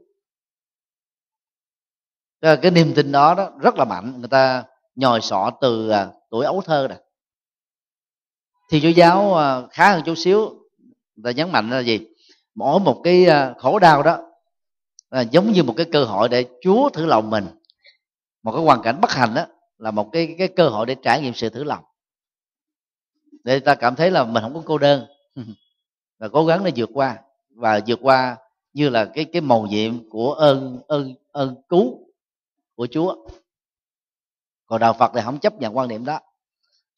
[2.40, 4.14] Ờ, cái niềm tin đó, đó rất là mạnh.
[4.18, 4.64] Người ta
[4.96, 6.98] nhồi sọ từ à, tuổi ấu thơ này
[8.70, 10.38] thì chúa giáo à, khá hơn chút xíu.
[11.16, 12.00] Người ta nhấn mạnh là gì?
[12.54, 14.18] Mỗi một cái à, khổ đau đó
[15.10, 17.46] là giống như một cái cơ hội để chúa thử lòng mình.
[18.42, 19.46] Một cái hoàn cảnh bất hạnh đó
[19.78, 21.84] là một cái cái cơ hội để trải nghiệm sự thử lòng.
[23.44, 25.06] Để ta cảm thấy là mình không có cô đơn.
[26.18, 27.18] Và cố gắng để vượt qua.
[27.50, 28.36] Và vượt qua
[28.72, 32.07] như là cái cái mầu nhiệm của ơn ơn ơn cứu
[32.78, 33.16] của Chúa.
[34.66, 36.20] Còn đạo Phật thì không chấp nhận quan điểm đó.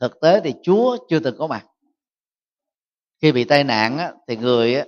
[0.01, 1.67] Thực tế thì Chúa chưa từng có mặt.
[3.23, 4.85] Khi bị tai nạn á, thì người á,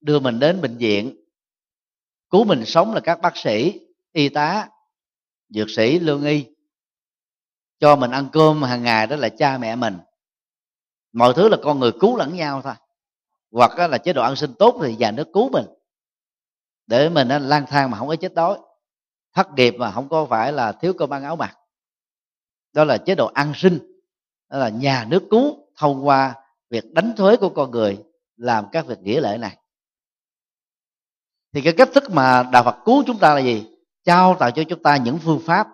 [0.00, 1.16] đưa mình đến bệnh viện
[2.30, 3.80] cứu mình sống là các bác sĩ
[4.12, 4.68] y tá
[5.48, 6.46] dược sĩ lương y
[7.78, 9.98] cho mình ăn cơm hàng ngày đó là cha mẹ mình.
[11.12, 12.74] Mọi thứ là con người cứu lẫn nhau thôi.
[13.50, 15.66] Hoặc là chế độ ăn sinh tốt thì nhà nước cứu mình
[16.86, 18.58] để mình lang thang mà không có chết đói
[19.32, 21.58] thất nghiệp mà không có phải là thiếu cơm ăn áo mặc.
[22.72, 23.78] Đó là chế độ ăn sinh,
[24.50, 26.34] đó là nhà nước cứu thông qua
[26.70, 27.98] việc đánh thuế của con người
[28.36, 29.56] làm các việc nghĩa lễ này.
[31.52, 33.66] Thì cái cách thức mà đạo phật cứu chúng ta là gì?
[34.04, 35.68] Trao tạo cho chúng ta những phương pháp.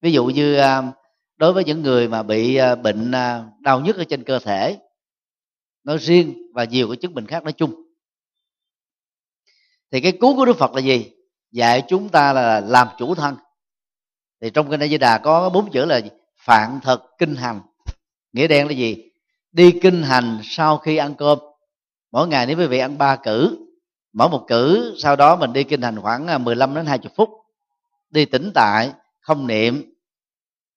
[0.00, 0.92] Ví dụ như à,
[1.36, 4.78] đối với những người mà bị à, bệnh à, đau nhức ở trên cơ thể,
[5.84, 7.82] nói riêng và nhiều cái chứng bệnh khác nói chung.
[9.90, 11.10] Thì cái cứu của đức phật là gì?
[11.52, 13.36] Dạy chúng ta là làm chủ thân.
[14.40, 16.00] Thì trong kinh A Di Đà có bốn chữ là
[16.38, 17.60] phạn thật kinh hành.
[18.32, 18.96] Nghĩa đen là gì?
[19.52, 21.38] Đi kinh hành sau khi ăn cơm.
[22.12, 23.68] Mỗi ngày nếu quý vị ăn ba cử
[24.12, 27.30] mỗi một cử sau đó mình đi kinh hành khoảng à, 15 đến 20 phút.
[28.10, 29.94] Đi tĩnh tại, không niệm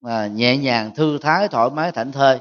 [0.01, 2.39] mà nhẹ nhàng thư thái thoải mái thảnh thơi,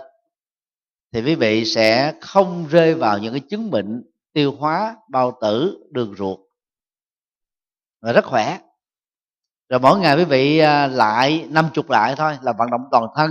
[1.12, 4.02] thì quý vị sẽ không rơi vào những cái chứng bệnh
[4.32, 6.38] tiêu hóa bao tử, đường ruột
[8.00, 8.58] và rất khỏe.
[9.68, 13.04] Rồi mỗi ngày quý vị à, lại năm chục lại thôi là vận động toàn
[13.16, 13.30] thân.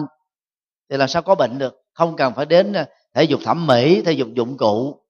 [0.89, 1.75] Thì làm sao có bệnh được?
[1.93, 5.05] Không cần phải đến à, thể dục thẩm mỹ, thể dục dụng cụ.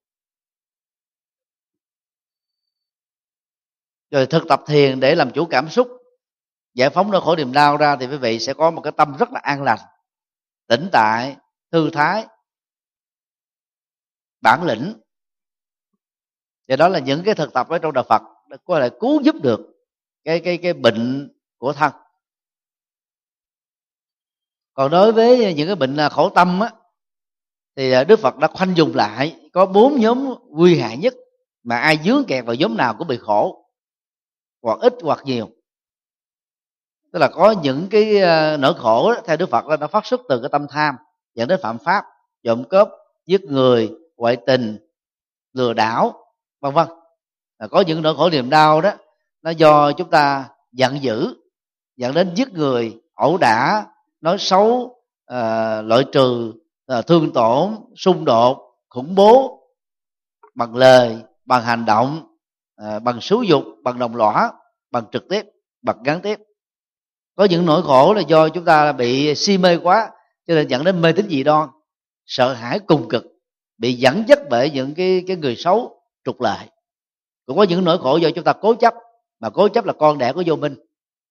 [4.11, 5.88] Rồi thực tập thiền để làm chủ cảm xúc.
[6.73, 9.18] Giải phóng nỗi khổ niềm đau ra thì quý vị sẽ có một cái tâm
[9.19, 9.80] rất là an lành,
[10.68, 11.38] tĩnh tại,
[11.72, 12.27] thư thái,
[14.41, 14.94] bản lĩnh.
[16.68, 18.22] Và đó là những cái thực tập ở trong đạo Phật
[18.65, 19.59] có thể cứu giúp được
[20.23, 21.91] cái cái cái bệnh của thân.
[24.73, 26.71] Còn đối với những cái bệnh à, khổ tâm á
[27.76, 31.13] thì à, Đức Phật đã khoanh dùng lại có bốn nhóm nguy hại nhất
[31.63, 33.65] mà ai dướng kẹt vào nhóm nào cũng bị khổ
[34.61, 35.49] hoặc ít hoặc nhiều.
[37.11, 40.05] Tức là có những cái à, nỗi khổ đó, theo đức phật đó, nó phát
[40.05, 40.95] xuất từ cái tâm tham
[41.35, 42.05] dẫn đến phạm pháp
[42.43, 42.88] trộm cướp
[43.26, 44.77] giết người ngoại tình
[45.53, 46.88] lừa đảo vân vân
[47.68, 48.91] có những nỗi khổ niềm đau đó
[49.41, 51.36] nó do chúng ta giận dữ
[51.98, 53.86] dẫn đến giết người ẩu đả
[54.22, 54.65] nói xấu
[55.34, 56.53] uh, loại trừ
[56.99, 58.57] uh, thương tổn xung đột
[58.90, 59.60] khủng bố
[60.56, 62.27] bằng lời bằng hành động
[62.81, 64.52] uh, bằng xúi dục bằng đồng lõa
[64.91, 65.45] bằng trực tiếp
[65.81, 66.40] bằng gián tiếp.
[67.36, 70.11] Có những nỗi khổ là do chúng ta bị si mê quá
[70.48, 71.69] cho nên dẫn đến mê tín dị đoan
[72.26, 73.26] sợ hãi cùng cực
[73.77, 76.68] bị dẫn dắt bởi những cái cái người xấu trục lợi
[77.49, 78.93] cũng có những nỗi khổ do chúng ta cố chấp,
[79.39, 80.76] mà cố chấp là con đẻ của vô minh.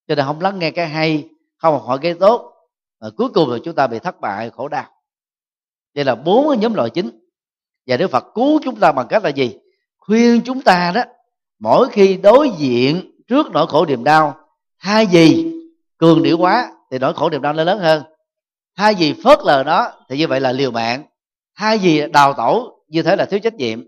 [0.09, 2.53] Cho nên không lắng nghe cái hay, không học hỏi cái tốt
[3.01, 4.85] và cuối cùng là chúng ta bị thất bại, khổ đau.
[5.95, 7.11] Đây là bốn cái nhóm loại chính.
[7.87, 9.59] Và đức phật cứu chúng ta bằng cách là gì?
[9.99, 11.03] Khuyên chúng ta đó,
[11.59, 14.35] mỗi khi đối diện trước nỗi khổ niềm đau
[14.77, 15.53] hai gì
[15.99, 18.03] cường điệu quá thì nỗi khổ niềm đau nó lớn hơn.
[18.75, 21.05] Hai gì phớt lờ nó thì như vậy là liều mạng.
[21.55, 23.85] Hai gì đào tổ như thế là thiếu trách nhiệm.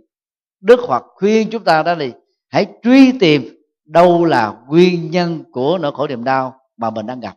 [0.60, 2.06] Đức phật khuyên chúng ta đó là
[2.50, 3.42] hãy truy tìm
[3.84, 7.36] đâu là nguyên nhân của nỗi khổ niềm đau mà mình đang gặp.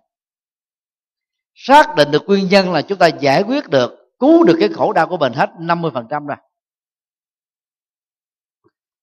[1.56, 4.94] Xác định được nguyên nhân là chúng ta giải quyết được, cứu được cái khổ
[4.94, 6.38] đau của mình hết 50% rồi.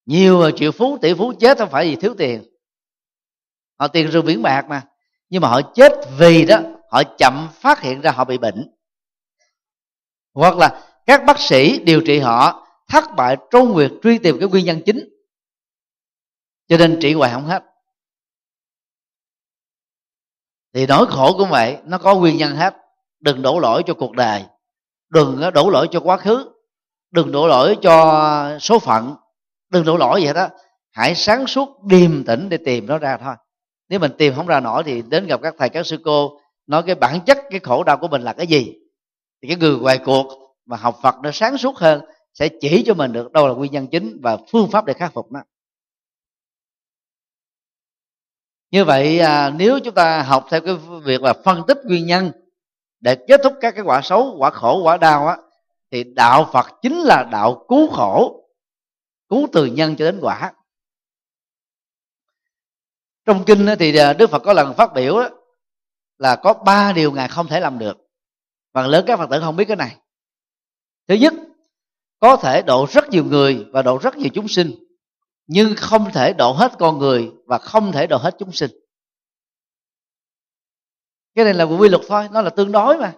[0.07, 2.45] Nhiều triệu phú, tỷ phú chết không phải vì thiếu tiền.
[3.79, 4.83] Họ tiền rượu biển bạc mà.
[5.29, 6.61] Nhưng mà họ chết vì đó,
[6.91, 8.71] họ chậm phát hiện ra họ bị bệnh.
[10.35, 14.49] Hoặc là các bác sĩ điều trị họ thất bại trong việc truy tìm cái
[14.49, 15.09] nguyên nhân chính
[16.71, 17.63] cho nên trị hoài không hết.
[20.75, 22.75] Thì nỗi khổ cũng vậy nó có nguyên nhân hết.
[23.21, 24.45] Đừng đổ lỗi cho cuộc đời.
[25.09, 26.51] Đừng đổ lỗi cho quá khứ.
[27.11, 29.15] Đừng đổ lỗi cho số phận.
[29.71, 30.49] Đừng đổ lỗi vậy đó
[30.91, 33.35] hãy sáng suốt, điềm tĩnh để tìm nó ra thôi.
[33.89, 36.83] Nếu mình tìm không ra nổi thì đến gặp các thầy, các sư cô, nói
[36.87, 38.75] cái bản chất, cái khổ đau của mình là cái gì?
[39.43, 42.01] Thì cái người ngoài cuộc mà học phật nó sáng suốt hơn,
[42.35, 45.13] sẽ chỉ cho mình được đâu là nguyên nhân chính và phương pháp để khắc
[45.13, 45.41] phục nó.
[48.71, 50.75] Như vậy à, nếu chúng ta học theo cái
[51.05, 52.33] việc là phân tích nguyên nhân
[53.01, 55.37] để kết thúc các cái quả xấu quả khổ quả đau á
[55.91, 58.41] thì đạo phật chính là đạo cứu khổ
[59.29, 60.53] cứu từ nhân cho đến quả.
[63.25, 65.29] Trong kinh thì à, đức phật có lần phát biểu đó,
[66.19, 67.99] là có ba điều ngài không thể làm được.
[68.73, 69.97] Phần lớn các phật tử không biết cái này.
[71.09, 71.33] Thứ nhất
[72.19, 74.71] có thể độ rất nhiều người và độ rất nhiều chúng sinh
[75.53, 78.71] nhưng không thể độ hết con người và không thể độ hết chúng sinh.
[81.35, 83.15] Cái này là quy luật thôi, nó là tương đối mà.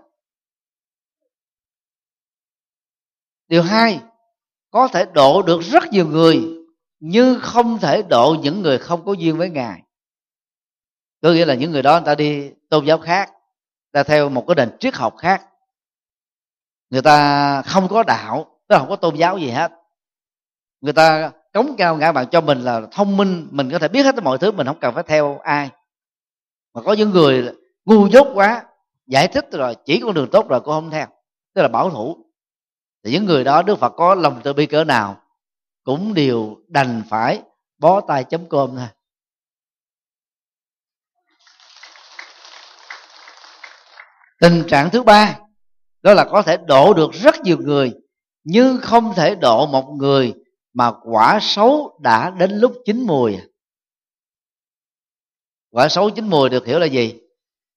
[3.49, 4.01] Điều hai,
[4.71, 6.43] có thể độ được rất nhiều người,
[7.01, 9.83] nhưng không thể độ những người không có duyên với ngài.
[11.23, 13.33] Có nghĩa là những người đó người ta đi tôn giáo khác
[13.91, 15.49] ta theo một cái nền triết học khác.
[16.91, 19.73] Người ta không có đạo, tức là không có tôn giáo gì hết.
[20.81, 24.03] Người ta cống cao ngã bạn cho mình là thông minh, mình có thể biết
[24.03, 25.71] hết mọi thứ, mình không cần phải theo ai.
[26.75, 27.55] Mà có những người
[27.85, 28.65] ngu dốt quá,
[29.07, 31.07] giải thích rồi, chỉ con đường tốt rồi cô không theo,
[31.55, 32.17] tức là bảo thủ.
[33.05, 35.17] Thì những người đó, đức phật có lòng từ bi cỡ nào
[35.85, 37.43] cũng đều đành phải
[37.79, 38.89] bó tay chấm cơm thôi.
[44.41, 45.39] Tình trạng thứ ba,
[46.03, 47.93] đó là có thể độ được rất nhiều người,
[48.45, 50.35] nhưng không thể độ một người
[50.73, 53.37] mà quả xấu đã đến lúc chín mùi.
[55.71, 57.21] Quả xấu chín mùi được hiểu là gì?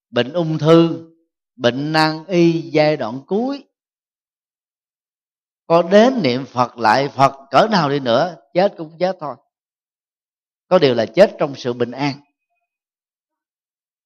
[0.09, 1.11] Bệnh ung thư,
[1.55, 3.63] bệnh nan y giai đoạn cuối.
[5.67, 9.35] Có đến niệm phật lại, phật cỡ nào đi nữa, chết cũng chết thôi.
[10.67, 12.15] Có điều là chết trong sự bình an.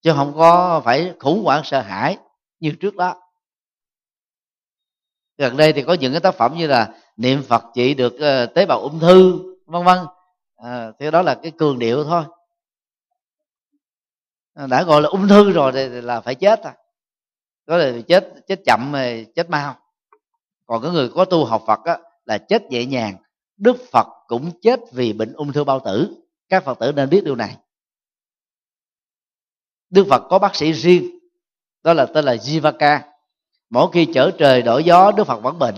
[0.01, 2.17] Chứ không có phải khủng hoảng sợ hãi
[2.59, 3.15] như trước đó.
[5.37, 8.55] Gần đây thì có những cái tác phẩm như là niệm phật trị được uh,
[8.55, 9.97] tế bào ung thư vân vân.
[10.55, 12.23] À, thì đó là cái cường điệu thôi.
[14.53, 16.75] Ờ, đã gọi là ung thư rồi thì là phải chết à.
[17.67, 18.93] Có là chết chết chậm
[19.35, 19.75] chết mau.
[20.65, 23.17] Còn cái người có tu học phật á, là chết nhẹ nhàng.
[23.57, 26.15] Đức phật cũng chết vì bệnh ung thư bao tử.
[26.49, 27.57] Các phật tử nên biết điều này.
[29.89, 31.19] Đức phật có bác sĩ riêng
[31.83, 32.99] đó là tên là jivaka.
[33.69, 35.75] Mỗi khi chở trời đổi gió đức phật vẫn bệnh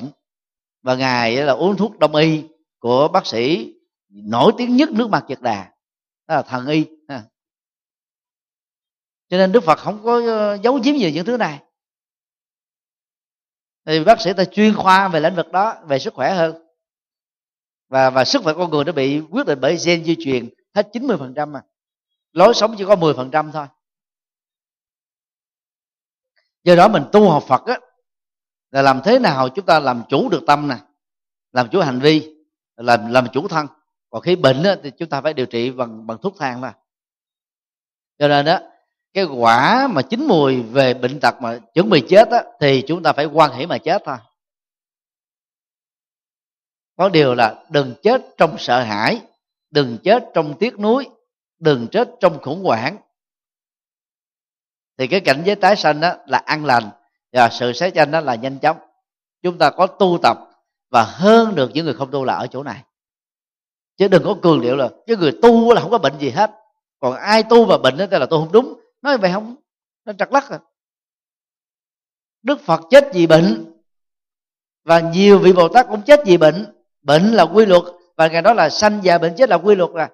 [0.81, 2.43] và ngài là uống thuốc đông y
[2.79, 3.73] của bác sĩ
[4.09, 5.71] nổi tiếng nhất nước mặt nhật đà,
[6.27, 6.85] đó là thần y
[9.31, 11.59] cho nên đức phật không có ờ, giấu giếm gì những thứ này.
[13.85, 16.67] Thì bác sĩ ta chuyên khoa về lĩnh vực đó, về sức khỏe hơn.
[17.89, 20.89] Và và sức khỏe con người nó bị quyết định bởi gen di truyền hết
[20.93, 21.61] 90% mà
[22.31, 23.67] lối sống chỉ có 10% thôi.
[26.63, 27.79] Do đó mình tu học Phật á
[28.71, 30.79] là làm thế nào chúng ta làm chủ được tâm này,
[31.51, 32.35] làm chủ hành vi
[32.75, 33.67] làm làm chủ thân.
[34.09, 36.71] Còn khi bệnh đó, thì chúng ta phải điều trị bằng bằng thuốc thang thôi
[38.19, 38.59] cho nên đó
[39.13, 43.03] cái quả mà chín mùi về bệnh tật mà chuẩn bị chết đó, thì chúng
[43.03, 44.17] ta phải quan hệ mà chết thôi.
[46.97, 49.21] Có điều là đừng chết trong sợ hãi
[49.71, 51.09] đừng chết trong tiếc nuối
[51.59, 52.97] đừng chết trong khủng hoảng.
[54.97, 56.89] Thì cái cảnh giới tái sanh đó là an lành
[57.33, 58.77] và sự sáng tranh đó là nhanh chóng.
[59.41, 60.37] Chúng ta có tu tập
[60.89, 62.83] và hơn được những người không tu là ở chỗ này.
[63.97, 66.51] Chứ đừng có cường điệu là cái người tu là không có bệnh gì hết.
[66.99, 68.79] Còn ai tu và bệnh đó là tôi không đúng.
[69.01, 69.55] Nói vậy không?
[70.05, 70.59] Nó trật lắc à.
[72.43, 73.73] Đức phật chết vì bệnh.
[74.83, 76.65] Và nhiều vị bồ tát cũng chết vì bệnh.
[77.01, 77.83] Bệnh là quy luật.
[78.17, 80.09] Và ngày đó là sanh già bệnh chết là quy luật à.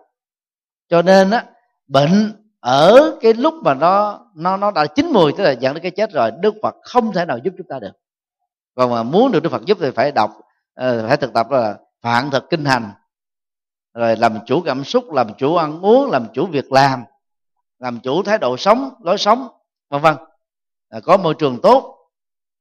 [0.89, 1.45] Cho nên á,
[1.87, 2.33] bệnh
[2.67, 5.91] ở cái lúc mà nó nó nó đã chín mùi tức là dẫn đến cái
[5.91, 7.91] chết rồi, đức phật không thể nào giúp chúng ta được.
[8.75, 10.31] Còn mà muốn được đức phật giúp thì phải đọc
[10.73, 12.91] ờ, phải thực tập là phạn thực kinh hành.
[13.93, 17.03] Rồi làm chủ cảm xúc, làm chủ ăn uống, làm chủ việc làm
[17.79, 19.47] làm chủ thái độ sống, lối sống,
[19.89, 20.15] vân vân.
[21.03, 21.97] Có môi trường tốt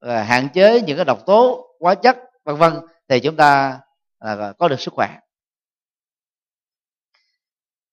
[0.03, 2.73] hạn chế những cái độc tố, hóa chất, vân vân.
[3.09, 3.81] Thì chúng ta
[4.19, 5.09] à, có được sức khỏe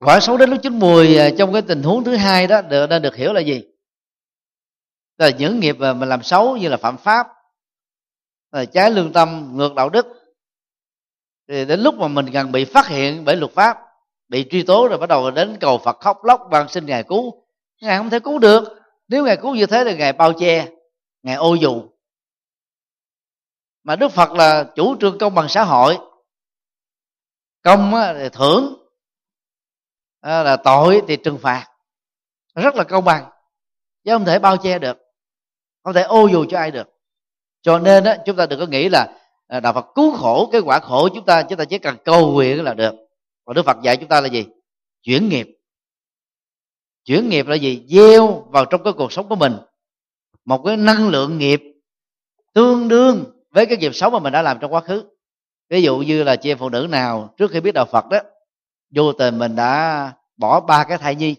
[0.05, 2.87] quả xấu đến lúc chín mùi à, trong cái tình huống thứ hai đó, được,
[2.89, 3.63] nên được hiểu là gì?
[5.17, 7.27] Là những nghiệp mà mình làm xấu như là phạm pháp,
[8.51, 10.07] là trái lương tâm, ngược đạo đức.
[11.47, 13.77] Thì đến lúc mà mình gần bị phát hiện bởi luật pháp,
[14.27, 17.43] bị truy tố rồi bắt đầu đến cầu phật khóc lóc van xin ngài cứu,
[17.81, 18.63] ngài không thể cứu được.
[19.07, 20.67] Nếu ngài cứu như thế thì ngài bao che,
[21.23, 21.83] ngài ô dù.
[23.83, 25.97] Mà đức phật là chủ trương công bằng xã hội.
[27.63, 28.82] Công thì thưởng
[30.23, 31.67] Ờ, là tội thì trừng phạt.
[32.55, 33.29] Rất là công bằng.
[34.05, 34.97] Chứ không thể bao che được.
[35.83, 36.87] Không thể ô dù cho ai được.
[37.61, 40.61] Cho nên đó, chúng ta đừng có nghĩ là à, đạo phật cứu khổ cái
[40.61, 42.95] quả khổ chúng ta chúng ta chỉ cần cầu nguyện là được.
[43.45, 44.45] Còn đức phật dạy chúng ta là gì?
[45.01, 45.47] Chuyển nghiệp.
[47.05, 47.85] Chuyển nghiệp là gì?
[47.87, 49.57] Gieo vào trong cái cuộc sống của mình
[50.45, 51.61] một cái năng lượng nghiệp
[52.53, 55.03] tương đương với cái nghiệp xấu mà mình đã làm trong quá khứ.
[55.69, 58.19] Ví dụ như là chị em phụ nữ nào trước khi biết đạo phật đó
[58.95, 61.35] vô tình mình đã bỏ ba cái thai nhi.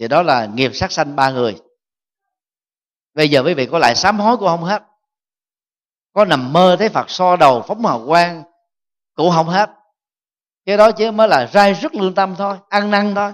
[0.00, 1.60] Thì đó là nghiệp sát sanh ba người.
[3.14, 4.82] Bây giờ quý vị có lại sám hối cũng không hết.
[6.12, 8.42] Có nằm mơ thấy phật so đầu phóng hào quang
[9.14, 9.70] cũng không hết.
[10.66, 13.32] Cái đó chỉ mới là rai rất lương tâm thôi ăn năn thôi.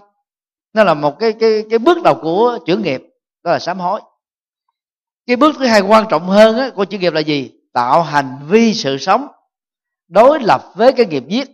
[0.72, 3.02] Nó là một cái cái cái bước đầu của chuyển nghiệp
[3.42, 4.00] đó là sám hối.
[5.26, 7.52] Cái bước thứ hai quan trọng hơn á, của chuyển nghiệp là gì?
[7.72, 9.26] Tạo hành vi sự sống
[10.08, 11.53] đối lập với cái nghiệp giết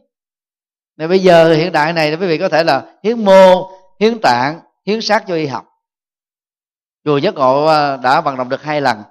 [1.01, 3.71] nên bây giờ hiện đại này quý vị có thể là hiến mô
[4.01, 5.67] hiến tạng hiến xác cho y học.
[7.05, 9.03] Chùa giác ngộ à, đã vận động được hai lần.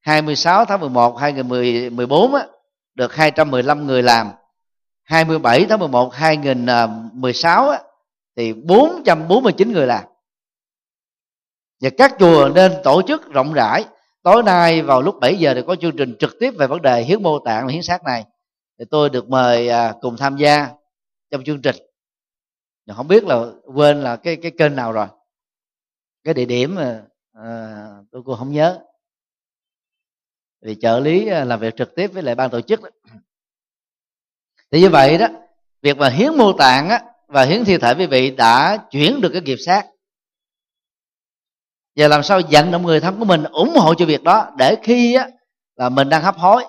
[0.00, 2.46] 26 tháng 11 2014 á,
[2.94, 4.30] được 215 người làm.
[5.02, 7.82] 27 tháng 11 2016 à, á,
[8.36, 10.04] thì 449 người làm.
[11.80, 13.84] Và các chùa nên tổ chức rộng rãi.
[14.22, 17.02] Tối nay vào lúc 7 giờ thì có chương trình trực tiếp về vấn đề
[17.02, 18.24] hiến mô tạng và hiến xác này.
[18.78, 20.79] Thì tôi được mời à, cùng tham gia
[21.30, 21.76] trong chương trình.
[22.86, 23.44] Nhưng không biết là
[23.74, 25.06] quên là cái cái kênh nào rồi.
[26.24, 27.02] Cái địa điểm mà
[27.32, 28.80] à, tôi cũng không nhớ.
[30.62, 32.88] Vì trợ lý à, làm việc trực tiếp với lại ban tổ chức đó.
[34.70, 35.26] thì như vậy đó
[35.82, 39.30] việc mà hiến mô tạng á, và hiến thi thể quý vị đã chuyển được
[39.32, 39.86] cái nghiệp sát.
[41.96, 44.76] Và làm sao dẫn động người thân của mình ủng hộ cho việc đó để
[44.82, 45.28] khi á,
[45.76, 46.64] là mình đang hấp hối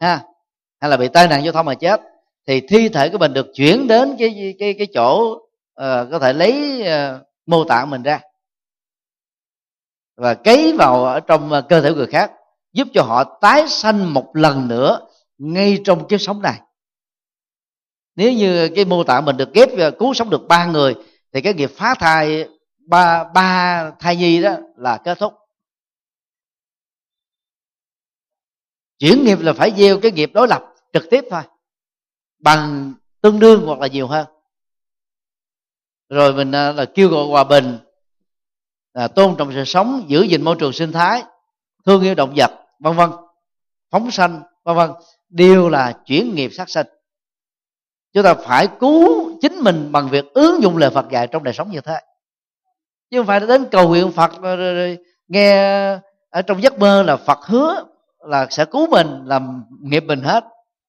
[0.00, 0.24] ha?
[0.80, 2.00] Hay là bị tai nạn giao thông mà chết?
[2.46, 6.32] Thì thi thể của mình được chuyển đến cái cái cái chỗ uh, có thể
[6.32, 8.20] lấy uh, mô tạng mình ra.
[10.16, 12.32] Và cấy vào ở trong uh, cơ thể người khác
[12.72, 15.00] giúp cho họ tái sanh một lần nữa
[15.38, 16.60] ngay trong kiếp sống này.
[18.16, 20.94] Nếu như cái mô tạng mình được ghép cứu sống được ba người
[21.32, 22.48] thì cái nghiệp phá thai
[22.86, 25.34] ba ba thai nhi đó là kết thúc.
[28.98, 30.62] Chuyển nghiệp là phải gieo cái nghiệp đối lập
[30.92, 31.42] trực tiếp thôi
[32.42, 34.26] bằng tương đương hoặc là nhiều hơn.
[36.08, 37.78] Rồi mình à, là kêu gọi hòa bình
[38.94, 41.22] là tôn trọng sự sống giữ gìn môi trường sinh thái
[41.86, 43.10] thương yêu động vật vân vân.
[43.90, 44.90] Phóng sanh vân vân.
[45.28, 46.86] Đều là chuyển nghiệp sát sinh.
[48.12, 51.54] Chúng ta phải cứu chính mình bằng việc ứng dụng lời Phật dạy trong đời
[51.54, 52.00] sống như thế.
[53.10, 54.98] Chứ không phải đến cầu nguyện Phật rồi, rồi, rồi,
[55.28, 55.54] nghe
[56.30, 57.84] ở trong giấc mơ là Phật hứa
[58.18, 60.44] là sẽ cứu mình làm nghiệp mình hết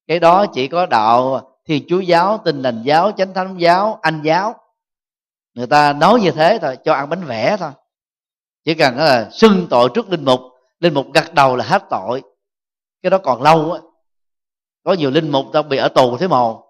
[0.07, 4.21] cái đó chỉ có đạo thiên chúa giáo tinh lành giáo chánh thánh giáo anh
[4.23, 4.55] giáo.
[5.53, 7.71] Người ta nói như thế thôi cho ăn bánh vẽ thôi.
[8.65, 10.39] Chỉ cần là xưng tội trước linh mục
[10.79, 12.23] linh mục gật đầu là hết tội.
[13.01, 13.79] Cái đó còn lâu á.
[14.83, 16.63] Có nhiều linh mục ta bị ở tù thế mồ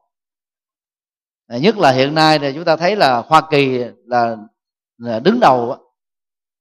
[1.47, 4.37] nhất là hiện nay thì chúng ta thấy là hoa kỳ là,
[4.97, 5.77] là đứng đầu á.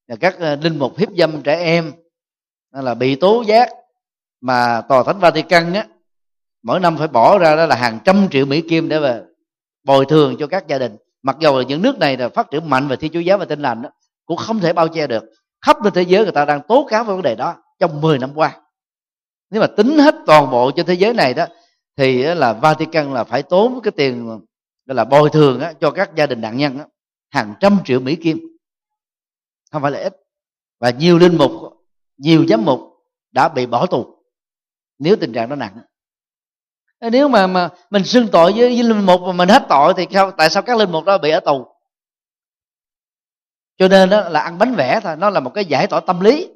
[0.06, 1.92] Là các ờ, linh mục hiếp dâm trẻ em
[2.70, 3.68] là bị tố giác
[4.40, 5.86] mà tòa thánh Vatican á
[6.62, 9.22] mỗi năm phải bỏ ra đó là hàng trăm triệu mỹ kim để mà
[9.84, 10.96] bồi thường cho các gia đình.
[11.22, 13.44] Mặc dù là những nước này là phát triển mạnh về thiên chúa giáo và
[13.44, 13.90] tinh lành đó,
[14.26, 15.24] cũng không thể bao che được.
[15.66, 18.18] Khắp trên thế giới người ta đang tố cáo về vấn đề đó trong 10
[18.18, 18.60] năm qua.
[19.50, 21.46] Nếu mà tính hết toàn bộ trên thế giới này đó
[21.96, 24.26] thì là Vatican là phải tốn cái tiền
[24.86, 26.84] gọi là bồi thường á, cho các gia đình nạn nhân á,
[27.30, 28.38] hàng trăm triệu mỹ kim.
[29.72, 30.16] Không phải là ít.
[30.80, 31.50] Và nhiều linh mục
[32.16, 32.80] nhiều giám mục
[33.32, 34.06] đã bị bỏ tù
[34.98, 35.78] nếu tình trạng đó nặng
[37.10, 40.06] nếu mà mà mình xưng tội với, với linh mục mà mình hết tội thì
[40.10, 41.66] sao tại sao các linh mục đó bị ở tù?
[43.78, 46.20] Cho nên đó là ăn bánh vẽ thôi nó là một cái giải tỏa tâm
[46.20, 46.48] lý.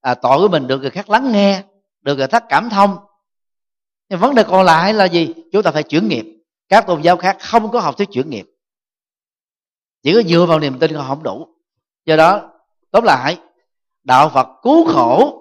[0.00, 1.62] À, tội của mình được người khác lắng nghe
[2.00, 2.96] được người khác cảm thông.
[4.08, 5.34] Nhưng vấn đề còn lại là gì?
[5.52, 6.24] Chúng ta phải chuyển nghiệp.
[6.68, 8.46] Các tôn giáo khác không có học thuyết chuyển nghiệp.
[10.02, 11.48] Chỉ có dựa vào niềm tin không không đủ.
[12.06, 12.50] Do đó
[12.90, 13.38] tóm lại
[14.04, 15.40] đạo phật cứu khổ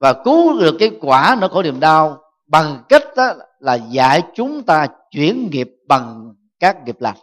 [0.00, 3.34] và cứu được cái quả nỗi khổ niềm đau bằng cách đó
[3.66, 7.16] là dạy chúng ta chuyển nghiệp bằng các nghiệp lành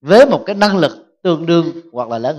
[0.00, 2.30] với một cái năng lực tương đương hoặc là lớn